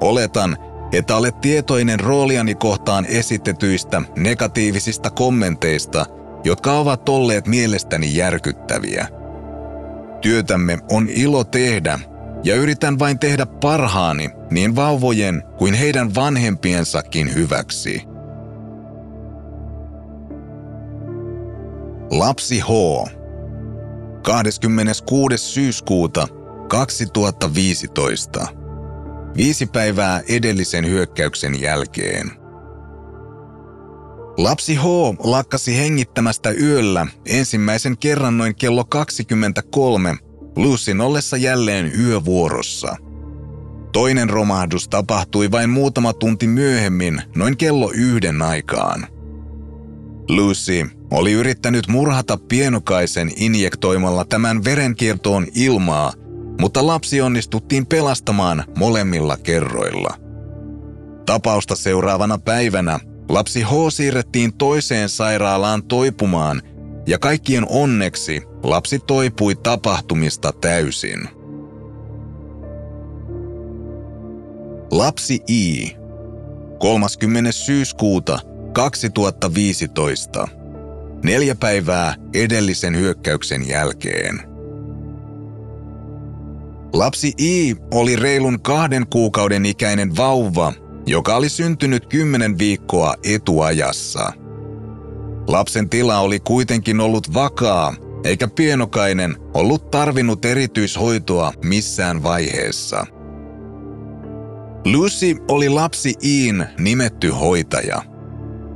Oletan, 0.01 0.57
että 0.93 1.17
olet 1.17 1.41
tietoinen 1.41 2.01
rooliani 2.01 2.55
kohtaan 2.55 3.07
esitetyistä 3.07 4.03
negatiivisista 4.17 5.11
kommenteista, 5.11 6.07
jotka 6.45 6.73
ovat 6.73 7.09
olleet 7.09 7.47
mielestäni 7.47 8.17
järkyttäviä– 8.17 9.09
Työtämme 10.23 10.79
on 10.91 11.09
ilo 11.09 11.45
tehdä 11.45 11.99
ja 12.45 12.55
yritän 12.57 12.99
vain 12.99 13.19
tehdä 13.19 13.47
parhaani 13.47 14.31
niin 14.51 14.77
vauvojen 14.77 15.43
kuin 15.59 15.75
heidän 15.75 16.15
vanhempiensakin 16.15 17.35
hyväksi. 17.35 18.03
Lapsi 22.11 22.61
H. 22.61 22.69
26. 24.23 25.39
syyskuuta 25.39 26.29
2015. 26.69 28.47
Viisi 29.37 29.67
päivää 29.67 30.23
edellisen 30.29 30.87
hyökkäyksen 30.87 31.61
jälkeen. 31.61 32.42
Lapsi 34.37 34.75
H 34.75 34.85
lakkasi 35.19 35.79
hengittämästä 35.79 36.51
yöllä 36.51 37.07
ensimmäisen 37.27 37.99
kerran 37.99 38.39
noin 38.39 38.55
kello 38.55 38.85
23 38.85 40.17
Lucyn 40.57 41.01
ollessa 41.01 41.37
jälleen 41.37 41.93
yövuorossa. 42.01 42.97
Toinen 43.93 44.31
romahdus 44.31 44.89
tapahtui 44.89 45.51
vain 45.51 45.71
muutama 45.71 46.13
tunti 46.13 46.47
myöhemmin, 46.47 47.23
noin 47.37 47.57
kello 47.57 47.91
yhden 47.95 48.43
aikaan. 48.43 49.07
Lucy 50.29 50.87
oli 51.11 51.33
yrittänyt 51.33 51.89
murhata 51.89 52.37
pienokaisen 52.37 53.31
injektoimalla 53.37 54.25
tämän 54.25 54.65
verenkiertoon 54.65 55.47
ilmaa, 55.55 56.13
mutta 56.61 56.87
lapsi 56.87 57.21
onnistuttiin 57.21 57.87
pelastamaan 57.87 58.65
molemmilla 58.79 59.37
kerroilla. 59.37 60.15
Tapausta 61.27 61.77
seuraavana 61.77 62.39
päivänä 62.39 63.01
Lapsi 63.33 63.63
H 63.63 63.71
siirrettiin 63.89 64.53
toiseen 64.55 65.09
sairaalaan 65.09 65.83
toipumaan 65.85 66.63
ja 67.07 67.19
kaikkien 67.19 67.67
onneksi 67.69 68.43
lapsi 68.63 68.99
toipui 68.99 69.55
tapahtumista 69.55 70.53
täysin. 70.61 71.29
Lapsi 74.91 75.41
I. 75.49 75.97
30. 76.79 77.53
syyskuuta 77.53 78.39
2015. 78.73 80.49
Neljä 81.25 81.55
päivää 81.55 82.15
edellisen 82.35 82.97
hyökkäyksen 82.97 83.69
jälkeen. 83.69 84.43
Lapsi 86.93 87.33
I 87.39 87.77
oli 87.91 88.17
reilun 88.17 88.63
kahden 88.63 89.07
kuukauden 89.07 89.67
ikäinen 89.67 90.17
vauva, 90.17 90.73
joka 91.07 91.37
oli 91.37 91.49
syntynyt 91.49 92.07
kymmenen 92.07 92.59
viikkoa 92.59 93.15
etuajassa. 93.25 94.33
Lapsen 95.49 95.89
tila 95.89 96.19
oli 96.19 96.41
kuitenkin 96.41 97.01
ollut 97.01 97.35
vakaa, 97.35 97.95
eikä 98.25 98.49
pienokainen 98.49 99.37
ollut 99.55 99.91
tarvinnut 99.91 100.45
erityishoitoa 100.45 101.53
missään 101.65 102.23
vaiheessa. 102.23 103.07
Lucy 104.85 105.37
oli 105.49 105.69
lapsi 105.69 106.15
Iin 106.25 106.67
nimetty 106.79 107.29
hoitaja. 107.31 108.03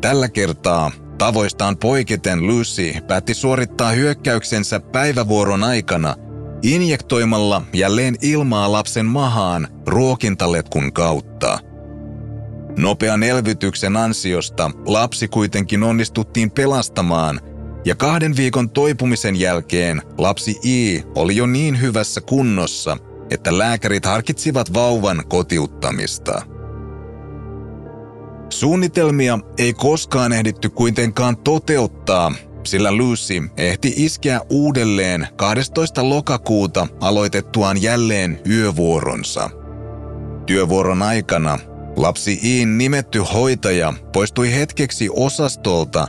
Tällä 0.01 0.29
kertaa 0.29 0.91
tavoistaan 1.19 1.77
poiketen 1.77 2.47
Lucy 2.47 2.93
päätti 3.09 3.35
suorittaa 3.35 3.91
hyökkäyksensä 3.91 4.81
päivävuoron 4.81 5.65
aikana 5.65 6.15
injektoimalla 6.63 7.63
jälleen 7.73 8.17
ilmaa 8.23 8.73
lapsen 8.73 9.07
mahaan 9.07 9.69
ruokintaletkun 9.87 10.93
kautta– 10.93 11.59
Nopean 12.77 13.23
elvytyksen 13.23 13.97
ansiosta 13.97 14.71
lapsi 14.87 15.29
kuitenkin 15.29 15.83
onnistuttiin 15.83 16.51
pelastamaan 16.51 17.41
ja 17.85 17.95
kahden 17.95 18.37
viikon 18.37 18.71
toipumisen 18.71 19.37
jälkeen 19.37 20.03
lapsi 20.19 20.57
I 20.65 21.03
oli 21.15 21.37
jo 21.37 21.47
niin 21.47 21.81
hyvässä 21.81 22.21
kunnossa, 22.21 22.97
että 23.31 23.59
lääkärit 23.59 24.05
harkitsivat 24.05 24.75
vauvan 24.75 25.23
kotiuttamista. 25.29 26.43
Suunnitelmia 28.51 29.39
ei 29.59 29.73
koskaan 29.75 30.33
ehditty 30.33 30.69
kuitenkaan 30.69 31.37
toteuttaa, 31.37 32.33
sillä 32.65 32.93
Lucy 32.93 33.43
ehti 33.57 33.93
iskeä 33.97 34.41
uudelleen 34.51 35.29
12. 35.37 36.09
lokakuuta 36.09 36.87
aloitettuaan 37.01 37.83
jälleen 37.83 38.41
yövuoronsa. 38.51 39.51
Työvuoron 40.47 41.03
aikana 41.03 41.59
lapsi 41.97 42.41
Iin 42.45 42.79
nimetty 42.79 43.19
hoitaja 43.19 43.93
poistui 44.13 44.55
hetkeksi 44.55 45.09
osastolta 45.13 46.07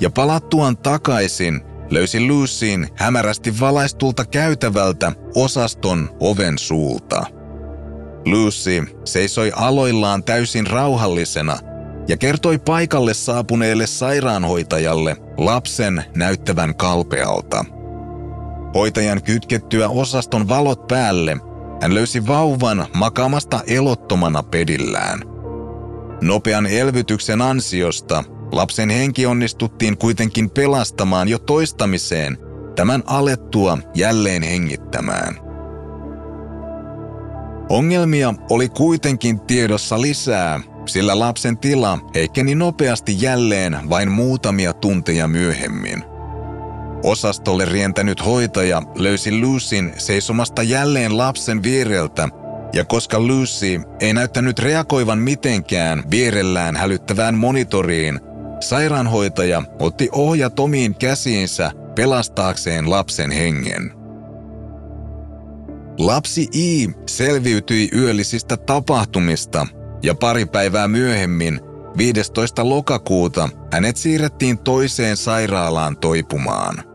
ja 0.00 0.10
palattuaan 0.10 0.76
takaisin 0.76 1.60
löysi 1.90 2.26
Lucyin 2.26 2.88
hämärästi 2.94 3.60
valaistulta 3.60 4.24
käytävältä 4.24 5.12
osaston 5.34 6.16
oven 6.20 6.58
suulta. 6.58 7.26
Lucy 8.26 8.84
seisoi 9.04 9.52
aloillaan 9.56 10.24
täysin 10.24 10.66
rauhallisena 10.66 11.58
ja 12.08 12.16
kertoi 12.16 12.58
paikalle 12.58 13.14
saapuneelle 13.14 13.86
sairaanhoitajalle 13.86 15.16
lapsen 15.36 16.04
näyttävän 16.16 16.76
kalpealta. 16.76 17.64
Hoitajan 18.74 19.22
kytkettyä 19.22 19.88
osaston 19.88 20.48
valot 20.48 20.86
päälle 20.86 21.36
hän 21.82 21.94
löysi 21.94 22.26
vauvan 22.26 22.86
makaamasta 22.94 23.60
elottomana 23.66 24.42
pedillään. 24.42 25.20
Nopean 26.22 26.66
elvytyksen 26.66 27.42
ansiosta 27.42 28.24
lapsen 28.52 28.90
henki 28.90 29.26
onnistuttiin 29.26 29.98
kuitenkin 29.98 30.50
pelastamaan 30.50 31.28
jo 31.28 31.38
toistamiseen 31.38 32.38
tämän 32.76 33.02
alettua 33.06 33.78
jälleen 33.94 34.42
hengittämään. 34.42 35.48
Ongelmia 37.68 38.34
oli 38.50 38.68
kuitenkin 38.68 39.40
tiedossa 39.40 40.00
lisää, 40.00 40.60
sillä 40.86 41.18
lapsen 41.18 41.58
tila 41.58 41.98
heikkeni 42.14 42.54
nopeasti 42.54 43.22
jälleen 43.22 43.78
vain 43.90 44.10
muutamia 44.10 44.72
tunteja 44.72 45.28
myöhemmin. 45.28 46.04
Osastolle 47.02 47.64
rientänyt 47.64 48.24
hoitaja 48.24 48.82
löysi 48.94 49.40
Lucyn 49.40 49.92
seisomasta 49.98 50.62
jälleen 50.62 51.18
lapsen 51.18 51.62
viereltä, 51.62 52.28
ja 52.72 52.84
koska 52.84 53.20
Lucy 53.20 53.80
ei 54.00 54.12
näyttänyt 54.12 54.58
reagoivan 54.58 55.18
mitenkään 55.18 56.02
vierellään 56.10 56.76
hälyttävään 56.76 57.34
monitoriin, 57.34 58.20
sairaanhoitaja 58.60 59.62
otti 59.78 60.08
ohjat 60.12 60.60
omiin 60.60 60.94
käsiinsä 60.94 61.70
pelastaakseen 61.94 62.90
lapsen 62.90 63.30
hengen. 63.30 63.92
Lapsi 65.98 66.48
I 66.54 66.90
selviytyi 67.06 67.88
yöllisistä 67.92 68.56
tapahtumista 68.56 69.66
ja 70.02 70.14
pari 70.14 70.46
päivää 70.46 70.88
myöhemmin, 70.88 71.60
15. 71.96 72.68
lokakuuta, 72.68 73.48
hänet 73.72 73.96
siirrettiin 73.96 74.58
toiseen 74.58 75.16
sairaalaan 75.16 75.96
toipumaan. 75.96 76.87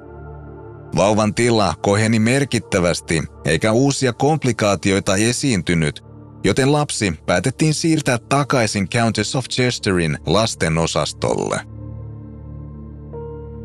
Vauvan 0.95 1.33
tila 1.33 1.73
koheni 1.81 2.19
merkittävästi 2.19 3.23
eikä 3.45 3.71
uusia 3.71 4.13
komplikaatioita 4.13 5.15
esiintynyt, 5.15 6.03
joten 6.43 6.71
lapsi 6.71 7.13
päätettiin 7.25 7.73
siirtää 7.73 8.17
takaisin 8.17 8.89
Countess 8.89 9.35
of 9.35 9.45
Chesterin 9.49 10.17
lastenosastolle. 10.25 11.59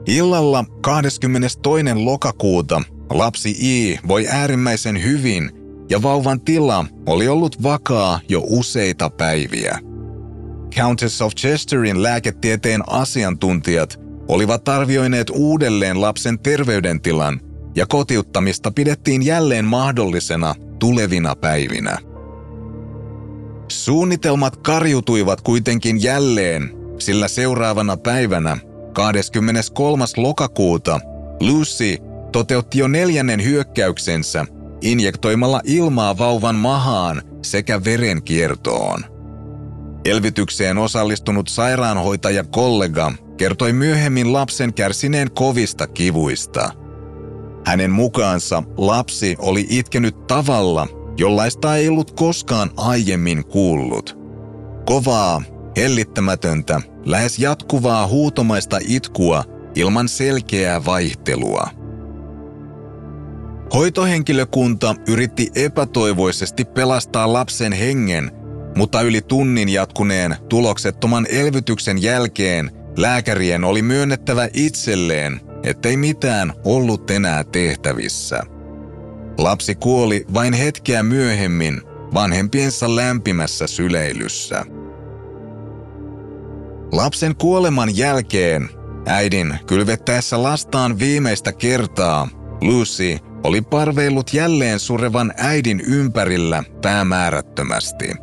Illalla 0.07 0.65
22. 0.81 1.59
lokakuuta 1.95 2.83
lapsi 3.11 3.51
I 3.51 3.99
voi 4.09 4.27
äärimmäisen 4.29 5.03
hyvin 5.03 5.51
ja 5.91 6.03
vauvan 6.03 6.41
tila 6.41 6.85
oli 7.07 7.29
ollut 7.29 7.63
vakaa 7.63 8.21
jo 8.29 8.43
useita 8.47 9.11
päiviä. 9.11 9.79
Countess 10.75 11.23
of 11.23 11.33
Chesterin 11.35 12.03
lääketieteen 12.03 12.83
asiantuntijat 12.87 14.08
olivat 14.29 14.69
arvioineet 14.69 15.31
uudelleen 15.31 16.01
lapsen 16.01 16.39
terveydentilan 16.39 17.41
ja 17.75 17.87
kotiuttamista 17.87 18.71
pidettiin 18.71 19.27
jälleen 19.27 19.65
mahdollisena 19.65 20.55
tulevina 20.79 21.37
päivinä. 21.37 21.99
Suunnitelmat 23.69 24.57
karjutuivat 24.57 25.41
kuitenkin 25.41 26.03
jälleen, 26.03 26.71
sillä 26.99 27.29
seuraavana 27.29 27.97
päivänä, 27.97 28.57
23. 28.93 30.05
lokakuuta, 30.17 31.01
Lucy 31.41 31.97
toteutti 32.33 32.79
jo 32.79 32.89
neljännen 32.89 33.45
hyökkäyksensä 33.45 34.47
injektoimalla 34.81 35.61
ilmaa 35.65 36.19
vauvan 36.19 36.57
mahaan 36.57 37.23
sekä 37.43 37.85
verenkiertoon. 37.85 39.05
Elvytykseen 40.05 40.79
osallistunut 40.79 41.49
sairaanhoitaja 41.49 42.45
kollega 42.45 43.13
kertoi 43.39 43.73
myöhemmin 43.73 44.33
lapsen 44.33 44.75
kärsineen 44.75 45.31
kovista 45.31 45.87
kivuista. 45.87 46.73
Hänen 47.67 47.91
mukaansa 47.91 48.63
lapsi 48.77 49.37
oli 49.39 49.67
itkenyt 49.71 50.27
tavalla, 50.27 50.87
jollaista 51.19 51.77
ei 51.77 51.89
ollut 51.89 52.11
koskaan 52.11 52.71
aiemmin 52.77 53.45
kuullut. 53.45 54.19
Kovaa, 54.87 55.43
hellittämätöntä, 55.77 56.81
lähes 57.05 57.39
jatkuvaa 57.39 58.07
huutomaista 58.07 58.79
itkua 58.89 59.45
ilman 59.75 60.09
selkeää 60.09 60.85
vaihtelua. 60.85 61.69
Hoitohenkilökunta 63.75 64.95
yritti 65.09 65.51
epätoivoisesti 65.55 66.65
pelastaa 66.65 67.33
lapsen 67.33 67.73
hengen, 67.73 68.31
mutta 68.77 69.01
yli 69.01 69.21
tunnin 69.21 69.69
jatkuneen 69.69 70.37
tuloksettoman 70.49 71.27
elvytyksen 71.31 72.03
jälkeen 72.03 72.78
lääkärien 73.03 73.65
oli 73.65 73.83
myönnettävä 73.83 74.49
itselleen, 74.53 75.41
ettei 75.63 75.97
mitään 75.97 76.53
ollut 76.65 77.11
enää 77.11 77.45
tehtävissä. 77.45 78.41
Lapsi 79.39 79.75
kuoli 79.75 80.25
vain 80.35 80.55
hetkeä 80.55 81.03
myöhemmin 81.03 81.81
vanhempiensa 82.15 82.97
lämpimässä 82.97 83.67
syleilyssä. 83.67 84.65
Lapsen 86.93 87.37
kuoleman 87.37 87.97
jälkeen 87.97 88.69
äidin 89.07 89.59
kylvettäessä 89.67 90.43
lastaan 90.43 90.99
viimeistä 90.99 91.53
kertaa 91.53 92.29
Lucy 92.61 93.19
oli 93.45 93.61
parveillut 93.61 94.35
jälleen 94.35 94.79
surevan 94.79 95.33
äidin 95.37 95.81
ympärillä 95.81 96.65
päämäärättömästi. 96.83 98.15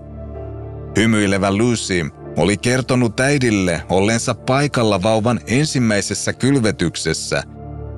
Hymyilevä 0.98 1.52
Lucy 1.52 2.06
oli 2.38 2.58
kertonut 2.58 3.20
äidille 3.20 3.82
ollensa 3.90 4.36
paikalla 4.36 5.04
vauvan 5.04 5.40
ensimmäisessä 5.48 6.34
kylvetyksessä 6.34 7.44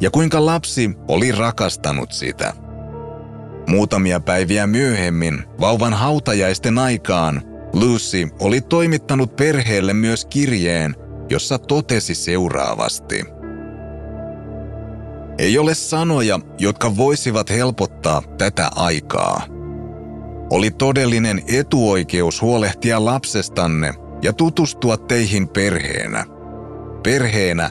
ja 0.02 0.12
kuinka 0.12 0.46
lapsi 0.46 0.92
oli 1.08 1.32
rakastanut 1.32 2.12
sitä. 2.12 2.54
Muutamia 3.68 4.20
päiviä 4.20 4.68
myöhemmin, 4.68 5.44
vauvan 5.60 5.94
hautajaisten 5.94 6.78
aikaan, 6.78 7.42
Lucy 7.74 8.28
oli 8.40 8.62
toimittanut 8.62 9.36
perheelle 9.36 9.94
myös 9.94 10.26
kirjeen, 10.26 10.96
jossa 11.30 11.60
totesi 11.60 12.16
seuraavasti– 12.16 13.24
ei 15.38 15.58
ole 15.58 15.76
sanoja, 15.76 16.40
jotka 16.60 16.98
voisivat 16.98 17.50
helpottaa 17.50 18.22
tätä 18.38 18.70
aikaa. 18.76 19.42
Oli 20.50 20.72
todellinen 20.72 21.42
etuoikeus 21.48 22.42
huolehtia 22.42 23.06
lapsestanne 23.06 23.94
ja 24.22 24.34
tutustua 24.34 24.98
teihin 24.98 25.48
perheenä. 25.48 26.26
Perheenä, 27.04 27.70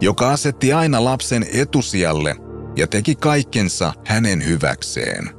joka 0.00 0.30
asetti 0.30 0.72
aina 0.72 1.04
lapsen 1.04 1.46
etusijalle 1.54 2.36
ja 2.76 2.86
teki 2.86 3.14
kaikkensa 3.14 3.92
hänen 4.06 4.46
hyväkseen. 4.46 5.30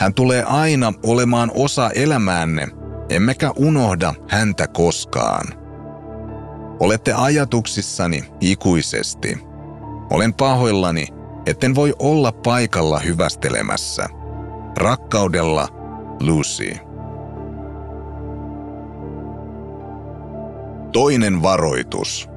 Hän 0.00 0.14
tulee 0.14 0.42
aina 0.42 0.92
olemaan 1.06 1.50
osa 1.54 1.90
elämäänne, 1.90 2.68
emmekä 3.08 3.50
unohda 3.56 4.14
häntä 4.28 4.66
koskaan. 4.66 5.46
Olette 6.80 7.12
ajatuksissani 7.12 8.24
ikuisesti. 8.40 9.38
Olen 10.10 10.34
pahoillani, 10.34 11.06
etten 11.46 11.74
voi 11.74 11.94
olla 11.98 12.32
paikalla 12.32 12.98
hyvästelemässä. 12.98 14.08
Rakkaudella, 14.76 15.68
Lucy. 16.20 16.85
Toinen 20.92 21.42
varoitus. 21.42 22.28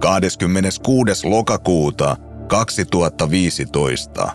26. 0.00 1.26
lokakuuta 1.26 2.16
2015. 2.48 4.32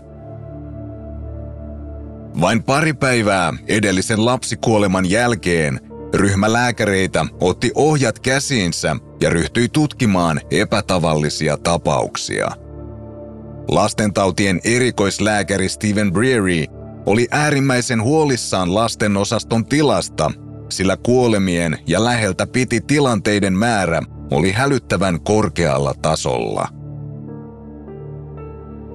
Vain 2.42 2.64
pari 2.64 2.94
päivää 2.94 3.54
edellisen 3.68 4.26
lapsikuoleman 4.26 5.10
jälkeen 5.10 5.80
ryhmä 6.14 6.54
lääkäreitä 6.54 7.26
otti 7.42 7.72
ohjat 7.76 8.20
käsiinsä 8.20 8.96
ja 9.22 9.30
ryhtyi 9.30 9.70
tutkimaan 9.70 10.42
epätavallisia 10.52 11.58
tapauksia. 11.58 12.52
Lastentautien 13.68 14.60
erikoislääkäri 14.64 15.70
Steven 15.70 16.14
Breary 16.14 16.64
oli 17.06 17.28
äärimmäisen 17.32 18.04
huolissaan 18.04 18.76
lasten 18.76 19.18
osaston 19.18 19.66
tilasta, 19.66 20.32
sillä 20.70 20.98
kuolemien 20.98 21.78
ja 21.88 22.04
läheltä 22.04 22.48
piti 22.48 22.82
tilanteiden 22.82 23.54
määrä 23.54 24.02
oli 24.32 24.52
hälyttävän 24.52 25.22
korkealla 25.22 25.94
tasolla– 26.02 26.68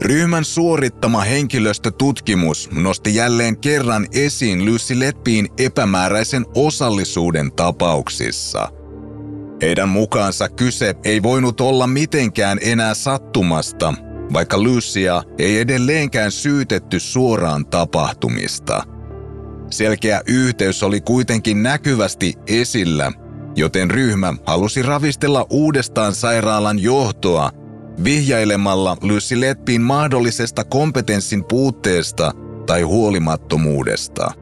Ryhmän 0.02 0.44
suorittama 0.44 1.20
henkilöstötutkimus 1.20 2.70
nosti 2.72 3.14
jälleen 3.14 3.56
kerran 3.56 4.06
esiin 4.12 4.66
Lucy 4.66 4.98
Letpiin 4.98 5.48
epämääräisen 5.58 6.46
osallisuuden 6.54 7.52
tapauksissa. 7.52 8.68
Heidän 9.62 9.88
mukaansa 9.88 10.48
kyse 10.48 10.94
ei 11.04 11.22
voinut 11.22 11.60
olla 11.60 11.86
mitenkään 11.86 12.58
enää 12.62 12.94
sattumasta, 12.94 13.94
vaikka 14.32 14.62
Lucia 14.62 15.22
ei 15.38 15.58
edelleenkään 15.58 16.32
syytetty 16.32 17.00
suoraan 17.00 17.66
tapahtumista. 17.66 18.84
Selkeä 19.72 20.20
yhteys 20.26 20.82
oli 20.82 21.00
kuitenkin 21.00 21.62
näkyvästi 21.62 22.34
esillä, 22.46 23.12
joten 23.56 23.90
ryhmä 23.90 24.34
halusi 24.46 24.82
ravistella 24.82 25.46
uudestaan 25.50 26.14
sairaalan 26.14 26.78
johtoa 26.78 27.50
vihjailemalla 28.04 28.96
Lucy 29.02 29.40
Letpiin 29.40 29.82
mahdollisesta 29.82 30.64
kompetenssin 30.64 31.44
puutteesta 31.44 32.32
tai 32.66 32.82
huolimattomuudesta. 32.82 34.32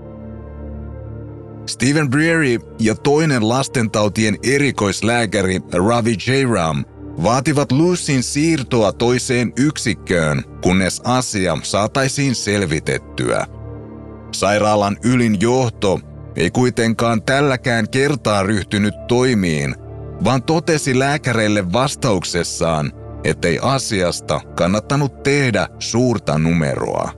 Stephen 1.66 2.10
Breary 2.10 2.58
ja 2.78 2.94
toinen 2.94 3.48
lastentautien 3.48 4.38
erikoislääkäri 4.42 5.60
Ravi 5.72 6.16
Jairam 6.26 6.84
vaativat 7.22 7.72
Lucyn 7.72 8.22
siirtoa 8.22 8.92
toiseen 8.92 9.52
yksikköön, 9.56 10.44
kunnes 10.62 11.00
asia 11.04 11.58
saataisiin 11.62 12.34
selvitettyä. 12.34 13.59
Sairaalan 14.32 14.96
ylin 15.04 15.40
johto 15.40 16.00
ei 16.36 16.50
kuitenkaan 16.50 17.22
tälläkään 17.22 17.88
kertaa 17.90 18.42
ryhtynyt 18.42 18.94
toimiin, 19.08 19.74
vaan 20.24 20.42
totesi 20.42 20.98
lääkäreille 20.98 21.72
vastauksessaan, 21.72 22.92
ettei 23.24 23.58
asiasta 23.62 24.40
kannattanut 24.56 25.22
tehdä 25.22 25.68
suurta 25.78 26.38
numeroa. 26.38 27.10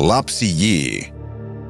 Lapsi 0.00 0.46
J. 0.58 1.00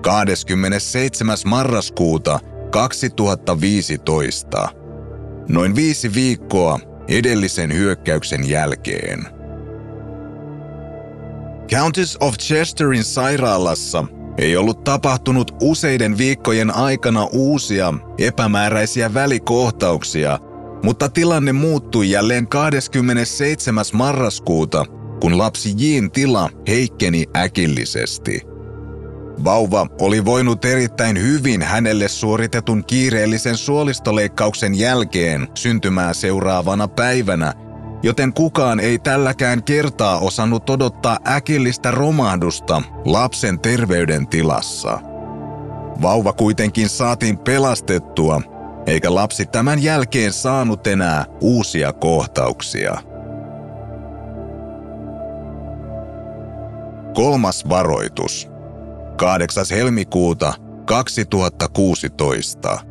27. 0.03 1.37
marraskuuta 1.47 2.41
2015. 2.71 4.69
Noin 5.49 5.75
viisi 5.75 6.15
viikkoa 6.15 6.79
edellisen 7.09 7.75
hyökkäyksen 7.75 8.49
jälkeen. 8.49 9.38
Countess 11.71 12.17
of 12.21 12.35
Chesterin 12.39 13.05
sairaalassa 13.05 14.05
ei 14.39 14.57
ollut 14.57 14.85
tapahtunut 14.85 15.57
useiden 15.63 16.19
viikkojen 16.19 16.75
aikana 16.75 17.29
uusia 17.33 17.95
epämääräisiä 18.19 19.15
välikohtauksia, 19.15 20.39
mutta 20.83 21.09
tilanne 21.09 21.53
muuttui 21.53 22.11
jälleen 22.11 22.47
27. 22.47 23.85
marraskuuta, 23.93 24.85
kun 25.21 25.39
lapsi 25.39 25.75
Jin 25.77 26.11
tila 26.11 26.51
heikkeni 26.69 27.25
äkillisesti. 27.37 28.43
Vauva 29.45 29.87
oli 30.01 30.25
voinut 30.25 30.65
erittäin 30.65 31.23
hyvin 31.23 31.63
hänelle 31.63 32.09
suoritetun 32.09 32.85
kiireellisen 32.85 33.57
suolistoleikkauksen 33.57 34.75
jälkeen 34.75 35.49
syntymää 35.55 36.13
seuraavana 36.13 36.89
päivänä– 36.89 37.53
joten 38.03 38.33
kukaan 38.33 38.81
ei 38.81 38.99
tälläkään 38.99 39.63
kertaa 39.63 40.19
osannut 40.19 40.71
odottaa 40.71 41.19
äkillistä 41.27 41.91
romahdusta 41.91 42.83
lapsen 43.05 43.61
terveydentilassa. 43.61 45.01
Vauva 46.03 46.33
kuitenkin 46.33 46.89
saatiin 46.89 47.39
pelastettua, 47.39 48.41
eikä 48.87 49.15
lapsi 49.15 49.47
tämän 49.47 49.83
jälkeen 49.83 50.33
saanut 50.33 50.87
enää 50.87 51.25
uusia 51.41 51.93
kohtauksia. 51.93 53.03
Kolmas 57.15 57.69
varoitus. 57.69 58.49
8. 59.17 59.65
helmikuuta 59.71 60.55
2016. 60.85 62.88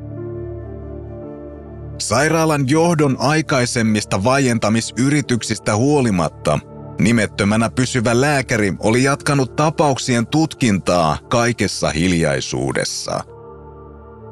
Sairaalan 1.99 2.69
johdon 2.69 3.15
aikaisemmista 3.19 4.23
vaientamisyrityksistä 4.23 5.75
huolimatta 5.75 6.59
nimettömänä 6.99 7.69
pysyvä 7.69 8.21
lääkäri 8.21 8.73
oli 8.79 9.03
jatkanut 9.03 9.55
tapauksien 9.55 10.27
tutkintaa 10.27 11.17
kaikessa 11.29 11.89
hiljaisuudessa. 11.89 13.23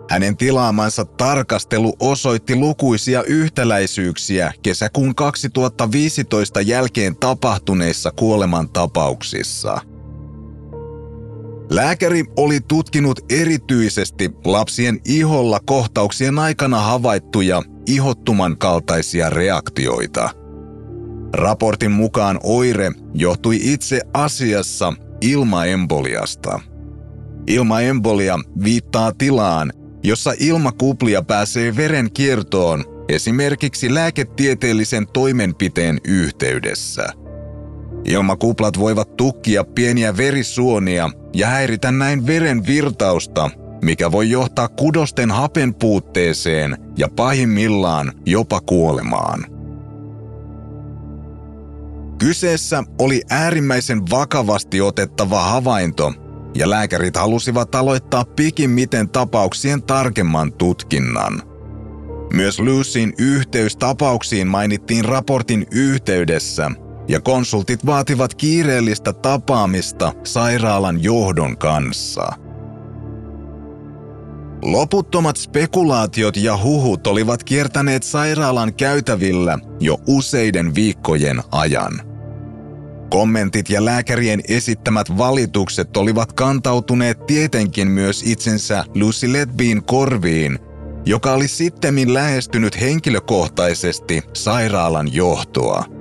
Hänen 0.10 0.38
tilaamansa 0.38 1.06
tarkastelu 1.06 1.94
osoitti 2.00 2.56
lukuisia 2.56 3.24
yhtäläisyyksiä 3.24 4.54
kesäkuun 4.62 5.16
2015 5.16 6.62
jälkeen 6.62 7.16
tapahtuneissa 7.16 8.12
kuolemantapauksissa– 8.12 9.82
Lääkäri 11.70 12.24
oli 12.38 12.60
tutkinut 12.68 13.20
erityisesti 13.30 14.32
lapsien 14.46 15.00
iholla 15.06 15.60
kohtauksien 15.66 16.40
aikana 16.40 16.80
havaittuja 16.80 17.62
ihottuman 17.88 18.58
kaltaisia 18.58 19.30
reaktioita. 19.30 20.30
Raportin 21.34 21.92
mukaan 21.92 22.40
oire 22.44 22.92
johtui 23.14 23.60
itse 23.62 24.02
asiassa 24.14 24.94
ilmaemboliasta. 25.22 26.60
Ilmaembolia 27.48 28.40
viittaa 28.64 29.12
tilaan, 29.12 29.74
jossa 30.04 30.34
ilmakuplia 30.40 31.22
pääsee 31.22 31.76
veren 31.76 32.12
kiertoon 32.12 32.86
esimerkiksi 33.10 33.94
lääketieteellisen 33.94 35.08
toimenpiteen 35.14 36.02
yhteydessä– 36.04 37.10
Ilmakuplat 38.06 38.80
voivat 38.80 39.18
tukkia 39.18 39.64
pieniä 39.64 40.18
verisuonia 40.18 41.10
ja 41.34 41.48
häiritä 41.48 41.92
näin 41.92 42.28
veren 42.28 42.66
virtausta, 42.66 43.50
mikä 43.82 44.12
voi 44.12 44.30
johtaa 44.30 44.68
kudosten 44.68 45.32
hapen 45.32 45.74
puutteeseen 45.74 46.78
ja 46.98 47.10
pahimmillaan 47.16 48.12
jopa 48.26 48.62
kuolemaan. 48.62 49.46
Kyseessä 52.18 52.84
oli 53.00 53.22
äärimmäisen 53.30 54.10
vakavasti 54.10 54.82
otettava 54.82 55.44
havainto, 55.44 56.14
ja 56.56 56.70
lääkärit 56.70 57.16
halusivat 57.18 57.76
aloittaa 57.76 58.26
pikimmiten 58.26 59.10
tapauksien 59.10 59.84
tarkemman 59.84 60.54
tutkinnan. 60.54 61.42
Myös 62.34 62.60
Lucyn 62.60 63.14
yhteys 63.18 63.78
tapauksiin 63.78 64.48
mainittiin 64.48 65.06
raportin 65.06 65.66
yhteydessä– 65.72 66.72
ja 67.08 67.20
konsultit 67.20 67.86
vaativat 67.86 68.36
kiireellistä 68.36 69.14
tapaamista 69.14 70.14
sairaalan 70.24 71.04
johdon 71.04 71.58
kanssa. 71.58 72.28
Loputtomat 74.62 75.38
spekulaatiot 75.38 76.38
ja 76.38 76.58
huhut 76.64 77.08
olivat 77.08 77.44
kiertäneet 77.44 78.04
sairaalan 78.04 78.74
käytävillä 78.74 79.60
jo 79.80 79.98
useiden 80.08 80.76
viikkojen 80.76 81.42
ajan. 81.52 82.02
Kommentit 83.10 83.70
ja 83.70 83.86
lääkärien 83.86 84.42
esittämät 84.48 85.18
valitukset 85.18 85.98
olivat 85.98 86.34
kantautuneet 86.34 87.26
tietenkin 87.26 87.88
myös 87.88 88.24
itsensä 88.26 88.86
Lucy 88.96 89.34
Letbin 89.34 89.84
korviin, 89.84 90.60
joka 91.06 91.34
oli 91.34 91.48
sittemmin 91.48 92.14
lähestynyt 92.14 92.82
henkilökohtaisesti 92.82 94.24
sairaalan 94.34 95.14
johtoa– 95.14 95.86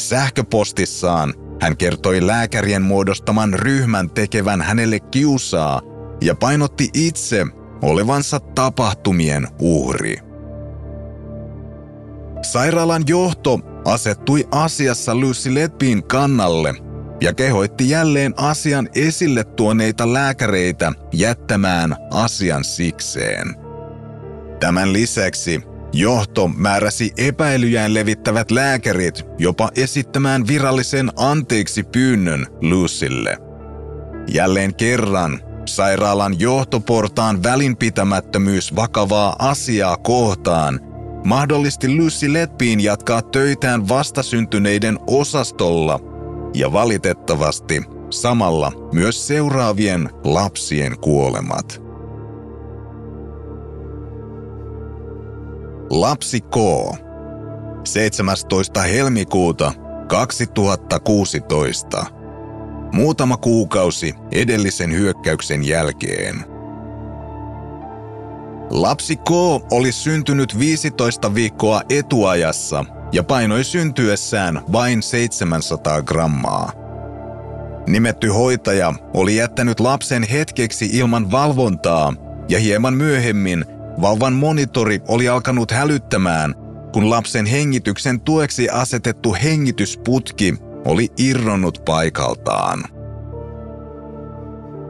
Sähköpostissaan 0.00 1.34
hän 1.62 1.76
kertoi 1.76 2.26
lääkärien 2.26 2.82
muodostaman 2.82 3.54
ryhmän 3.54 4.10
tekevän 4.10 4.62
hänelle 4.62 5.00
kiusaa 5.00 5.80
ja 6.20 6.34
painotti 6.34 6.88
itse 6.94 7.46
olevansa 7.82 8.40
tapahtumien 8.40 9.48
uhri. 9.58 10.16
Sairaalan 12.42 13.02
johto 13.06 13.60
asettui 13.84 14.48
asiassa 14.50 15.14
Lucy 15.14 15.54
Letbin 15.54 16.02
kannalle 16.02 16.74
ja 17.20 17.34
kehoitti 17.34 17.90
jälleen 17.90 18.34
asian 18.36 18.88
esille 18.94 19.44
tuoneita 19.44 20.12
lääkäreitä 20.12 20.92
jättämään 21.12 21.96
asian 22.10 22.64
sikseen. 22.64 23.54
Tämän 24.60 24.92
lisäksi 24.92 25.62
Johto 25.92 26.48
määräsi 26.48 27.12
epäilyjään 27.18 27.94
levittävät 27.94 28.50
lääkärit 28.50 29.24
jopa 29.38 29.70
esittämään 29.76 30.46
virallisen 30.46 31.10
anteeksi 31.16 31.82
pyynnön 31.82 32.46
Lucylle. 32.62 33.38
Jälleen 34.32 34.74
kerran 34.74 35.40
sairaalan 35.66 36.40
johtoportaan 36.40 37.42
välinpitämättömyys 37.42 38.76
vakavaa 38.76 39.36
asiaa 39.38 39.96
kohtaan 39.96 40.80
mahdollisti 41.24 41.96
Lucy 41.96 42.32
Letpiin 42.32 42.80
jatkaa 42.80 43.22
töitään 43.22 43.88
vastasyntyneiden 43.88 44.98
osastolla 45.06 46.00
ja 46.54 46.72
valitettavasti 46.72 47.82
samalla 48.10 48.72
myös 48.92 49.26
seuraavien 49.26 50.10
lapsien 50.24 50.98
kuolemat. 51.00 51.89
Lapsi 55.90 56.40
K. 56.40 56.56
17. 57.84 58.82
helmikuuta 58.82 59.72
2016. 60.08 62.06
Muutama 62.92 63.36
kuukausi 63.36 64.14
edellisen 64.32 64.92
hyökkäyksen 64.92 65.64
jälkeen. 65.64 66.44
Lapsi 68.70 69.16
K 69.16 69.30
oli 69.70 69.92
syntynyt 69.92 70.58
15 70.58 71.34
viikkoa 71.34 71.82
etuajassa 71.88 72.84
ja 73.12 73.22
painoi 73.22 73.64
syntyessään 73.64 74.60
vain 74.72 75.02
700 75.02 76.02
grammaa. 76.02 76.72
Nimetty 77.86 78.28
hoitaja 78.28 78.94
oli 79.14 79.36
jättänyt 79.36 79.80
lapsen 79.80 80.22
hetkeksi 80.22 80.90
ilman 80.92 81.30
valvontaa 81.30 82.14
ja 82.48 82.58
hieman 82.58 82.94
myöhemmin 82.94 83.79
vauvan 84.00 84.32
monitori 84.32 85.00
oli 85.08 85.28
alkanut 85.28 85.70
hälyttämään, 85.70 86.54
kun 86.92 87.10
lapsen 87.10 87.46
hengityksen 87.46 88.20
tueksi 88.20 88.68
asetettu 88.68 89.36
hengitysputki 89.42 90.54
oli 90.84 91.08
irronnut 91.18 91.82
paikaltaan. 91.84 92.84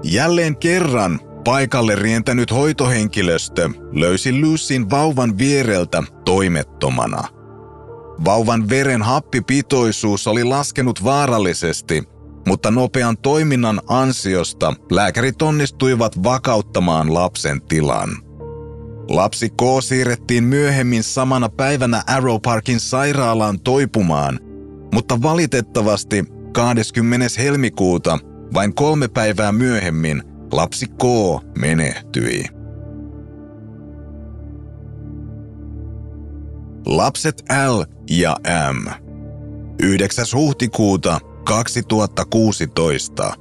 Jälleen 0.03 0.57
kerran 0.57 1.21
paikalle 1.45 1.95
rientänyt 1.95 2.51
hoitohenkilöstö 2.51 3.71
löysi 3.93 4.41
Lucyn 4.41 4.91
vauvan 4.91 5.39
viereltä 5.39 6.03
toimettomana. 6.25 7.29
Vauvan 8.25 8.69
veren 8.69 9.03
happipitoisuus 9.03 10.27
oli 10.27 10.45
laskenut 10.45 11.05
vaarallisesti, 11.05 12.05
mutta 12.47 12.71
nopean 12.71 13.19
toiminnan 13.19 13.81
ansiosta 13.89 14.75
lääkärit 14.91 15.43
onnistuivat 15.43 16.23
vakauttamaan 16.23 17.15
lapsen 17.15 17.63
tilan. 17.63 18.30
Lapsi 19.11 19.49
K 19.49 19.63
siirrettiin 19.83 20.45
myöhemmin 20.45 21.03
samana 21.03 21.49
päivänä 21.49 22.03
Arrow 22.07 22.37
Parkin 22.43 22.81
sairaalaan 22.81 23.61
toipumaan, 23.61 24.39
mutta 24.95 25.23
valitettavasti 25.23 26.25
20. 26.53 27.27
helmikuuta, 27.39 28.19
vain 28.55 28.75
kolme 28.75 29.09
päivää 29.09 29.53
myöhemmin, 29.53 30.23
lapsi 30.53 30.87
K 30.87 31.03
menehtyi. 31.59 32.45
Lapset 36.87 37.43
L 37.69 37.83
ja 38.11 38.37
M. 38.73 38.89
9. 39.83 40.25
huhtikuuta 40.35 41.21
2016. 41.45 43.35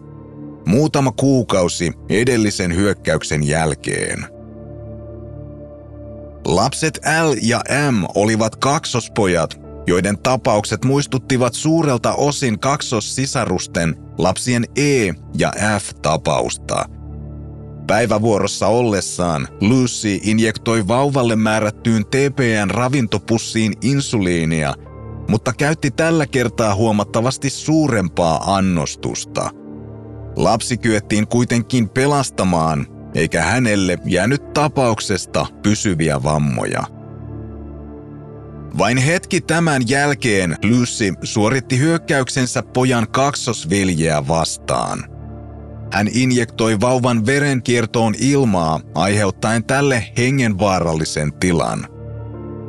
Muutama 0.66 1.12
kuukausi 1.12 1.94
edellisen 2.10 2.76
hyökkäyksen 2.76 3.48
jälkeen– 3.48 4.26
Lapset 6.50 7.00
L 7.28 7.34
ja 7.42 7.62
M 7.92 8.04
olivat 8.16 8.56
kaksospojat, 8.56 9.60
joiden 9.88 10.18
tapaukset 10.24 10.86
muistuttivat 10.86 11.54
suurelta 11.54 12.14
osin 12.14 12.60
kaksossisarusten 12.60 13.96
lapsien 14.18 14.66
E 14.76 15.14
ja 15.38 15.54
F-tapausta. 15.80 16.86
Päivävuorossa 17.88 18.68
ollessaan 18.68 19.48
Lucy 19.62 20.20
injektoi 20.24 20.88
vauvalle 20.88 21.36
määrättyyn 21.36 22.06
TPN 22.06 22.70
ravintopussiin 22.70 23.74
insuliinia, 23.82 24.74
mutta 25.28 25.54
käytti 25.54 25.92
tällä 25.92 26.28
kertaa 26.28 26.76
huomattavasti 26.76 27.50
suurempaa 27.50 28.56
annostusta. 28.56 29.50
Lapsi 30.36 30.78
kyettiin 30.78 31.28
kuitenkin 31.28 31.90
pelastamaan 31.90 32.88
eikä 33.16 33.44
hänelle 33.44 33.98
jäänyt 34.06 34.54
tapauksesta 34.54 35.46
pysyviä 35.64 36.24
vammoja. 36.24 36.84
Vain 38.78 38.98
hetki 38.98 39.42
tämän 39.42 39.82
jälkeen 39.88 40.56
Lucy 40.64 41.14
suoritti 41.24 41.80
hyökkäyksensä 41.80 42.64
pojan 42.64 43.08
kaksosveljeä 43.12 44.28
vastaan. 44.28 45.04
Hän 45.94 46.08
injektoi 46.14 46.80
vauvan 46.80 47.26
verenkiertoon 47.26 48.16
ilmaa 48.20 48.80
aiheuttaen 48.96 49.64
tälle 49.64 50.04
hengenvaarallisen 50.18 51.34
tilan. 51.34 51.88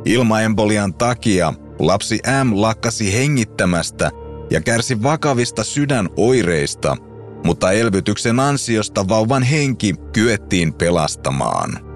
Ilmaembolian 0.05 0.93
takia 0.93 1.53
lapsi 1.79 2.19
M 2.43 2.61
lakkasi 2.61 3.13
hengittämästä 3.13 4.11
ja 4.49 4.61
kärsi 4.61 5.03
vakavista 5.03 5.63
sydänoireista– 5.63 6.97
mutta 7.43 7.71
elvytyksen 7.71 8.39
ansiosta 8.39 9.07
vauvan 9.07 9.43
henki 9.43 9.95
kyettiin 10.13 10.73
pelastamaan. 10.73 11.91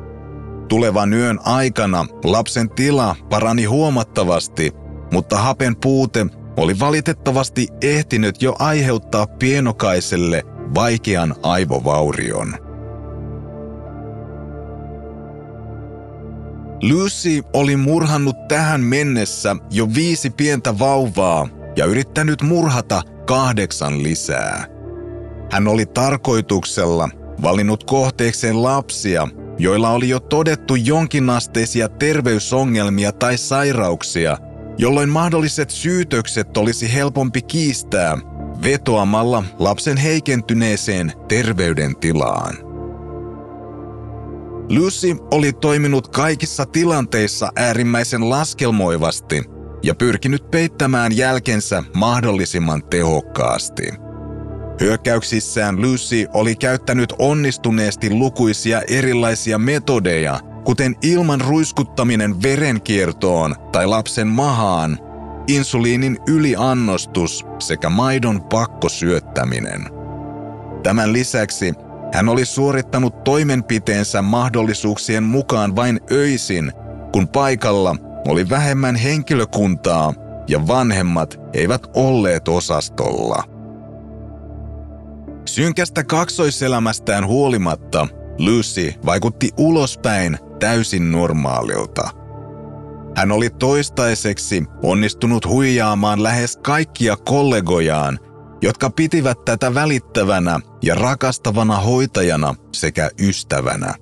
Tulevan 0.68 1.14
yön 1.14 1.40
aikana 1.44 2.06
lapsen 2.24 2.70
tila 2.70 3.16
parani 3.30 3.66
huomattavasti, 3.66 4.72
mutta 5.12 5.38
hapen 5.38 5.76
puute 5.76 6.26
oli 6.58 6.80
valitettavasti 6.80 7.68
ehtinyt 7.82 8.42
jo 8.42 8.56
aiheuttaa 8.60 9.28
pienokaiselle 9.28 10.44
vaikean 10.76 11.36
aivovaurion. 11.44 12.56
Lucy 16.84 17.44
oli 17.54 17.76
murhannut 17.76 18.48
tähän 18.48 18.82
mennessä 18.82 19.56
jo 19.72 19.94
viisi 19.96 20.30
pientä 20.30 20.80
vauvaa 20.80 21.48
ja 21.76 21.86
yrittänyt 21.86 22.42
murhata 22.42 23.02
kahdeksan 23.26 24.04
lisää. 24.04 24.75
Hän 25.52 25.68
oli 25.68 25.86
tarkoituksella 25.86 27.10
valinnut 27.42 27.84
kohteekseen 27.84 28.64
lapsia, 28.64 29.28
joilla 29.58 29.90
oli 29.90 30.10
jo 30.10 30.20
todettu 30.20 30.76
jonkinasteisia 30.76 31.90
terveysongelmia 31.90 33.12
tai 33.12 33.38
sairauksia, 33.38 34.38
jolloin 34.78 35.10
mahdolliset 35.10 35.70
syytökset 35.70 36.58
olisi 36.58 36.94
helpompi 36.94 37.42
kiistää 37.42 38.18
vetoamalla 38.64 39.44
lapsen 39.60 39.98
heikentyneeseen 39.98 41.14
terveydentilaan. 41.28 42.56
Lucy 44.70 45.16
oli 45.32 45.54
toiminut 45.54 46.08
kaikissa 46.08 46.66
tilanteissa 46.66 47.52
äärimmäisen 47.56 48.30
laskelmoivasti 48.30 49.44
ja 49.84 49.96
pyrkinyt 49.96 50.52
peittämään 50.52 51.18
jälkensä 51.18 51.84
mahdollisimman 51.94 52.84
tehokkaasti– 52.90 53.84
Hyökkäyksissään 54.80 55.82
Lucy 55.82 56.28
oli 56.34 56.56
käyttänyt 56.56 57.14
onnistuneesti 57.20 58.10
lukuisia 58.10 58.82
erilaisia 58.82 59.58
metodeja, 59.58 60.40
kuten 60.64 60.96
ilman 61.02 61.42
ruiskuttaminen 61.42 62.42
verenkiertoon 62.42 63.56
tai 63.72 63.88
lapsen 63.88 64.28
mahaan, 64.28 65.00
insuliinin 65.48 66.18
yliannostus 66.28 67.46
sekä 67.60 67.90
maidon 67.90 68.44
pakkosyöttäminen. 68.44 69.86
Tämän 70.84 71.14
lisäksi 71.14 71.74
hän 72.14 72.30
oli 72.30 72.46
suorittanut 72.46 73.24
toimenpiteensä 73.24 74.22
mahdollisuuksien 74.22 75.24
mukaan 75.24 75.76
vain 75.76 76.00
öisin, 76.12 76.72
kun 77.12 77.28
paikalla 77.28 77.96
oli 78.28 78.50
vähemmän 78.50 78.96
henkilökuntaa 78.96 80.14
ja 80.48 80.68
vanhemmat 80.68 81.40
eivät 81.54 81.82
olleet 81.94 82.48
osastolla. 82.48 83.55
Synkästä 85.46 86.04
kaksoiselämästään 86.04 87.28
huolimatta 87.28 88.08
Lucy 88.40 88.94
vaikutti 89.06 89.50
ulospäin 89.58 90.38
täysin 90.60 91.12
normaalilta. 91.12 92.10
Hän 93.16 93.32
oli 93.32 93.50
toistaiseksi 93.50 94.64
onnistunut 94.84 95.46
huijaamaan 95.46 96.24
lähes 96.24 96.58
kaikkia 96.58 97.16
kollegojaan, 97.18 98.20
jotka 98.62 98.90
pitivät 98.90 99.46
tätä 99.46 99.74
välittävänä 99.74 100.60
ja 100.84 100.96
rakastavana 100.96 101.78
hoitajana 101.78 102.56
sekä 102.74 103.10
ystävänä. 103.20 103.94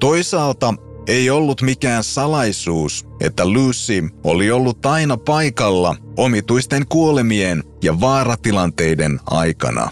Toisaalta 0.00 0.74
ei 1.06 1.30
ollut 1.30 1.62
mikään 1.62 2.04
salaisuus, 2.04 3.05
että 3.20 3.46
Lucy 3.46 4.08
oli 4.24 4.50
ollut 4.50 4.86
aina 4.86 5.16
paikalla 5.16 5.96
omituisten 6.16 6.86
kuolemien 6.88 7.64
ja 7.82 8.00
vaaratilanteiden 8.00 9.20
aikana. 9.26 9.90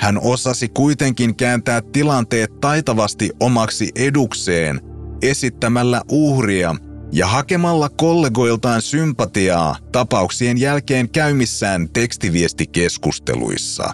Hän 0.00 0.18
osasi 0.22 0.68
kuitenkin 0.68 1.36
kääntää 1.36 1.82
tilanteet 1.92 2.60
taitavasti 2.60 3.30
omaksi 3.40 3.90
edukseen 3.94 4.80
esittämällä 5.22 6.02
uhria 6.10 6.74
ja 7.12 7.26
hakemalla 7.26 7.88
kollegoiltaan 7.88 8.82
sympatiaa 8.82 9.76
tapauksien 9.92 10.60
jälkeen 10.60 11.10
käymissään 11.10 11.88
tekstiviestikeskusteluissa. 11.92 13.92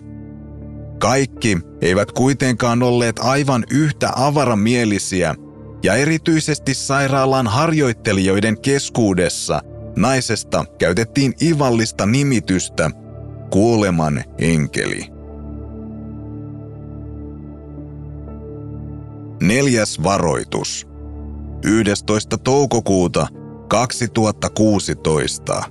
Kaikki 0.99 1.59
eivät 1.81 2.13
kuitenkaan 2.13 2.83
olleet 2.83 3.19
aivan 3.19 3.65
yhtä 3.71 4.11
avaramielisiä, 4.17 5.35
ja 5.83 5.95
erityisesti 5.95 6.75
sairaalan 6.75 7.47
harjoittelijoiden 7.47 8.61
keskuudessa 8.61 9.63
naisesta 9.97 10.65
käytettiin 10.79 11.35
ivallista 11.43 12.07
nimitystä 12.07 12.91
kuoleman 13.51 14.25
enkeli. 14.39 15.07
Neljäs 19.43 20.03
varoitus. 20.03 20.87
11. 21.65 22.39
toukokuuta 22.39 23.27
2016. 23.69 25.65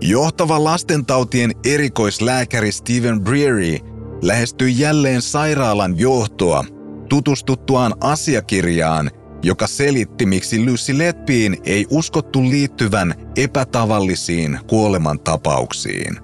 Johtava 0.00 0.64
lastentautien 0.64 1.52
erikoislääkäri 1.64 2.72
Steven 2.72 3.20
Breary 3.20 3.78
lähestyi 4.22 4.78
jälleen 4.78 5.22
sairaalan 5.22 5.98
johtoa 5.98 6.64
tutustuttuaan 7.08 7.94
asiakirjaan, 8.00 9.10
joka 9.42 9.66
selitti, 9.66 10.26
miksi 10.26 10.66
Lucy 10.66 10.98
Letpiin 10.98 11.56
ei 11.64 11.86
uskottu 11.90 12.42
liittyvän 12.42 13.14
epätavallisiin 13.36 14.58
kuolemantapauksiin. 14.66 16.18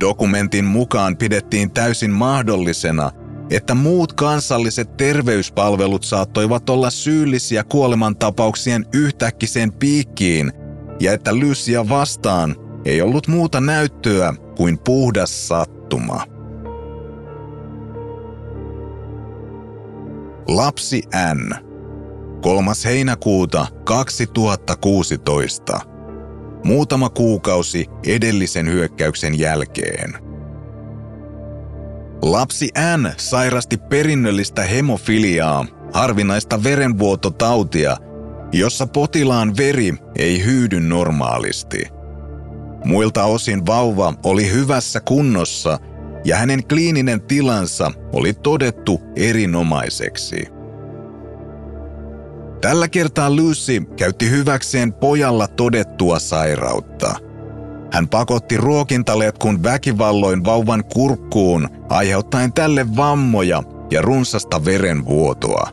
Dokumentin 0.00 0.64
mukaan 0.64 1.16
pidettiin 1.16 1.70
täysin 1.70 2.10
mahdollisena, 2.10 3.10
että 3.50 3.74
muut 3.74 4.12
kansalliset 4.12 4.96
terveyspalvelut 4.96 6.04
saattoivat 6.04 6.70
olla 6.70 6.90
syyllisiä 6.90 7.64
kuolemantapauksien 7.64 8.86
yhtäkkiseen 8.94 9.72
piikkiin 9.72 10.52
ja 11.00 11.12
että 11.12 11.34
Lucia 11.34 11.88
vastaan 11.88 12.56
ei 12.84 13.02
ollut 13.02 13.28
muuta 13.28 13.60
näyttöä 13.60 14.34
kuin 14.56 14.78
puhdas 14.78 15.48
sattuma. 15.48 16.35
Lapsi 20.48 21.02
N. 21.34 21.54
3. 22.42 22.70
heinäkuuta 22.84 23.66
2016. 23.84 25.80
Muutama 26.64 27.08
kuukausi 27.08 27.86
edellisen 28.06 28.66
hyökkäyksen 28.66 29.38
jälkeen. 29.38 30.14
Lapsi 32.22 32.70
N 32.96 33.12
sairasti 33.16 33.76
perinnöllistä 33.76 34.62
hemofiliaa, 34.62 35.66
harvinaista 35.92 36.64
verenvuototautia, 36.64 37.96
jossa 38.52 38.86
potilaan 38.86 39.56
veri 39.56 39.94
ei 40.18 40.44
hyydy 40.44 40.80
normaalisti. 40.80 41.82
Muilta 42.84 43.24
osin 43.24 43.66
vauva 43.66 44.14
oli 44.24 44.52
hyvässä 44.52 45.00
kunnossa 45.00 45.78
ja 46.26 46.36
hänen 46.36 46.66
kliininen 46.66 47.20
tilansa 47.20 47.92
oli 48.12 48.32
todettu 48.32 49.00
erinomaiseksi. 49.16 50.46
Tällä 52.60 52.88
kertaa 52.88 53.30
Lucy 53.30 53.82
käytti 53.96 54.30
hyväkseen 54.30 54.92
pojalla 54.92 55.48
todettua 55.48 56.18
sairautta. 56.18 57.14
Hän 57.92 58.08
pakotti 58.08 58.56
ruokintaletkun 58.56 59.62
väkivalloin 59.62 60.44
vauvan 60.44 60.84
kurkkuun, 60.84 61.68
aiheuttaen 61.88 62.52
tälle 62.52 62.96
vammoja 62.96 63.62
ja 63.90 64.02
runsasta 64.02 64.64
verenvuotoa. 64.64 65.70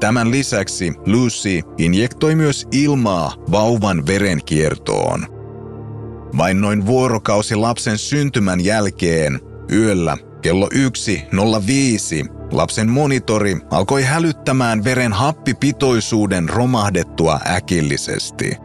Tämän 0.00 0.30
lisäksi 0.30 0.92
Lucy 1.06 1.60
injektoi 1.78 2.34
myös 2.34 2.66
ilmaa 2.72 3.32
vauvan 3.50 4.06
verenkiertoon. 4.06 5.26
Vain 6.38 6.60
noin 6.60 6.86
vuorokausi 6.86 7.54
lapsen 7.54 7.98
syntymän 7.98 8.64
jälkeen 8.64 9.40
Yöllä 9.72 10.16
kello 10.42 10.68
1.05 10.74 12.32
lapsen 12.52 12.90
monitori 12.90 13.56
alkoi 13.70 14.02
hälyttämään 14.02 14.84
veren 14.84 15.12
happipitoisuuden 15.12 16.48
romahdettua 16.48 17.40
äkillisesti. 17.46 18.56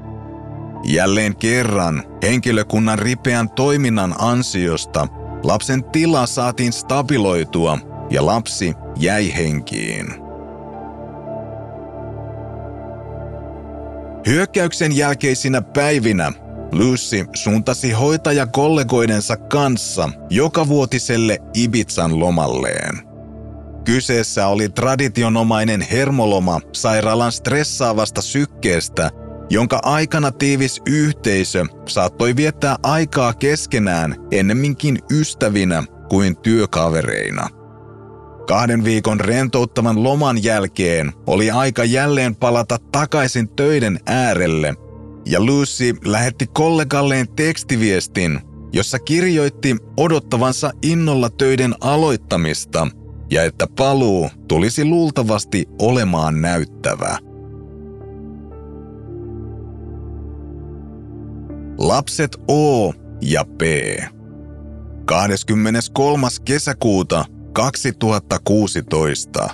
Jälleen 0.83 1.35
kerran 1.35 2.03
henkilökunnan 2.23 2.99
ripeän 2.99 3.49
toiminnan 3.49 4.15
ansiosta 4.19 5.07
lapsen 5.43 5.83
tila 5.83 6.25
saatiin 6.25 6.73
stabiloitua 6.73 7.79
ja 8.09 8.25
lapsi 8.25 8.73
jäi 8.95 9.35
henkiin. 9.35 10.07
Hyökkäyksen 14.27 14.97
jälkeisinä 14.97 15.61
päivinä 15.61 16.31
Lucy 16.71 17.25
suuntasi 17.33 17.91
hoitajakollegoidensa 17.91 19.37
kanssa 19.37 20.09
jokavuotiselle 20.29 21.39
Ibizan 21.53 22.19
lomalleen. 22.19 23.07
Kyseessä 23.85 24.47
oli 24.47 24.69
traditionomainen 24.69 25.81
hermoloma 25.81 26.59
sairaalan 26.73 27.31
stressaavasta 27.31 28.21
sykkeestä, 28.21 29.09
jonka 29.49 29.79
aikana 29.83 30.31
tiivis 30.31 30.81
yhteisö 30.85 31.65
saattoi 31.87 32.35
viettää 32.35 32.75
aikaa 32.83 33.33
keskenään 33.33 34.15
ennemminkin 34.31 34.99
ystävinä 35.11 35.83
kuin 36.09 36.37
työkavereina. 36.37 37.49
Kahden 38.47 38.83
viikon 38.83 39.19
rentouttavan 39.19 40.03
loman 40.03 40.43
jälkeen 40.43 41.13
oli 41.27 41.51
aika 41.51 41.83
jälleen 41.83 42.35
palata 42.35 42.77
takaisin 42.91 43.49
töiden 43.49 43.99
äärelle– 44.05 44.75
ja 45.29 45.45
Lucy 45.45 45.95
lähetti 46.05 46.47
kollegalleen 46.47 47.27
tekstiviestin, 47.35 48.39
jossa 48.73 48.99
kirjoitti 48.99 49.75
odottavansa 49.97 50.71
innolla 50.83 51.29
töiden 51.29 51.75
aloittamista 51.81 52.87
ja 53.31 53.43
että 53.43 53.67
paluu 53.77 54.29
tulisi 54.47 54.85
luultavasti 54.85 55.65
olemaan 55.79 56.41
näyttävä. 56.41 57.17
Lapset 61.77 62.37
O 62.47 62.93
ja 63.21 63.45
P. 63.45 63.61
23. 65.05 66.27
kesäkuuta 66.45 67.25
2016. 67.53 69.49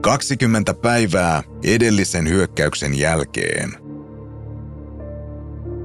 20 0.00 0.74
päivää 0.74 1.42
edellisen 1.64 2.28
hyökkäyksen 2.28 2.98
jälkeen. 2.98 3.81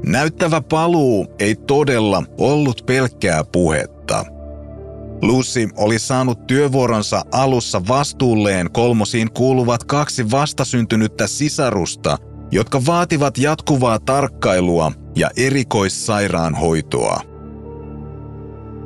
Näyttävä 0.06 0.62
paluu 0.62 1.28
ei 1.40 1.56
todella 1.56 2.24
ollut 2.38 2.84
pelkkää 2.86 3.44
puhetta. 3.44 4.26
Lucy 5.22 5.70
oli 5.78 6.00
saanut 6.00 6.48
työvuoronsa 6.48 7.22
alussa 7.32 7.82
vastuulleen 7.88 8.72
kolmosiin 8.72 9.32
kuuluvat 9.32 9.84
kaksi 9.84 10.32
vastasyntynyttä 10.32 11.28
sisarusta, 11.28 12.18
jotka 12.52 12.86
vaativat 12.86 13.38
jatkuvaa 13.38 14.00
tarkkailua 14.00 14.92
ja 15.16 15.30
erikoissairaanhoitoa. 15.38 17.22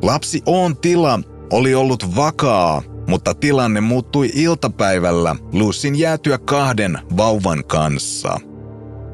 Lapsi 0.02 0.42
On 0.46 0.78
tila 0.78 1.20
oli 1.52 1.76
ollut 1.76 2.16
vakaa, 2.16 2.82
mutta 3.08 3.34
tilanne 3.34 3.82
muuttui 3.82 4.32
iltapäivällä 4.34 5.36
Lucyn 5.54 6.00
jäätyä 6.00 6.38
kahden 6.38 7.00
vauvan 7.18 7.64
kanssa– 7.66 8.40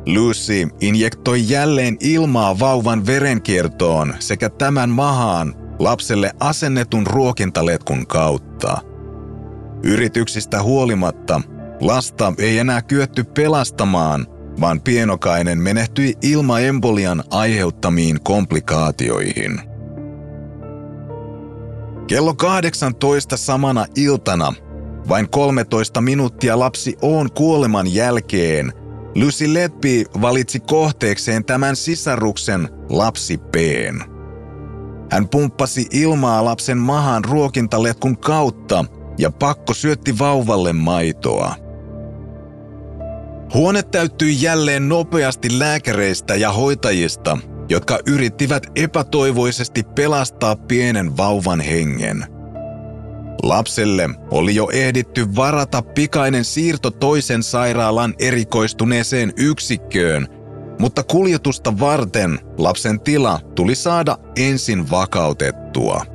Lucy 0.08 0.68
injektoi 0.82 1.49
jälleen 1.49 1.97
ilmaa 1.99 2.60
vauvan 2.60 3.05
verenkiertoon 3.05 4.14
sekä 4.20 4.49
tämän 4.49 4.89
mahaan 4.89 5.53
lapselle 5.80 6.32
asennetun 6.39 7.08
ruokintaletkun 7.08 8.08
kautta. 8.08 8.78
Yrityksistä 9.84 10.64
huolimatta 10.64 11.41
lasta 11.82 12.34
ei 12.38 12.58
enää 12.58 12.82
kyetty 12.82 13.24
pelastamaan, 13.24 14.28
vaan 14.62 14.82
pienokainen 14.82 15.58
menehtyi 15.58 16.14
ilmaembolian 16.22 17.24
aiheuttamiin 17.30 18.24
komplikaatioihin. 18.24 19.62
Kello 22.08 22.34
18 22.34 23.38
samana 23.38 23.86
iltana, 23.95 24.53
vain 25.10 25.30
13 25.30 26.01
minuuttia 26.01 26.60
lapsi 26.60 26.97
on 27.01 27.32
kuoleman 27.32 27.93
jälkeen– 27.93 28.74
Lucy 29.16 29.53
Leppi 29.53 30.05
valitsi 30.22 30.60
kohteekseen 30.60 31.45
tämän 31.45 31.76
sisaruksen 31.76 32.70
lapsi 32.89 33.38
P:n. 33.38 34.01
Hän 35.12 35.30
pumppasi 35.30 35.86
ilmaa 35.91 36.45
lapsen 36.45 36.78
mahan 36.78 37.26
ruokintaletkun 37.26 38.18
kautta 38.18 38.86
ja 39.18 39.32
pakko 39.32 39.74
syötti 39.74 40.20
vauvalle 40.20 40.74
maitoa. 40.74 41.55
Huone 43.53 43.84
täyttyi 43.84 44.41
jälleen 44.41 44.89
nopeasti 44.89 45.60
lääkäreistä 45.60 46.36
ja 46.36 46.51
hoitajista, 46.51 47.38
jotka 47.70 47.99
yrittivät 48.08 48.64
epätoivoisesti 48.76 49.84
pelastaa 49.84 50.55
pienen 50.55 51.18
vauvan 51.18 51.62
hengen– 51.62 52.26
Lapselle 53.43 54.09
oli 54.31 54.55
jo 54.55 54.69
ehditty 54.73 55.35
varata 55.35 55.81
pikainen 55.81 56.45
siirto 56.45 56.91
toisen 56.91 57.43
sairaalan 57.43 58.13
erikoistuneeseen 58.19 59.33
yksikköön, 59.38 60.27
mutta 60.79 61.03
kuljetusta 61.03 61.79
varten 61.79 62.39
lapsen 62.57 62.99
tila 62.99 63.39
tuli 63.55 63.75
saada 63.75 64.17
ensin 64.35 64.91
vakautettua. 64.91 66.05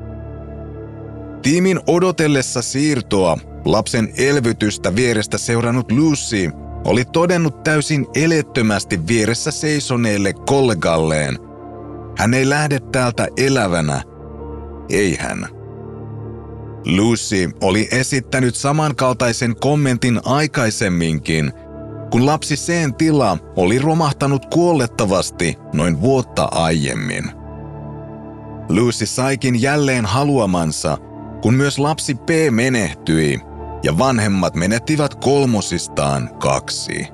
Tiimin 1.42 1.80
odotellessa 1.86 2.62
siirtoa 2.62 3.38
lapsen 3.64 4.12
elvytystä 4.18 4.96
vierestä 4.96 5.38
seurannut 5.38 5.92
Lucy 5.92 6.50
oli 6.84 7.04
todennut 7.04 7.62
täysin 7.62 8.06
elettömästi 8.14 9.06
vieressä 9.06 9.50
seisoneelle 9.50 10.32
kollegalleen. 10.32 11.38
Hän 12.18 12.34
ei 12.34 12.48
lähde 12.48 12.80
täältä 12.92 13.28
elävänä. 13.36 14.02
Ei 14.90 15.16
hän. 15.16 15.61
Lucy 16.84 17.50
oli 17.60 17.88
esittänyt 17.92 18.54
samankaltaisen 18.54 19.56
kommentin 19.56 20.20
aikaisemminkin, 20.24 21.52
kun 22.10 22.26
lapsi 22.26 22.56
sen 22.56 22.94
tila 22.94 23.38
oli 23.56 23.78
romahtanut 23.78 24.46
kuollettavasti 24.46 25.56
noin 25.72 26.00
vuotta 26.00 26.44
aiemmin. 26.44 27.24
Lucy 28.68 29.06
saikin 29.06 29.62
jälleen 29.62 30.06
haluamansa, 30.06 30.98
kun 31.42 31.54
myös 31.54 31.78
lapsi 31.78 32.14
P 32.14 32.28
menehtyi 32.50 33.40
ja 33.82 33.98
vanhemmat 33.98 34.54
menettivät 34.54 35.14
kolmosistaan 35.14 36.30
kaksi. 36.38 37.06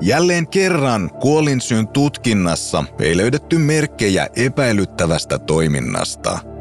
Jälleen 0.00 0.48
kerran 0.48 1.10
kuolinsyyn 1.20 1.88
tutkinnassa 1.88 2.84
ei 2.98 3.16
löydetty 3.16 3.58
merkkejä 3.58 4.28
epäilyttävästä 4.36 5.38
toiminnasta. 5.38 6.51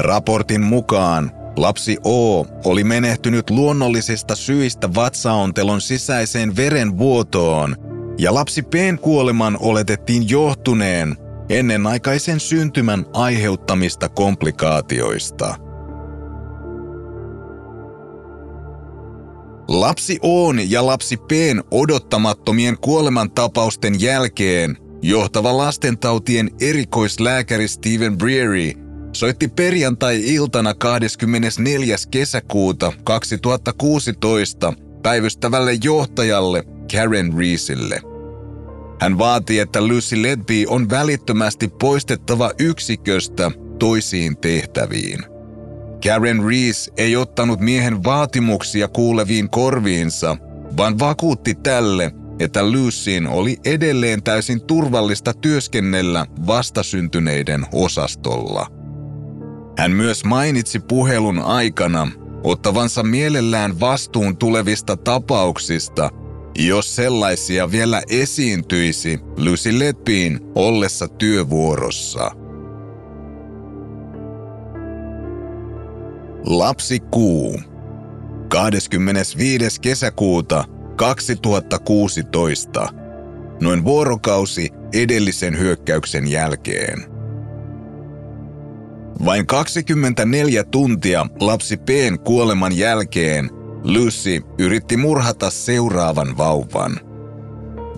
Raportin 0.00 0.60
mukaan 0.60 1.30
lapsi 1.56 1.96
O 2.04 2.46
oli 2.64 2.84
menehtynyt 2.84 3.50
luonnollisista 3.50 4.34
syistä 4.34 4.94
vatsaontelon 4.94 5.80
sisäiseen 5.80 6.56
verenvuotoon 6.56 7.76
ja 8.18 8.34
lapsi 8.34 8.62
P:n 8.62 8.98
kuoleman 8.98 9.56
oletettiin 9.60 10.30
johtuneen 10.30 11.16
ennenaikaisen 11.48 12.40
syntymän 12.40 13.06
aiheuttamista 13.12 14.08
komplikaatioista– 14.08 15.54
Lapsi 19.68 20.18
On 20.22 20.70
ja 20.70 20.86
lapsi 20.86 21.16
P:n 21.16 21.62
odottamattomien 21.70 22.78
kuolemantapausten 22.78 24.00
jälkeen 24.00 24.76
johtava 25.02 25.56
lastentautien 25.56 26.50
erikoislääkäri 26.60 27.68
Steven 27.68 28.18
Breary 28.18 28.85
soitti 29.18 29.48
perjantai-iltana 29.48 30.74
24. 30.74 31.96
kesäkuuta 32.10 32.92
2016 33.04 34.72
päivystävälle 35.02 35.78
johtajalle 35.84 36.64
Karen 36.92 37.38
Reesille. 37.38 38.00
Hän 39.00 39.18
vaati, 39.18 39.58
että 39.58 39.86
Lucy 39.88 40.22
Ledby 40.22 40.64
on 40.68 40.90
välittömästi 40.90 41.68
poistettava 41.68 42.50
yksiköstä 42.58 43.50
toisiin 43.78 44.36
tehtäviin– 44.36 45.20
Karen 46.04 46.44
Rees 46.44 46.90
ei 46.96 47.16
ottanut 47.16 47.60
miehen 47.60 48.04
vaatimuksia 48.04 48.88
kuuleviin 48.88 49.50
korviinsa, 49.50 50.36
vaan 50.76 50.98
vakuutti 50.98 51.54
tälle, 51.54 52.12
että 52.38 52.70
Lucyin 52.70 53.26
oli 53.26 53.56
edelleen 53.64 54.22
täysin 54.22 54.60
turvallista 54.66 55.34
työskennellä 55.34 56.26
vastasyntyneiden 56.46 57.66
osastolla. 57.72 58.75
Hän 59.78 59.90
myös 59.90 60.24
mainitsi 60.24 60.80
puhelun 60.80 61.38
aikana 61.38 62.08
ottavansa 62.44 63.02
mielellään 63.02 63.80
vastuun 63.80 64.36
tulevista 64.36 64.96
tapauksista, 64.96 66.10
jos 66.58 66.96
sellaisia 66.96 67.70
vielä 67.70 68.02
esiintyisi 68.10 69.20
Lucy 69.36 69.78
Leppiin 69.78 70.40
ollessa 70.54 71.08
työvuorossa– 71.08 72.30
Lapsi 76.46 77.00
Kuu. 77.00 77.60
25. 78.48 79.80
kesäkuuta 79.80 80.64
2016. 80.96 82.88
Noin 83.60 83.84
vuorokausi 83.84 84.70
edellisen 84.94 85.58
hyökkäyksen 85.58 86.28
jälkeen. 86.28 87.15
Vain 89.24 89.46
24 89.46 90.64
tuntia 90.64 91.26
lapsi 91.40 91.76
P:n 91.76 92.18
kuoleman 92.18 92.76
jälkeen 92.76 93.50
Lucy 93.82 94.40
yritti 94.58 94.96
murhata 94.96 95.50
seuraavan 95.50 96.36
vauvan. 96.36 97.00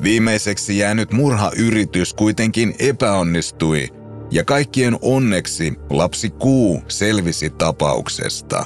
Viimeiseksi 0.02 0.78
jäänyt 0.78 1.12
murhayritys 1.12 2.14
kuitenkin 2.14 2.74
epäonnistui– 2.78 3.88
ja 4.30 4.44
kaikkien 4.44 4.98
onneksi 5.02 5.74
lapsi 5.90 6.30
Kuu 6.30 6.82
selvisi 6.88 7.50
tapauksesta. 7.50 8.64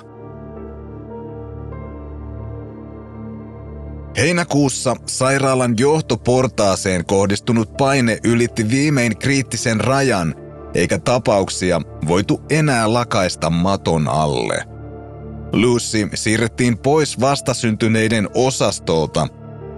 Heinäkuussa 4.17 4.97
sairaalan 5.07 5.75
johtoportaaseen 5.79 7.07
kohdistunut 7.07 7.77
paine 7.77 8.19
ylitti 8.25 8.71
viimein 8.71 9.19
kriittisen 9.19 9.81
rajan, 9.81 10.35
eikä 10.75 10.99
tapauksia 10.99 11.81
voitu 12.09 12.43
enää 12.51 12.93
lakaista 12.93 13.51
maton 13.51 14.09
alle. 14.09 14.65
Lucy 15.53 16.09
siirrettiin 16.15 16.79
pois 16.79 17.21
vastasyntyneiden 17.21 18.29
osastolta. 18.35 19.29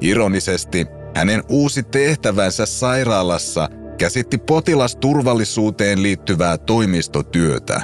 Ironisesti 0.01 0.87
hänen 1.15 1.43
uusi 1.49 1.83
tehtävänsä 1.83 2.67
sairaalassa– 2.67 3.69
käsitti 3.99 4.39
potilasturvallisuuteen 4.39 6.03
liittyvää 6.03 6.59
toimistotyötä. 6.59 7.83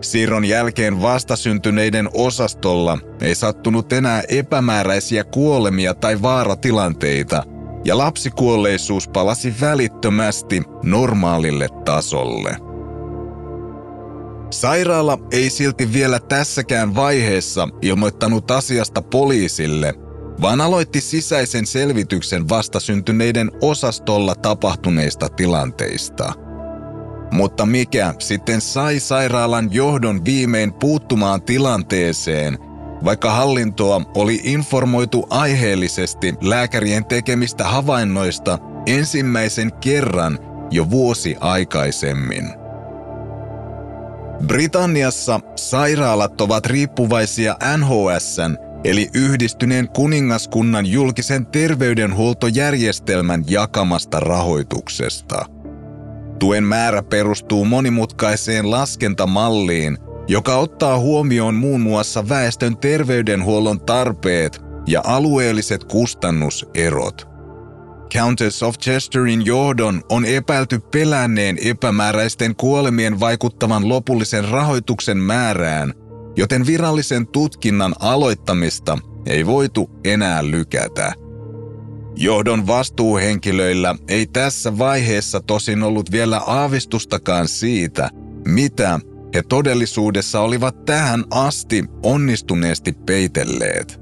Siirron 0.00 0.44
jälkeen 0.44 1.02
vastasyntyneiden 1.02 2.08
osastolla 2.14 2.98
ei 3.20 3.34
sattunut 3.34 3.92
enää 3.92 4.22
epämääräisiä 4.28 5.24
kuolemia 5.24 5.94
tai 5.94 6.22
vaaratilanteita, 6.22 7.42
ja 7.84 7.98
lapsikuolleisuus 7.98 9.08
palasi 9.08 9.54
välittömästi 9.60 10.62
normaalille 10.82 11.68
tasolle. 11.84 12.56
Sairaala 14.50 15.18
ei 15.32 15.50
silti 15.50 15.92
vielä 15.92 16.20
tässäkään 16.20 16.94
vaiheessa 16.94 17.68
ilmoittanut 17.82 18.50
asiasta 18.50 19.02
poliisille– 19.02 19.94
vaan 20.40 20.60
aloitti 20.60 21.00
sisäisen 21.00 21.66
selvityksen 21.66 22.48
vastasyntyneiden 22.48 23.50
osastolla 23.60 24.34
tapahtuneista 24.34 25.28
tilanteista. 25.28 26.32
Mutta 27.32 27.66
mikä 27.66 28.14
sitten 28.18 28.60
sai 28.60 29.00
sairaalan 29.00 29.68
johdon 29.72 30.24
viimein 30.24 30.72
puuttumaan 30.72 31.42
tilanteeseen, 31.42 32.58
vaikka 33.04 33.30
hallintoa 33.30 34.00
oli 34.14 34.40
informoitu 34.44 35.26
aiheellisesti 35.30 36.34
lääkärien 36.40 37.04
tekemistä 37.04 37.64
havainnoista 37.64 38.58
ensimmäisen 38.86 39.72
kerran 39.72 40.38
jo 40.70 40.90
vuosi 40.90 41.36
aikaisemmin. 41.40 42.48
Britanniassa 44.46 45.40
sairaalat 45.56 46.40
ovat 46.40 46.66
riippuvaisia 46.66 47.56
NHSn 47.76 48.56
eli 48.84 49.10
yhdistyneen 49.14 49.88
kuningaskunnan 49.88 50.86
julkisen 50.86 51.46
terveydenhuoltojärjestelmän 51.46 53.44
jakamasta 53.46 54.20
rahoituksesta. 54.20 55.46
Tuen 56.38 56.64
määrä 56.64 57.02
perustuu 57.02 57.64
monimutkaiseen 57.64 58.70
laskentamalliin, 58.70 59.98
joka 60.28 60.56
ottaa 60.56 60.98
huomioon 60.98 61.54
muun 61.54 61.80
muassa 61.80 62.28
väestön 62.28 62.76
terveydenhuollon 62.76 63.80
tarpeet 63.80 64.60
ja 64.86 65.00
alueelliset 65.04 65.84
kustannuserot. 65.84 67.28
Countess 68.14 68.62
of 68.62 68.78
Chesterin 68.78 69.46
johdon 69.46 70.02
on 70.08 70.24
epäilty 70.24 70.78
pelänneen 70.78 71.58
epämääräisten 71.64 72.56
kuolemien 72.56 73.20
vaikuttavan 73.20 73.88
lopullisen 73.88 74.48
rahoituksen 74.48 75.18
määrään– 75.18 75.94
joten 76.38 76.66
virallisen 76.66 77.26
tutkinnan 77.26 77.94
aloittamista 78.00 78.98
ei 79.26 79.46
voitu 79.46 79.90
enää 80.04 80.50
lykätä. 80.50 81.12
Johdon 82.16 82.66
vastuuhenkilöillä 82.66 83.94
ei 84.08 84.26
tässä 84.26 84.78
vaiheessa 84.78 85.40
tosin 85.40 85.82
ollut 85.82 86.12
vielä 86.12 86.38
aavistustakaan 86.46 87.48
siitä, 87.48 88.10
mitä 88.48 89.00
he 89.34 89.42
todellisuudessa 89.48 90.40
olivat 90.40 90.84
tähän 90.84 91.24
asti 91.30 91.84
onnistuneesti 92.02 92.92
peitelleet. 92.92 94.00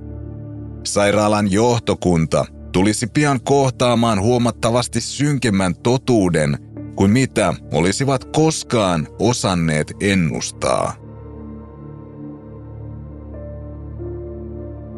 Sairaalan 0.85 1.53
johtokunta 1.53 2.45
tulisi 2.72 3.07
pian 3.07 3.41
kohtaamaan 3.41 4.20
huomattavasti 4.20 5.01
synkemmän 5.01 5.74
totuuden 5.83 6.59
kuin 6.97 7.11
mitä 7.11 7.55
olisivat 7.72 8.24
koskaan 8.24 9.09
osanneet 9.18 9.93
ennustaa. 10.01 10.95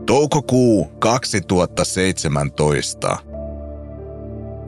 Toukokuu 0.07 0.87
2017. 0.99 3.28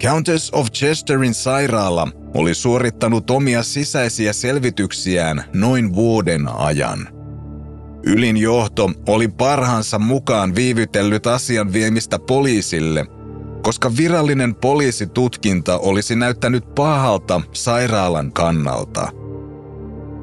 Countess 0.02 0.50
of 0.52 0.66
Chesterin 0.72 1.34
sairaala 1.34 2.08
oli 2.34 2.54
suorittanut 2.54 3.30
omia 3.30 3.62
sisäisiä 3.62 4.32
selvityksiään 4.32 5.44
noin 5.54 5.94
vuoden 5.94 6.48
ajan. 6.48 7.08
Ylin 8.02 8.36
johto 8.36 8.90
oli 9.08 9.28
parhaansa 9.28 9.98
mukaan 9.98 10.54
viivytellyt 10.54 11.26
asian 11.26 11.72
viemistä 11.72 12.18
poliisille, 12.18 13.06
koska 13.62 13.96
virallinen 13.96 14.54
poliisitutkinta 14.54 15.78
olisi 15.78 16.16
näyttänyt 16.16 16.74
pahalta 16.74 17.40
sairaalan 17.52 18.32
kannalta. 18.32 19.08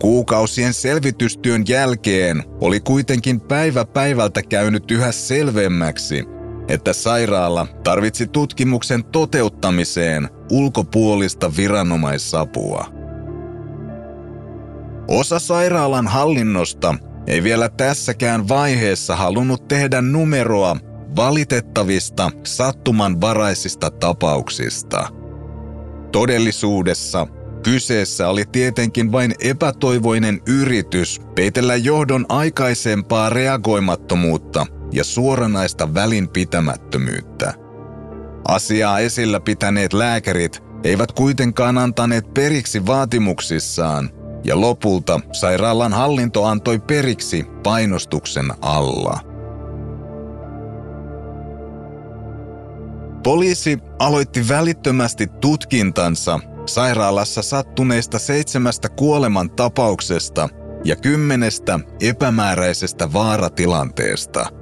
Kuukausien 0.01 0.73
selvitystyön 0.73 1.63
jälkeen 1.67 2.43
oli 2.61 2.80
kuitenkin 2.80 3.39
päivä 3.39 3.86
päivältä 3.86 4.41
käynyt 4.43 4.91
yhä 4.91 5.11
selvemmäksi– 5.11 6.23
että 6.68 6.93
sairaala 6.93 7.68
tarvitsi 7.84 8.28
tutkimuksen 8.28 9.03
toteuttamiseen 9.03 10.30
ulkopuolista 10.51 11.51
viranomaisapua. 11.57 12.86
Osa 15.07 15.39
sairaalan 15.39 16.07
hallinnosta 16.07 16.95
ei 17.28 17.43
vielä 17.43 17.70
tässäkään 17.70 18.47
vaiheessa 18.47 19.15
halunnut 19.15 19.68
tehdä 19.68 20.01
numeroa 20.01 20.78
valitettavista 21.15 22.32
sattumanvaraisista 22.43 23.91
tapauksista. 23.91 25.07
Todellisuudessa 26.11 27.28
kyseessä 27.63 28.30
oli 28.30 28.43
tietenkin 28.51 29.11
vain 29.11 29.36
epätoivoinen 29.39 30.41
yritys 30.47 31.22
peitellä 31.36 31.76
johdon 31.76 32.26
aikaisempaa 32.30 33.30
reagoimattomuutta 33.30 34.65
ja 34.92 35.04
suoranaista 35.04 35.94
välinpitämättömyyttä. 35.94 37.54
Asiaa 38.48 39.00
esillä 39.00 39.40
pitäneet 39.40 39.94
lääkärit 39.94 40.64
eivät 40.84 41.12
kuitenkaan 41.12 41.78
antaneet 41.78 42.34
periksi 42.34 42.86
vaatimuksissaan, 42.86 44.10
ja 44.44 44.62
lopulta 44.62 45.20
sairaalan 45.32 45.94
hallinto 45.94 46.46
antoi 46.46 46.80
periksi 46.80 47.46
painostuksen 47.64 48.46
alla. 48.62 49.20
Poliisi 53.24 53.78
aloitti 54.00 54.48
välittömästi 54.48 55.28
tutkintansa 55.42 56.40
sairaalassa 56.66 57.42
sattuneista 57.42 58.20
seitsemästä 58.20 58.90
kuoleman 58.90 59.50
tapauksesta 59.50 60.50
ja 60.84 60.96
kymmenestä 60.96 61.80
epämääräisestä 62.02 63.14
vaaratilanteesta– 63.14 64.46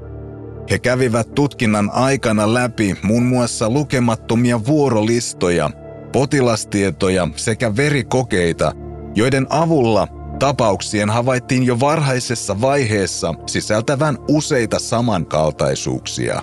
he 0.70 0.80
kävivät 0.80 1.36
tutkinnan 1.36 1.90
aikana 1.94 2.54
läpi 2.54 2.98
muun 3.04 3.24
muassa 3.24 3.70
lukemattomia 3.70 4.66
vuorolistoja, 4.66 5.70
potilastietoja 6.12 7.28
sekä 7.36 7.76
verikokeita, 7.76 8.72
joiden 9.16 9.48
avulla 9.50 10.08
tapauksien 10.40 11.10
havaittiin 11.10 11.64
jo 11.64 11.80
varhaisessa 11.80 12.62
vaiheessa 12.62 13.34
sisältävän 13.48 14.18
useita 14.28 14.80
samankaltaisuuksia. 14.80 16.42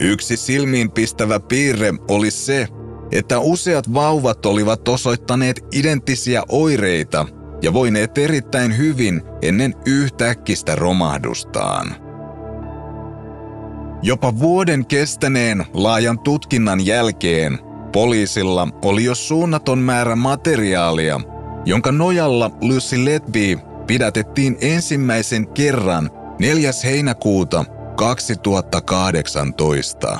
Yksi 0.00 0.36
silmiinpistävä 0.36 1.40
piirre 1.40 1.94
oli 2.08 2.30
se, 2.30 2.68
että 3.12 3.38
useat 3.38 3.94
vauvat 3.94 4.46
olivat 4.46 4.88
osoittaneet 4.88 5.64
identtisiä 5.72 6.42
oireita 6.48 7.26
ja 7.62 7.72
voineet 7.72 8.18
erittäin 8.18 8.78
hyvin 8.78 9.22
ennen 9.42 9.74
yhtäkkistä 9.86 10.74
romahdustaan. 10.74 12.05
Jopa 14.02 14.38
vuoden 14.38 14.86
kestäneen 14.86 15.64
laajan 15.72 16.18
tutkinnan 16.18 16.86
jälkeen 16.86 17.58
poliisilla 17.92 18.68
oli 18.84 19.04
jo 19.04 19.14
suunnaton 19.14 19.78
määrä 19.78 20.16
materiaalia, 20.16 21.20
jonka 21.64 21.92
nojalla 21.92 22.50
Lucy 22.60 23.04
Letby 23.04 23.58
pidätettiin 23.86 24.56
ensimmäisen 24.60 25.48
kerran 25.48 26.10
4. 26.38 26.70
heinäkuuta 26.84 27.64
2018. 27.96 30.18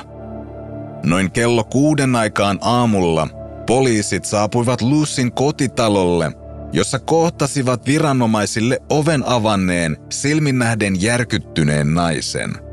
Noin 1.03 1.31
kello 1.31 1.63
kuuden 1.63 2.15
aikaan 2.15 2.59
aamulla 2.61 3.27
poliisit 3.67 4.25
saapuivat 4.25 4.81
Lucyn 4.81 5.31
kotitalolle, 5.31 6.31
jossa 6.73 6.99
kohtasivat 6.99 7.85
viranomaisille 7.85 8.81
oven 8.89 9.23
avanneen 9.25 9.97
silminnähden 10.09 11.01
järkyttyneen 11.01 11.93
naisen– 11.93 12.51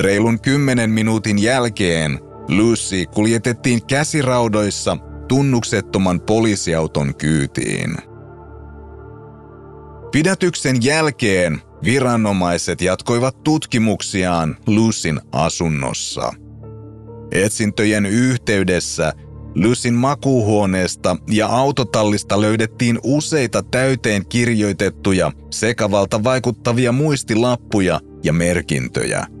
Reilun 0.00 0.40
kymmenen 0.40 0.90
minuutin 0.90 1.38
jälkeen 1.38 2.18
Lucy 2.48 3.06
kuljetettiin 3.14 3.86
käsiraudoissa 3.86 4.96
tunnuksettoman 5.28 6.20
poliisiauton 6.20 7.14
kyytiin. 7.14 7.96
Pidätyksen 10.12 10.84
jälkeen 10.84 11.60
viranomaiset 11.84 12.80
jatkoivat 12.80 13.42
tutkimuksiaan 13.44 14.56
Lucyn 14.66 15.20
asunnossa. 15.32 16.32
Etsintöjen 17.32 18.06
yhteydessä 18.06 19.12
Lucyn 19.54 19.94
makuuhuoneesta 19.94 21.16
ja 21.30 21.46
autotallista 21.46 22.40
löydettiin 22.40 22.98
useita 23.02 23.62
täyteen 23.62 24.26
kirjoitettuja 24.28 25.32
sekavalta 25.50 26.24
vaikuttavia 26.24 26.92
muistilappuja 26.92 28.00
ja 28.24 28.32
merkintöjä– 28.32 29.26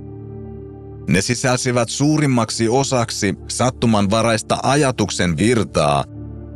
ne 1.08 1.22
sisälsivät 1.22 1.88
suurimmaksi 1.88 2.68
osaksi 2.68 3.34
sattumanvaraista 3.48 4.58
ajatuksen 4.62 5.36
virtaa, 5.36 6.04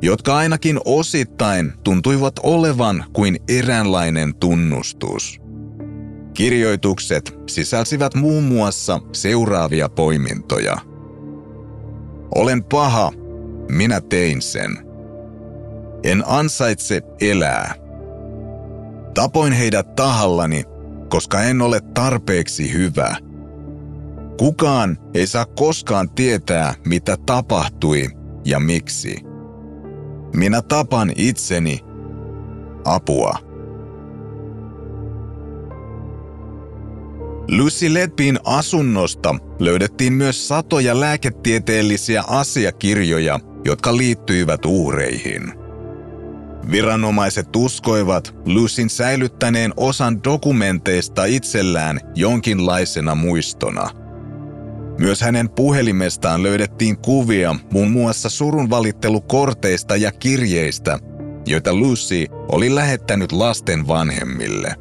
jotka 0.02 0.36
ainakin 0.36 0.80
osittain 0.84 1.72
tuntuivat 1.84 2.34
olevan 2.42 3.04
kuin 3.12 3.36
eräänlainen 3.48 4.34
tunnustus. 4.34 5.40
Kirjoitukset 6.34 7.38
sisälsivät 7.46 8.14
muun 8.14 8.44
muassa 8.44 9.00
seuraavia 9.12 9.88
poimintoja. 9.88 10.76
Olen 12.34 12.64
paha, 12.64 13.12
minä 13.70 14.00
tein 14.00 14.42
sen. 14.42 14.78
En 16.04 16.22
ansaitse 16.26 17.02
elää. 17.20 17.74
Tapoin 19.14 19.52
heidät 19.52 19.94
tahallani, 19.96 20.64
koska 21.08 21.42
en 21.42 21.62
ole 21.62 21.80
tarpeeksi 21.94 22.72
hyvä– 22.72 23.16
Kukaan 24.38 24.98
ei 25.14 25.26
saa 25.26 25.46
koskaan 25.46 26.10
tietää, 26.10 26.74
mitä 26.86 27.16
tapahtui 27.26 28.08
ja 28.44 28.60
miksi. 28.60 29.16
Minä 30.36 30.62
tapan 30.62 31.12
itseni. 31.16 31.80
Apua. 32.84 33.38
Lucy 37.48 37.94
Letbin 37.94 38.38
asunnosta 38.44 39.34
löydettiin 39.58 40.12
myös 40.12 40.48
satoja 40.48 41.00
lääketieteellisiä 41.00 42.24
asiakirjoja, 42.26 43.40
jotka 43.64 43.96
liittyivät 43.96 44.64
uhreihin. 44.64 45.42
Viranomaiset 46.70 47.56
uskoivat 47.56 48.34
Lucyn 48.46 48.90
säilyttäneen 48.90 49.72
osan 49.76 50.24
dokumenteista 50.24 51.24
itsellään 51.24 52.00
jonkinlaisena 52.14 53.14
muistona– 53.14 53.90
myös 54.98 55.20
hänen 55.20 55.50
puhelimestaan 55.50 56.42
löydettiin 56.42 56.96
kuvia 56.96 57.54
muun 57.72 57.90
muassa 57.90 58.28
surunvalittelukorteista 58.28 59.96
ja 59.96 60.12
kirjeistä, 60.12 60.98
joita 61.46 61.74
Lucy 61.74 62.26
oli 62.52 62.74
lähettänyt 62.74 63.32
lasten 63.32 63.88
vanhemmille. 63.88 64.76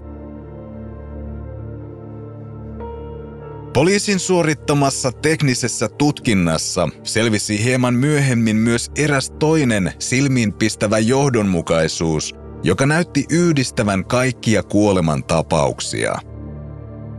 Poliisin 3.74 4.20
suorittamassa 4.20 5.12
teknisessä 5.12 5.90
tutkinnassa 5.90 6.90
selvisi 7.04 7.64
hieman 7.64 7.94
myöhemmin 7.94 8.56
myös 8.56 8.92
eräs 8.98 9.32
toinen 9.40 9.94
silmiinpistävä 10.00 11.00
johdonmukaisuus, 11.00 12.36
joka 12.64 12.86
näytti 12.86 13.26
yhdistävän 13.30 14.06
kaikkia 14.06 14.64
kuoleman 14.64 15.24
tapauksia– 15.24 16.16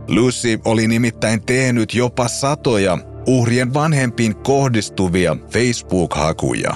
Lucy 0.07 0.59
oli 0.65 0.87
nimittäin 0.87 1.45
tehnyt 1.45 1.95
jopa 1.95 2.27
satoja 2.27 2.97
uhrien 3.27 3.73
vanhempiin 3.73 4.35
kohdistuvia 4.35 5.37
Facebook-hakuja. 5.51 6.75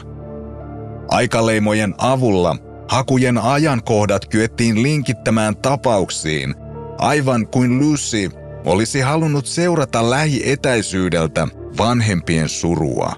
Aikaleimojen 1.10 1.95
avulla 1.98 2.56
hakujen 2.90 3.38
ajankohdat 3.38 4.26
kyettiin 4.26 4.84
linkittämään 4.84 5.58
tapauksiin, 5.58 6.56
aivan 6.98 7.48
kuin 7.48 7.80
Lucy 7.80 8.30
olisi 8.66 8.99
halunnut 8.99 9.45
seurata 9.45 10.10
lähietäisyydeltä 10.10 11.48
vanhempien 11.78 12.49
surua. 12.49 13.12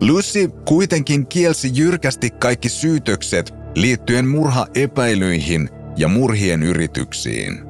Lucy 0.00 0.48
kuitenkin 0.48 1.26
kielsi 1.26 1.70
jyrkästi 1.74 2.30
kaikki 2.30 2.68
syytökset 2.68 3.54
liittyen 3.74 4.28
murhaepäilyihin 4.28 5.68
ja 5.96 6.08
murhien 6.08 6.62
yrityksiin. 6.62 7.65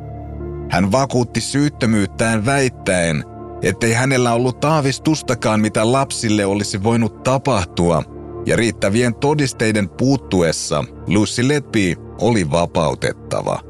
Hän 0.70 0.93
vakuutti 0.93 1.40
syyttömyyttään 1.40 2.47
väittäen, 2.47 3.24
ettei 3.62 3.93
hänellä 3.93 4.32
ollut 4.32 4.60
taavistustakaan, 4.60 5.60
mitä 5.60 5.93
lapsille 5.93 6.47
olisi 6.47 6.82
voinut 6.82 7.22
tapahtua, 7.22 8.02
ja 8.47 8.56
riittävien 8.56 9.14
todisteiden 9.14 9.88
puuttuessa 9.88 10.84
Lucy 11.06 11.48
Letby 11.48 11.94
oli 12.20 12.51
vapautettava. 12.51 13.60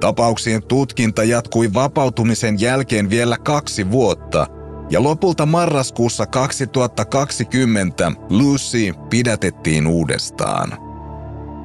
Tapauksien 0.00 0.62
tutkinta 0.62 1.24
jatkui 1.24 1.74
vapautumisen 1.74 2.60
jälkeen 2.60 3.10
vielä 3.10 3.36
kaksi 3.38 3.90
vuotta, 3.90 4.46
ja 4.90 5.02
lopulta 5.02 5.46
marraskuussa 5.46 6.26
2020 6.26 8.12
Lucy 8.30 8.92
pidätettiin 9.10 9.86
uudestaan. 9.86 10.87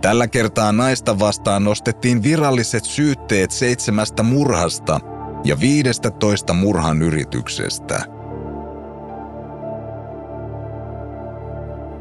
Tällä 0.04 0.28
kertaa 0.28 0.72
naista 0.72 1.20
vastaan 1.20 1.64
nostettiin 1.64 2.24
viralliset 2.24 2.86
syytteet 2.86 3.52
seitsemästä 3.52 4.24
murhasta 4.24 5.00
ja 5.44 5.60
15 5.60 6.54
murhan 6.54 7.02
yrityksestä. 7.02 8.04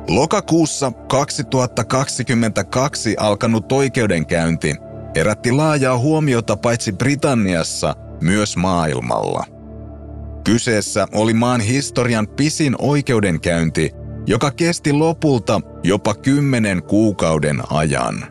Lokakuussa 0.08 0.92
2022 1.08 3.16
alkanut 3.18 3.72
oikeudenkäynti 3.72 4.74
herätti 5.16 5.52
laajaa 5.52 5.98
huomiota 5.98 6.56
paitsi 6.56 6.92
Britanniassa, 6.92 7.96
myös 8.20 8.56
maailmalla. 8.56 9.46
Kyseessä 10.44 11.06
oli 11.12 11.34
maan 11.34 11.60
historian 11.60 12.28
pisin 12.28 12.74
oikeudenkäynti, 12.78 13.90
joka 14.26 14.50
kesti 14.50 14.92
lopulta 14.92 15.60
jopa 15.82 16.14
kymmenen 16.14 16.82
kuukauden 16.82 17.62
ajan. 17.70 18.24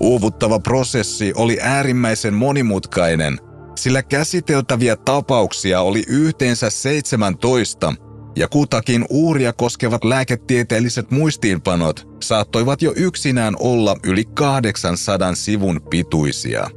Uuvuttava 0.00 0.58
prosessi 0.60 1.32
oli 1.36 1.58
äärimmäisen 1.60 2.34
monimutkainen, 2.34 3.38
sillä 3.76 4.02
käsiteltäviä 4.02 4.96
tapauksia 4.96 5.80
oli 5.80 6.02
yhteensä 6.08 6.70
17 6.70 7.94
ja 8.36 8.48
kutakin 8.48 9.04
uuria 9.10 9.52
koskevat 9.52 10.04
lääketieteelliset 10.04 11.10
muistiinpanot 11.10 12.08
saattoivat 12.22 12.82
jo 12.82 12.92
yksinään 12.96 13.54
olla 13.60 13.96
yli 14.04 14.24
800 14.24 15.34
sivun 15.34 15.80
pituisia. 15.90 16.70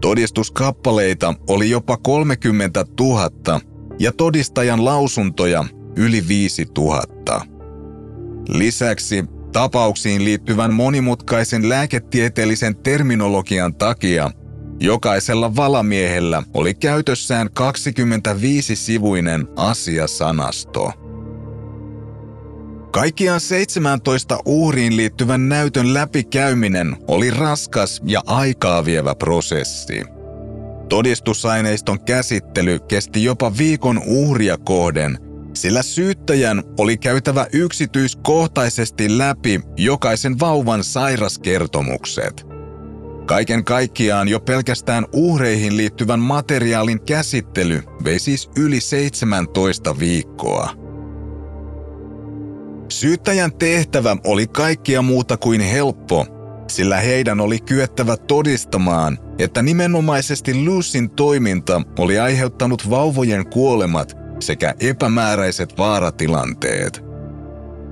Todistuskappaleita 0.00 1.34
oli 1.48 1.70
jopa 1.70 1.96
30 1.96 2.84
000 3.00 3.60
ja 3.98 4.12
todistajan 4.12 4.84
lausuntoja 4.84 5.64
yli 5.96 6.28
5 6.28 6.66
000. 6.78 7.46
Lisäksi 8.48 9.24
tapauksiin 9.52 10.24
liittyvän 10.24 10.74
monimutkaisen 10.74 11.68
lääketieteellisen 11.68 12.76
terminologian 12.76 13.74
takia 13.74 14.30
Jokaisella 14.80 15.56
valamiehellä 15.56 16.42
oli 16.54 16.74
käytössään 16.74 17.48
25-sivuinen 17.60 19.48
asiasanasto. 19.56 20.92
Kaikkiaan 22.92 23.40
17 23.40 24.38
uhriin 24.44 24.96
liittyvän 24.96 25.48
näytön 25.48 25.94
läpikäyminen 25.94 26.96
oli 27.08 27.30
raskas 27.30 28.02
ja 28.04 28.22
aikaa 28.26 28.84
vievä 28.84 29.14
prosessi. 29.14 30.02
Todistusaineiston 30.88 32.04
käsittely 32.04 32.78
kesti 32.78 33.24
jopa 33.24 33.52
viikon 33.58 34.02
uhria 34.06 34.56
kohden, 34.58 35.18
sillä 35.56 35.82
syyttäjän 35.82 36.62
oli 36.78 36.96
käytävä 36.96 37.46
yksityiskohtaisesti 37.52 39.18
läpi 39.18 39.60
jokaisen 39.76 40.40
vauvan 40.40 40.84
sairaskertomukset– 40.84 42.46
Kaiken 43.26 43.64
kaikkiaan 43.64 44.28
jo 44.28 44.40
pelkästään 44.40 45.06
uhreihin 45.12 45.76
liittyvän 45.76 46.20
materiaalin 46.20 47.00
käsittely 47.00 47.82
vei 48.04 48.18
siis 48.18 48.50
yli 48.58 48.80
17 48.80 49.98
viikkoa. 49.98 50.70
Syyttäjän 52.88 53.52
tehtävä 53.52 54.16
oli 54.26 54.46
kaikkia 54.46 55.02
muuta 55.02 55.36
kuin 55.36 55.60
helppo, 55.60 56.26
sillä 56.68 56.96
heidän 56.96 57.40
oli 57.40 57.58
kyettävä 57.60 58.16
todistamaan, 58.16 59.18
että 59.38 59.62
nimenomaisesti 59.62 60.64
Lucyn 60.64 61.10
toiminta 61.10 61.82
oli 61.98 62.18
aiheuttanut 62.18 62.90
vauvojen 62.90 63.46
kuolemat 63.50 64.25
sekä 64.40 64.74
epämääräiset 64.80 65.78
vaaratilanteet. 65.78 67.04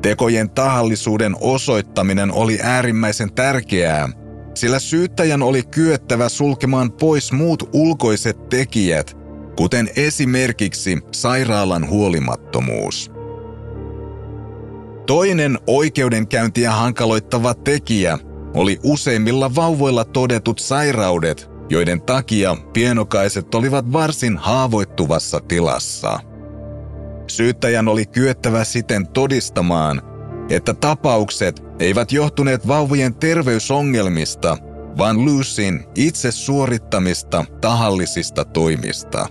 Tekojen 0.02 0.50
tahallisuuden 0.50 1.36
osoittaminen 1.40 2.32
oli 2.32 2.58
äärimmäisen 2.62 3.32
tärkeää, 3.32 4.08
sillä 4.54 4.78
syyttäjän 4.78 5.42
oli 5.42 5.62
kyettävä 5.62 6.28
sulkemaan 6.28 6.92
pois 6.92 7.32
muut 7.32 7.68
ulkoiset 7.72 8.48
tekijät, 8.48 9.16
kuten 9.56 9.90
esimerkiksi 9.96 10.98
sairaalan 11.12 11.88
huolimattomuus. 11.88 13.10
Toinen 15.06 15.58
oikeudenkäyntiä 15.66 16.72
hankaloittava 16.72 17.54
tekijä 17.54 18.18
oli 18.54 18.80
useimmilla 18.82 19.54
vauvoilla 19.54 20.04
todetut 20.04 20.58
sairaudet, 20.58 21.50
joiden 21.70 22.02
takia 22.02 22.56
pienokaiset 22.72 23.54
olivat 23.54 23.92
varsin 23.92 24.36
haavoittuvassa 24.36 25.40
tilassa. 25.40 26.20
Syyttäjän 27.26 27.88
oli 27.88 28.06
kyettävä 28.06 28.64
siten 28.64 29.06
todistamaan, 29.08 30.02
että 30.50 30.74
tapaukset 30.74 31.62
eivät 31.78 32.12
johtuneet 32.12 32.68
vauvojen 32.68 33.14
terveysongelmista, 33.14 34.56
vaan 34.98 35.24
Lucyn 35.24 35.84
itse 35.94 36.32
suorittamista 36.32 37.44
tahallisista 37.60 38.44
toimista. 38.44 39.28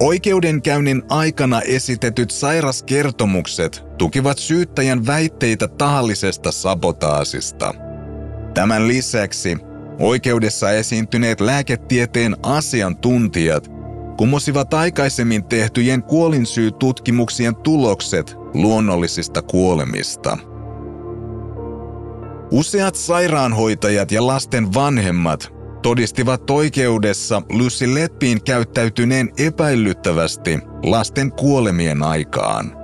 Oikeudenkäynnin 0.00 1.02
aikana 1.08 1.60
esitetyt 1.60 2.30
sairaskertomukset 2.30 3.82
tukivat 3.98 4.38
syyttäjän 4.38 5.06
väitteitä 5.06 5.68
tahallisesta 5.68 6.52
sabotaasista. 6.52 7.74
Tämän 8.54 8.88
lisäksi 8.88 9.58
oikeudessa 10.00 10.70
esiintyneet 10.70 11.40
lääketieteen 11.40 12.36
asiantuntijat 12.42 13.73
kumosivat 14.16 14.74
aikaisemmin 14.74 15.44
tehtyjen 15.44 16.02
kuolinsyytutkimuksien 16.02 17.56
tulokset 17.56 18.36
luonnollisista 18.54 19.42
kuolemista. 19.42 20.38
Useat 22.50 22.94
sairaanhoitajat 22.94 24.12
ja 24.12 24.26
lasten 24.26 24.74
vanhemmat 24.74 25.52
todistivat 25.82 26.50
oikeudessa 26.50 27.42
Lucy 27.52 27.94
Letpiin 27.94 28.44
käyttäytyneen 28.44 29.30
epäilyttävästi 29.38 30.58
lasten 30.82 31.32
kuolemien 31.32 32.02
aikaan. 32.02 32.76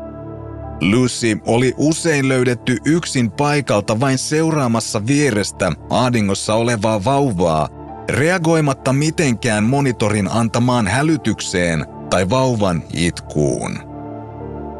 Lucy 0.80 1.38
oli 1.46 1.74
usein 1.76 2.28
löydetty 2.28 2.76
yksin 2.84 3.30
paikalta 3.30 4.00
vain 4.00 4.18
seuraamassa 4.18 5.06
vierestä 5.06 5.72
ahdingossa 5.90 6.54
olevaa 6.54 7.04
vauvaa 7.04 7.68
reagoimatta 8.10 8.92
mitenkään 8.92 9.64
monitorin 9.64 10.28
antamaan 10.32 10.88
hälytykseen 10.88 11.86
tai 12.10 12.30
vauvan 12.30 12.82
itkuun. 12.94 13.78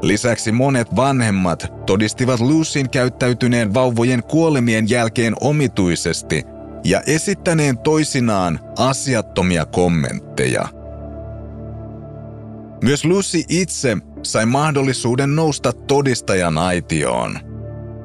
Lisäksi 0.03 0.53
monet 0.53 0.97
vanhemmat 0.97 1.73
todistivat 1.87 2.41
Lucyn 2.41 2.91
käyttäytyneen 2.91 3.75
vauvojen 3.75 4.23
kuolemien 4.23 4.91
jälkeen 4.91 5.35
omituisesti 5.41 6.45
ja 6.85 7.01
esittäneen 7.07 7.79
toisinaan 7.79 8.61
asiattomia 8.79 9.67
kommentteja. 9.67 10.69
Myös 12.85 13.05
Lucy 13.05 13.43
itse 13.49 13.97
sai 14.23 14.47
mahdollisuuden 14.47 15.37
nousta 15.37 15.73
todistajan 15.73 16.59
aitioon. 16.59 17.39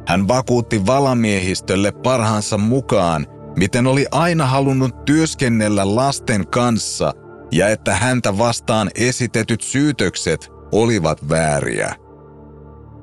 Hän 0.07 0.27
vakuutti 0.27 0.85
valamiehistölle 0.85 1.91
parhaansa 1.91 2.57
mukaan, 2.57 3.27
miten 3.57 3.87
oli 3.87 4.05
aina 4.11 4.45
halunnut 4.45 5.05
työskennellä 5.05 5.95
lasten 5.95 6.47
kanssa 6.47 7.13
ja 7.51 7.69
että 7.69 7.95
häntä 7.95 8.37
vastaan 8.37 8.91
esitetyt 8.95 9.61
syytökset 9.61 10.49
olivat 10.71 11.29
vääriä. 11.29 11.95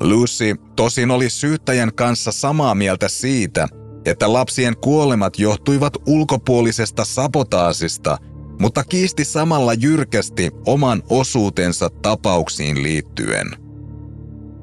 Lucy 0.00 0.54
tosin 0.76 1.10
oli 1.10 1.30
syyttäjän 1.30 1.94
kanssa 1.94 2.32
samaa 2.32 2.74
mieltä 2.74 3.08
siitä, 3.08 3.68
että 4.04 4.32
lapsien 4.32 4.76
kuolemat 4.76 5.38
johtuivat 5.38 5.92
ulkopuolisesta 6.06 7.04
sabotaasista, 7.04 8.18
mutta 8.60 8.84
kiisti 8.84 9.24
samalla 9.24 9.74
jyrkästi 9.74 10.50
oman 10.66 11.02
osuutensa 11.10 11.90
tapauksiin 11.90 12.82
liittyen. 12.82 13.61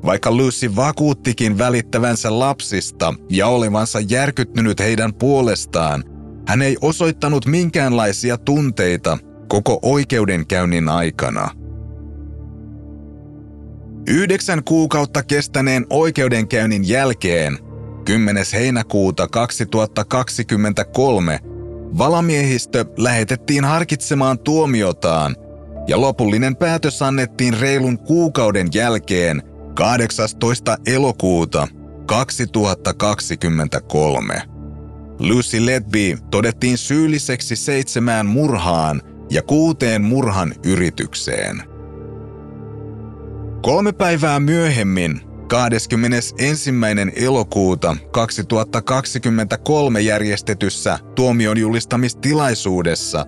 Vaikka 0.06 0.32
Lucy 0.32 0.76
vakuuttikin 0.76 1.58
välittävänsä 1.58 2.40
lapsista 2.40 3.14
ja 3.30 3.48
olevansa 3.48 4.00
järkyttynyt 4.00 4.80
heidän 4.80 5.14
puolestaan, 5.14 6.04
hän 6.48 6.62
ei 6.62 6.78
osoittanut 6.82 7.46
minkäänlaisia 7.46 8.38
tunteita 8.38 9.18
koko 9.48 9.80
oikeudenkäynnin 9.82 10.90
aikana. 10.90 11.50
Yhdeksän 14.08 14.64
kuukautta 14.64 15.24
kestäneen 15.24 15.86
oikeudenkäynnin 15.90 16.88
jälkeen 16.88 17.58
10. 18.06 18.46
heinäkuuta 18.54 19.28
2023 19.28 21.40
valamiehistö 21.98 22.86
lähetettiin 22.98 23.66
harkitsemaan 23.66 24.40
tuomiotaan 24.40 25.36
ja 25.88 26.02
lopullinen 26.02 26.56
päätös 26.56 27.02
annettiin 27.02 27.60
reilun 27.60 28.00
kuukauden 28.00 28.68
jälkeen 28.74 29.49
18. 29.80 30.78
elokuuta 30.86 31.68
2023. 32.06 34.42
Lucy 35.20 35.66
Letby 35.66 36.18
todettiin 36.32 36.78
syylliseksi 36.78 37.56
seitsemään 37.56 38.26
murhaan 38.26 39.02
ja 39.30 39.42
kuuteen 39.42 40.02
murhan 40.02 40.56
yritykseen. 40.66 41.64
Kolme 43.62 43.92
päivää 43.92 44.40
myöhemmin, 44.40 45.22
21. 45.48 46.36
elokuuta 47.16 47.98
2023 48.12 50.02
järjestetyssä 50.02 51.00
tuomion 51.16 51.58
julistamistilaisuudessa 51.58 53.26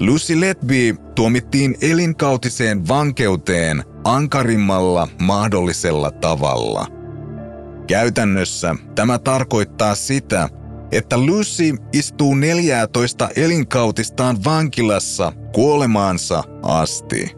Lucy 0.00 0.40
Letby 0.40 0.96
tuomittiin 1.14 1.74
elinkautiseen 1.80 2.88
vankeuteen 2.88 3.93
ankarimmalla 4.04 5.08
mahdollisella 5.22 6.10
tavalla. 6.10 6.86
Käytännössä 7.86 8.76
tämä 8.94 9.18
tarkoittaa 9.18 9.94
sitä, 9.94 10.48
että 10.92 11.18
Lucy 11.18 11.76
istuu 11.92 12.34
14 12.34 13.28
elinkautistaan 13.36 14.44
vankilassa 14.44 15.32
kuolemaansa 15.52 16.44
asti. 16.62 17.32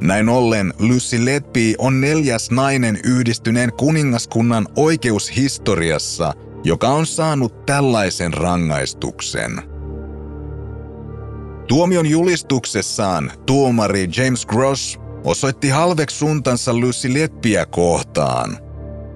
Näin 0.00 0.28
ollen 0.28 0.74
Lucy 0.78 1.24
Letby 1.24 1.74
on 1.78 2.00
neljäs 2.00 2.50
nainen 2.50 2.98
yhdistyneen 3.04 3.72
kuningaskunnan 3.72 4.66
oikeushistoriassa, 4.76 6.32
joka 6.64 6.88
on 6.88 7.06
saanut 7.06 7.66
tällaisen 7.66 8.34
rangaistuksen. 8.34 9.62
Tuomion 11.68 12.06
julistuksessaan 12.06 13.32
tuomari 13.46 14.08
James 14.16 14.46
Gross 14.46 14.98
osoitti 15.26 15.68
halveksuntansa 15.68 16.74
Lucy 16.74 17.14
Letpiä 17.14 17.66
kohtaan. 17.66 18.58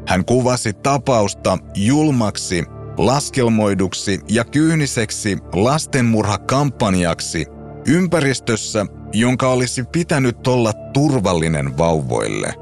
Hän 0.07 0.25
kuvasi 0.25 0.73
tapausta 0.73 1.59
julmaksi, 1.75 2.65
laskelmoiduksi 2.97 4.21
ja 4.29 4.45
kyyniseksi 4.45 5.39
lastenmurhakampanjaksi 5.53 7.47
ympäristössä, 7.89 8.87
jonka 9.13 9.49
olisi 9.49 9.85
pitänyt 9.85 10.47
olla 10.47 10.73
turvallinen 10.73 11.79
vauvoille. 11.79 12.55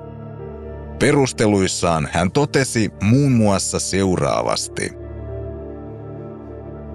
Perusteluissaan 0.99 2.09
hän 2.13 2.33
totesi 2.33 2.91
muun 3.03 3.33
muassa 3.33 3.79
seuraavasti. 3.79 4.93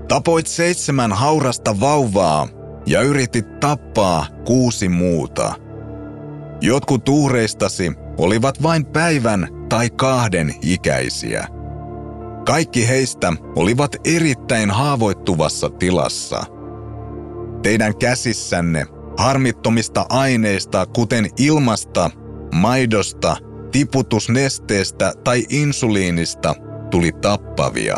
Tapoit 0.07 0.47
seitsemän 0.47 1.11
haurasta 1.11 1.79
vauvaa 1.79 2.47
ja 2.85 3.01
yritit 3.01 3.59
tappaa 3.59 4.25
kuusi 4.45 4.89
muuta. 4.89 5.62
Jotkut 6.63 7.09
uhreistasi 7.09 7.91
olivat 8.17 8.63
vain 8.63 8.85
päivän 8.85 9.47
tai 9.69 9.89
kahden 9.89 10.55
ikäisiä. 10.61 11.47
Kaikki 12.45 12.87
heistä 12.87 13.33
olivat 13.55 13.95
erittäin 14.05 14.71
haavoittuvassa 14.71 15.69
tilassa. 15.69 16.43
Teidän 17.63 17.97
käsissänne 17.97 18.85
harmittomista 19.17 20.05
aineista, 20.09 20.85
kuten 20.85 21.29
ilmasta, 21.37 22.11
maidosta, 22.53 23.37
tiputusnesteestä 23.71 25.13
tai 25.23 25.45
insuliinista, 25.49 26.55
tuli 26.91 27.11
tappavia. 27.11 27.97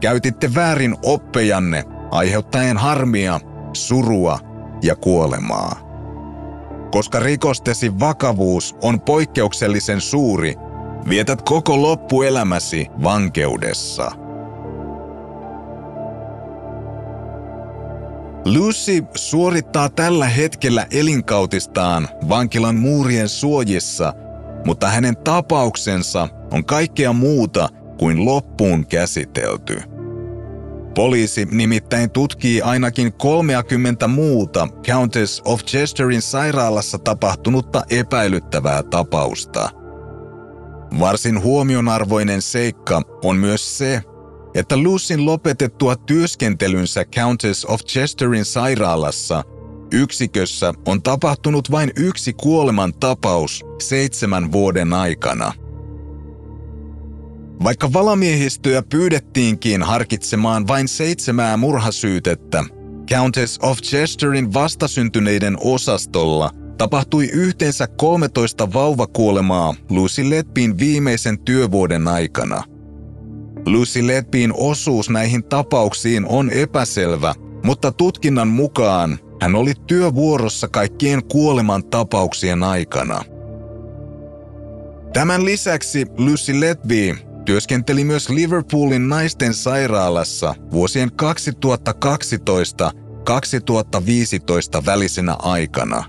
Käytitte 0.00 0.54
väärin 0.54 0.96
oppejanne 1.02 1.84
aiheuttaen 2.10 2.76
harmia, 2.76 3.40
surua 3.72 4.38
ja 4.82 4.96
kuolemaa. 4.96 5.91
Koska 6.92 7.20
rikostesi 7.20 8.00
vakavuus 8.00 8.76
on 8.82 9.00
poikkeuksellisen 9.00 10.00
suuri, 10.00 10.54
vietät 11.08 11.42
koko 11.42 11.82
loppuelämäsi 11.82 12.86
vankeudessa– 13.02 14.12
Lucy 18.44 19.04
suorittaa 19.14 19.88
tällä 19.88 20.26
hetkellä 20.26 20.86
elinkautistaan 20.90 22.08
vankilan 22.28 22.76
muurien 22.76 23.28
suojissa, 23.28 24.14
mutta 24.66 24.88
hänen 24.88 25.16
tapauksensa 25.16 26.28
on 26.50 26.64
kaikkea 26.64 27.12
muuta 27.12 27.68
kuin 27.98 28.24
loppuun 28.24 28.86
käsitelty. 28.86 29.82
Poliisi 30.94 31.44
nimittäin 31.50 32.10
tutkii 32.10 32.62
ainakin 32.62 33.12
30 33.12 34.08
muuta 34.08 34.68
Countess 34.86 35.42
of 35.44 35.64
Chesterin 35.64 36.22
sairaalassa 36.22 36.98
tapahtunutta 36.98 37.82
epäilyttävää 37.90 38.82
tapausta. 38.82 39.70
Varsin 40.98 41.42
huomionarvoinen 41.42 42.42
seikka 42.42 43.02
on 43.24 43.36
myös 43.36 43.78
se, 43.78 44.02
että 44.54 44.76
Lucyn 44.76 45.26
lopetettua 45.26 45.96
työskentelynsä 45.96 47.04
Countess 47.04 47.64
of 47.64 47.80
Chesterin 47.80 48.44
sairaalassa 48.44 49.44
yksikössä 49.92 50.74
on 50.86 51.02
tapahtunut 51.02 51.70
vain 51.70 51.90
yksi 51.96 52.32
kuoleman 52.32 52.92
tapaus 53.00 53.64
seitsemän 53.80 54.52
vuoden 54.52 54.92
aikana. 54.92 55.52
Vaikka 57.64 57.92
valamiehistöä 57.92 58.82
pyydettiinkin 58.82 59.82
harkitsemaan 59.82 60.68
vain 60.68 60.88
seitsemää 60.88 61.56
murhasyytettä, 61.56 62.64
Countess 63.10 63.58
of 63.62 63.78
Chesterin 63.78 64.54
vastasyntyneiden 64.54 65.56
osastolla 65.60 66.50
tapahtui 66.78 67.26
yhteensä 67.26 67.86
13 67.86 68.72
vauvakuolemaa 68.72 69.74
Lucy 69.90 70.30
Letbin 70.30 70.78
viimeisen 70.78 71.38
työvuoden 71.38 72.08
aikana– 72.08 72.62
Lucy 73.66 74.06
Letbin 74.06 74.52
osuus 74.56 75.10
näihin 75.10 75.44
tapauksiin 75.44 76.26
on 76.26 76.50
epäselvä, 76.50 77.34
mutta 77.64 77.92
tutkinnan 77.92 78.48
mukaan 78.48 79.18
hän 79.40 79.54
oli 79.54 79.72
työvuorossa 79.86 80.68
kaikkien 80.68 81.24
kuoleman 81.24 81.84
tapauksien 81.84 82.62
aikana. 82.62 83.24
Tämän 85.12 85.44
lisäksi 85.44 86.06
Lucy 86.18 86.60
Letby 86.60 87.16
työskenteli 87.44 88.04
myös 88.04 88.28
Liverpoolin 88.28 89.08
naisten 89.08 89.54
sairaalassa 89.54 90.54
vuosien 90.72 91.10
2012-2015 94.78 94.86
välisenä 94.86 95.36
aikana. 95.38 96.04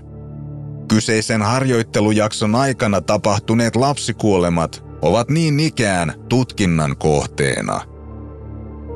Kyseisen 0.88 1.42
harjoittelujakson 1.42 2.54
aikana 2.54 3.00
tapahtuneet 3.00 3.76
lapsikuolemat 3.76 4.84
ovat 5.02 5.30
niin 5.30 5.60
ikään 5.60 6.14
tutkinnan 6.28 6.96
kohteena. 6.96 7.80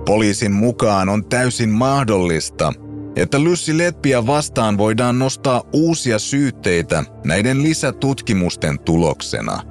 Poliisin 0.07 0.53
mukaan 0.53 1.09
on 1.09 1.25
täysin 1.25 1.71
mahdollista, 1.71 2.73
että 3.17 3.39
Lucy 3.39 3.79
Letpiä 3.79 4.27
vastaan 4.27 4.79
voidaan 4.79 5.19
nostaa 5.19 5.63
uusia 5.73 6.19
syytteitä 6.19 7.05
näiden 7.25 7.63
lisätutkimusten 7.63 8.79
tuloksena. 8.79 9.63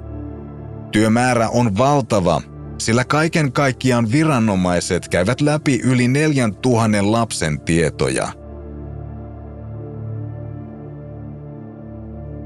Työmäärä 0.92 1.48
on 1.48 1.78
valtava, 1.78 2.42
sillä 2.78 3.04
kaiken 3.04 3.52
kaikkiaan 3.52 4.12
viranomaiset 4.12 5.08
käyvät 5.08 5.40
läpi 5.40 5.80
yli 5.84 6.08
4000 6.08 7.12
lapsen 7.12 7.60
tietoja. 7.60 8.32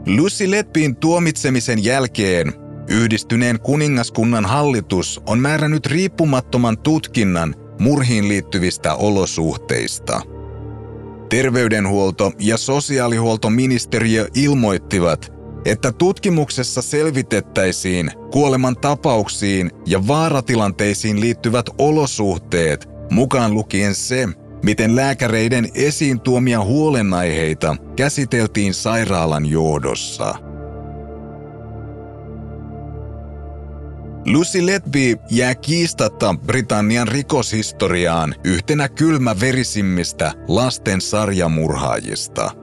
Lucy 0.07 0.51
Letpin 0.51 0.97
tuomitsemisen 0.97 1.85
jälkeen 1.85 2.53
Yhdistyneen 2.89 3.61
kuningaskunnan 3.61 4.47
hallitus 4.47 5.21
on 5.27 5.39
määrännyt 5.39 5.87
riippumattoman 5.87 6.79
tutkinnan 6.79 7.55
murhiin 7.79 8.29
liittyvistä 8.29 8.95
olosuhteista. 8.95 10.21
Terveydenhuolto- 11.29 12.33
ja 12.39 12.57
sosiaalihuoltoministeriö 12.57 14.27
ilmoittivat, 14.35 15.33
että 15.65 15.93
tutkimuksessa 15.93 16.83
selvitettäisiin 16.83 18.11
kuoleman 18.33 18.77
tapauksiin 18.77 19.71
ja 19.87 20.07
vaaratilanteisiin 20.09 21.21
liittyvät 21.21 21.67
olosuhteet, 21.79 22.89
mukaan 23.11 23.55
lukien 23.55 23.95
se, 23.95 24.29
miten 24.65 24.97
lääkäreiden 24.97 25.69
esiin 25.75 26.21
tuomia 26.21 26.65
huolenaiheita 26.65 27.77
käsiteltiin 27.97 28.75
sairaalan 28.75 29.47
johdossa. 29.47 30.35
Lucy 34.27 34.67
Letby 34.67 35.17
jää 35.31 35.55
kiistatta 35.55 36.35
Britannian 36.47 37.09
rikoshistoriaan 37.09 38.35
yhtenä 38.45 38.89
kylmäverisimmistä 38.89 40.33
lasten 40.49 41.01
sarjamurhaajista. 41.01 42.62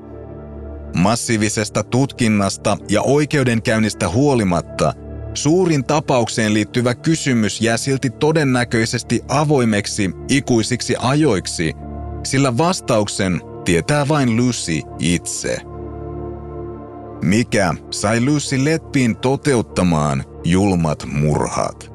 Massiivisesta 0.95 1.83
tutkinnasta 1.83 2.77
ja 2.89 3.01
oikeudenkäynnistä 3.01 4.09
huolimatta 4.09 4.93
suurin 5.33 5.83
tapaukseen 5.83 6.53
liittyvä 6.53 6.95
kysymys 6.95 7.61
jää 7.61 7.77
silti 7.77 8.09
todennäköisesti 8.09 9.21
avoimeksi 9.27 10.11
ikuisiksi 10.29 10.95
ajoiksi, 10.99 11.73
sillä 12.23 12.57
vastauksen 12.57 13.41
tietää 13.65 14.07
vain 14.07 14.37
Lucy 14.37 14.81
itse. 14.99 15.57
Mikä 17.21 17.73
sai 17.91 18.25
Lucy 18.25 18.65
Letpiin 18.65 19.17
toteuttamaan 19.17 20.23
julmat 20.43 21.05
murhat? 21.11 21.91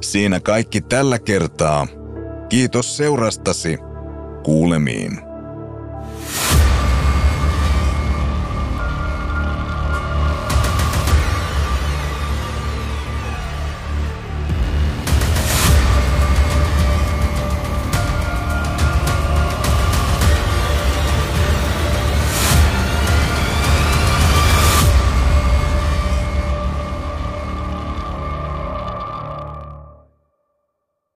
Siinä 0.00 0.40
kaikki 0.40 0.80
tällä 0.80 1.18
kertaa. 1.18 1.86
Kiitos 2.48 2.96
seurastasi. 2.96 3.78
Kuulemiin. 4.44 5.25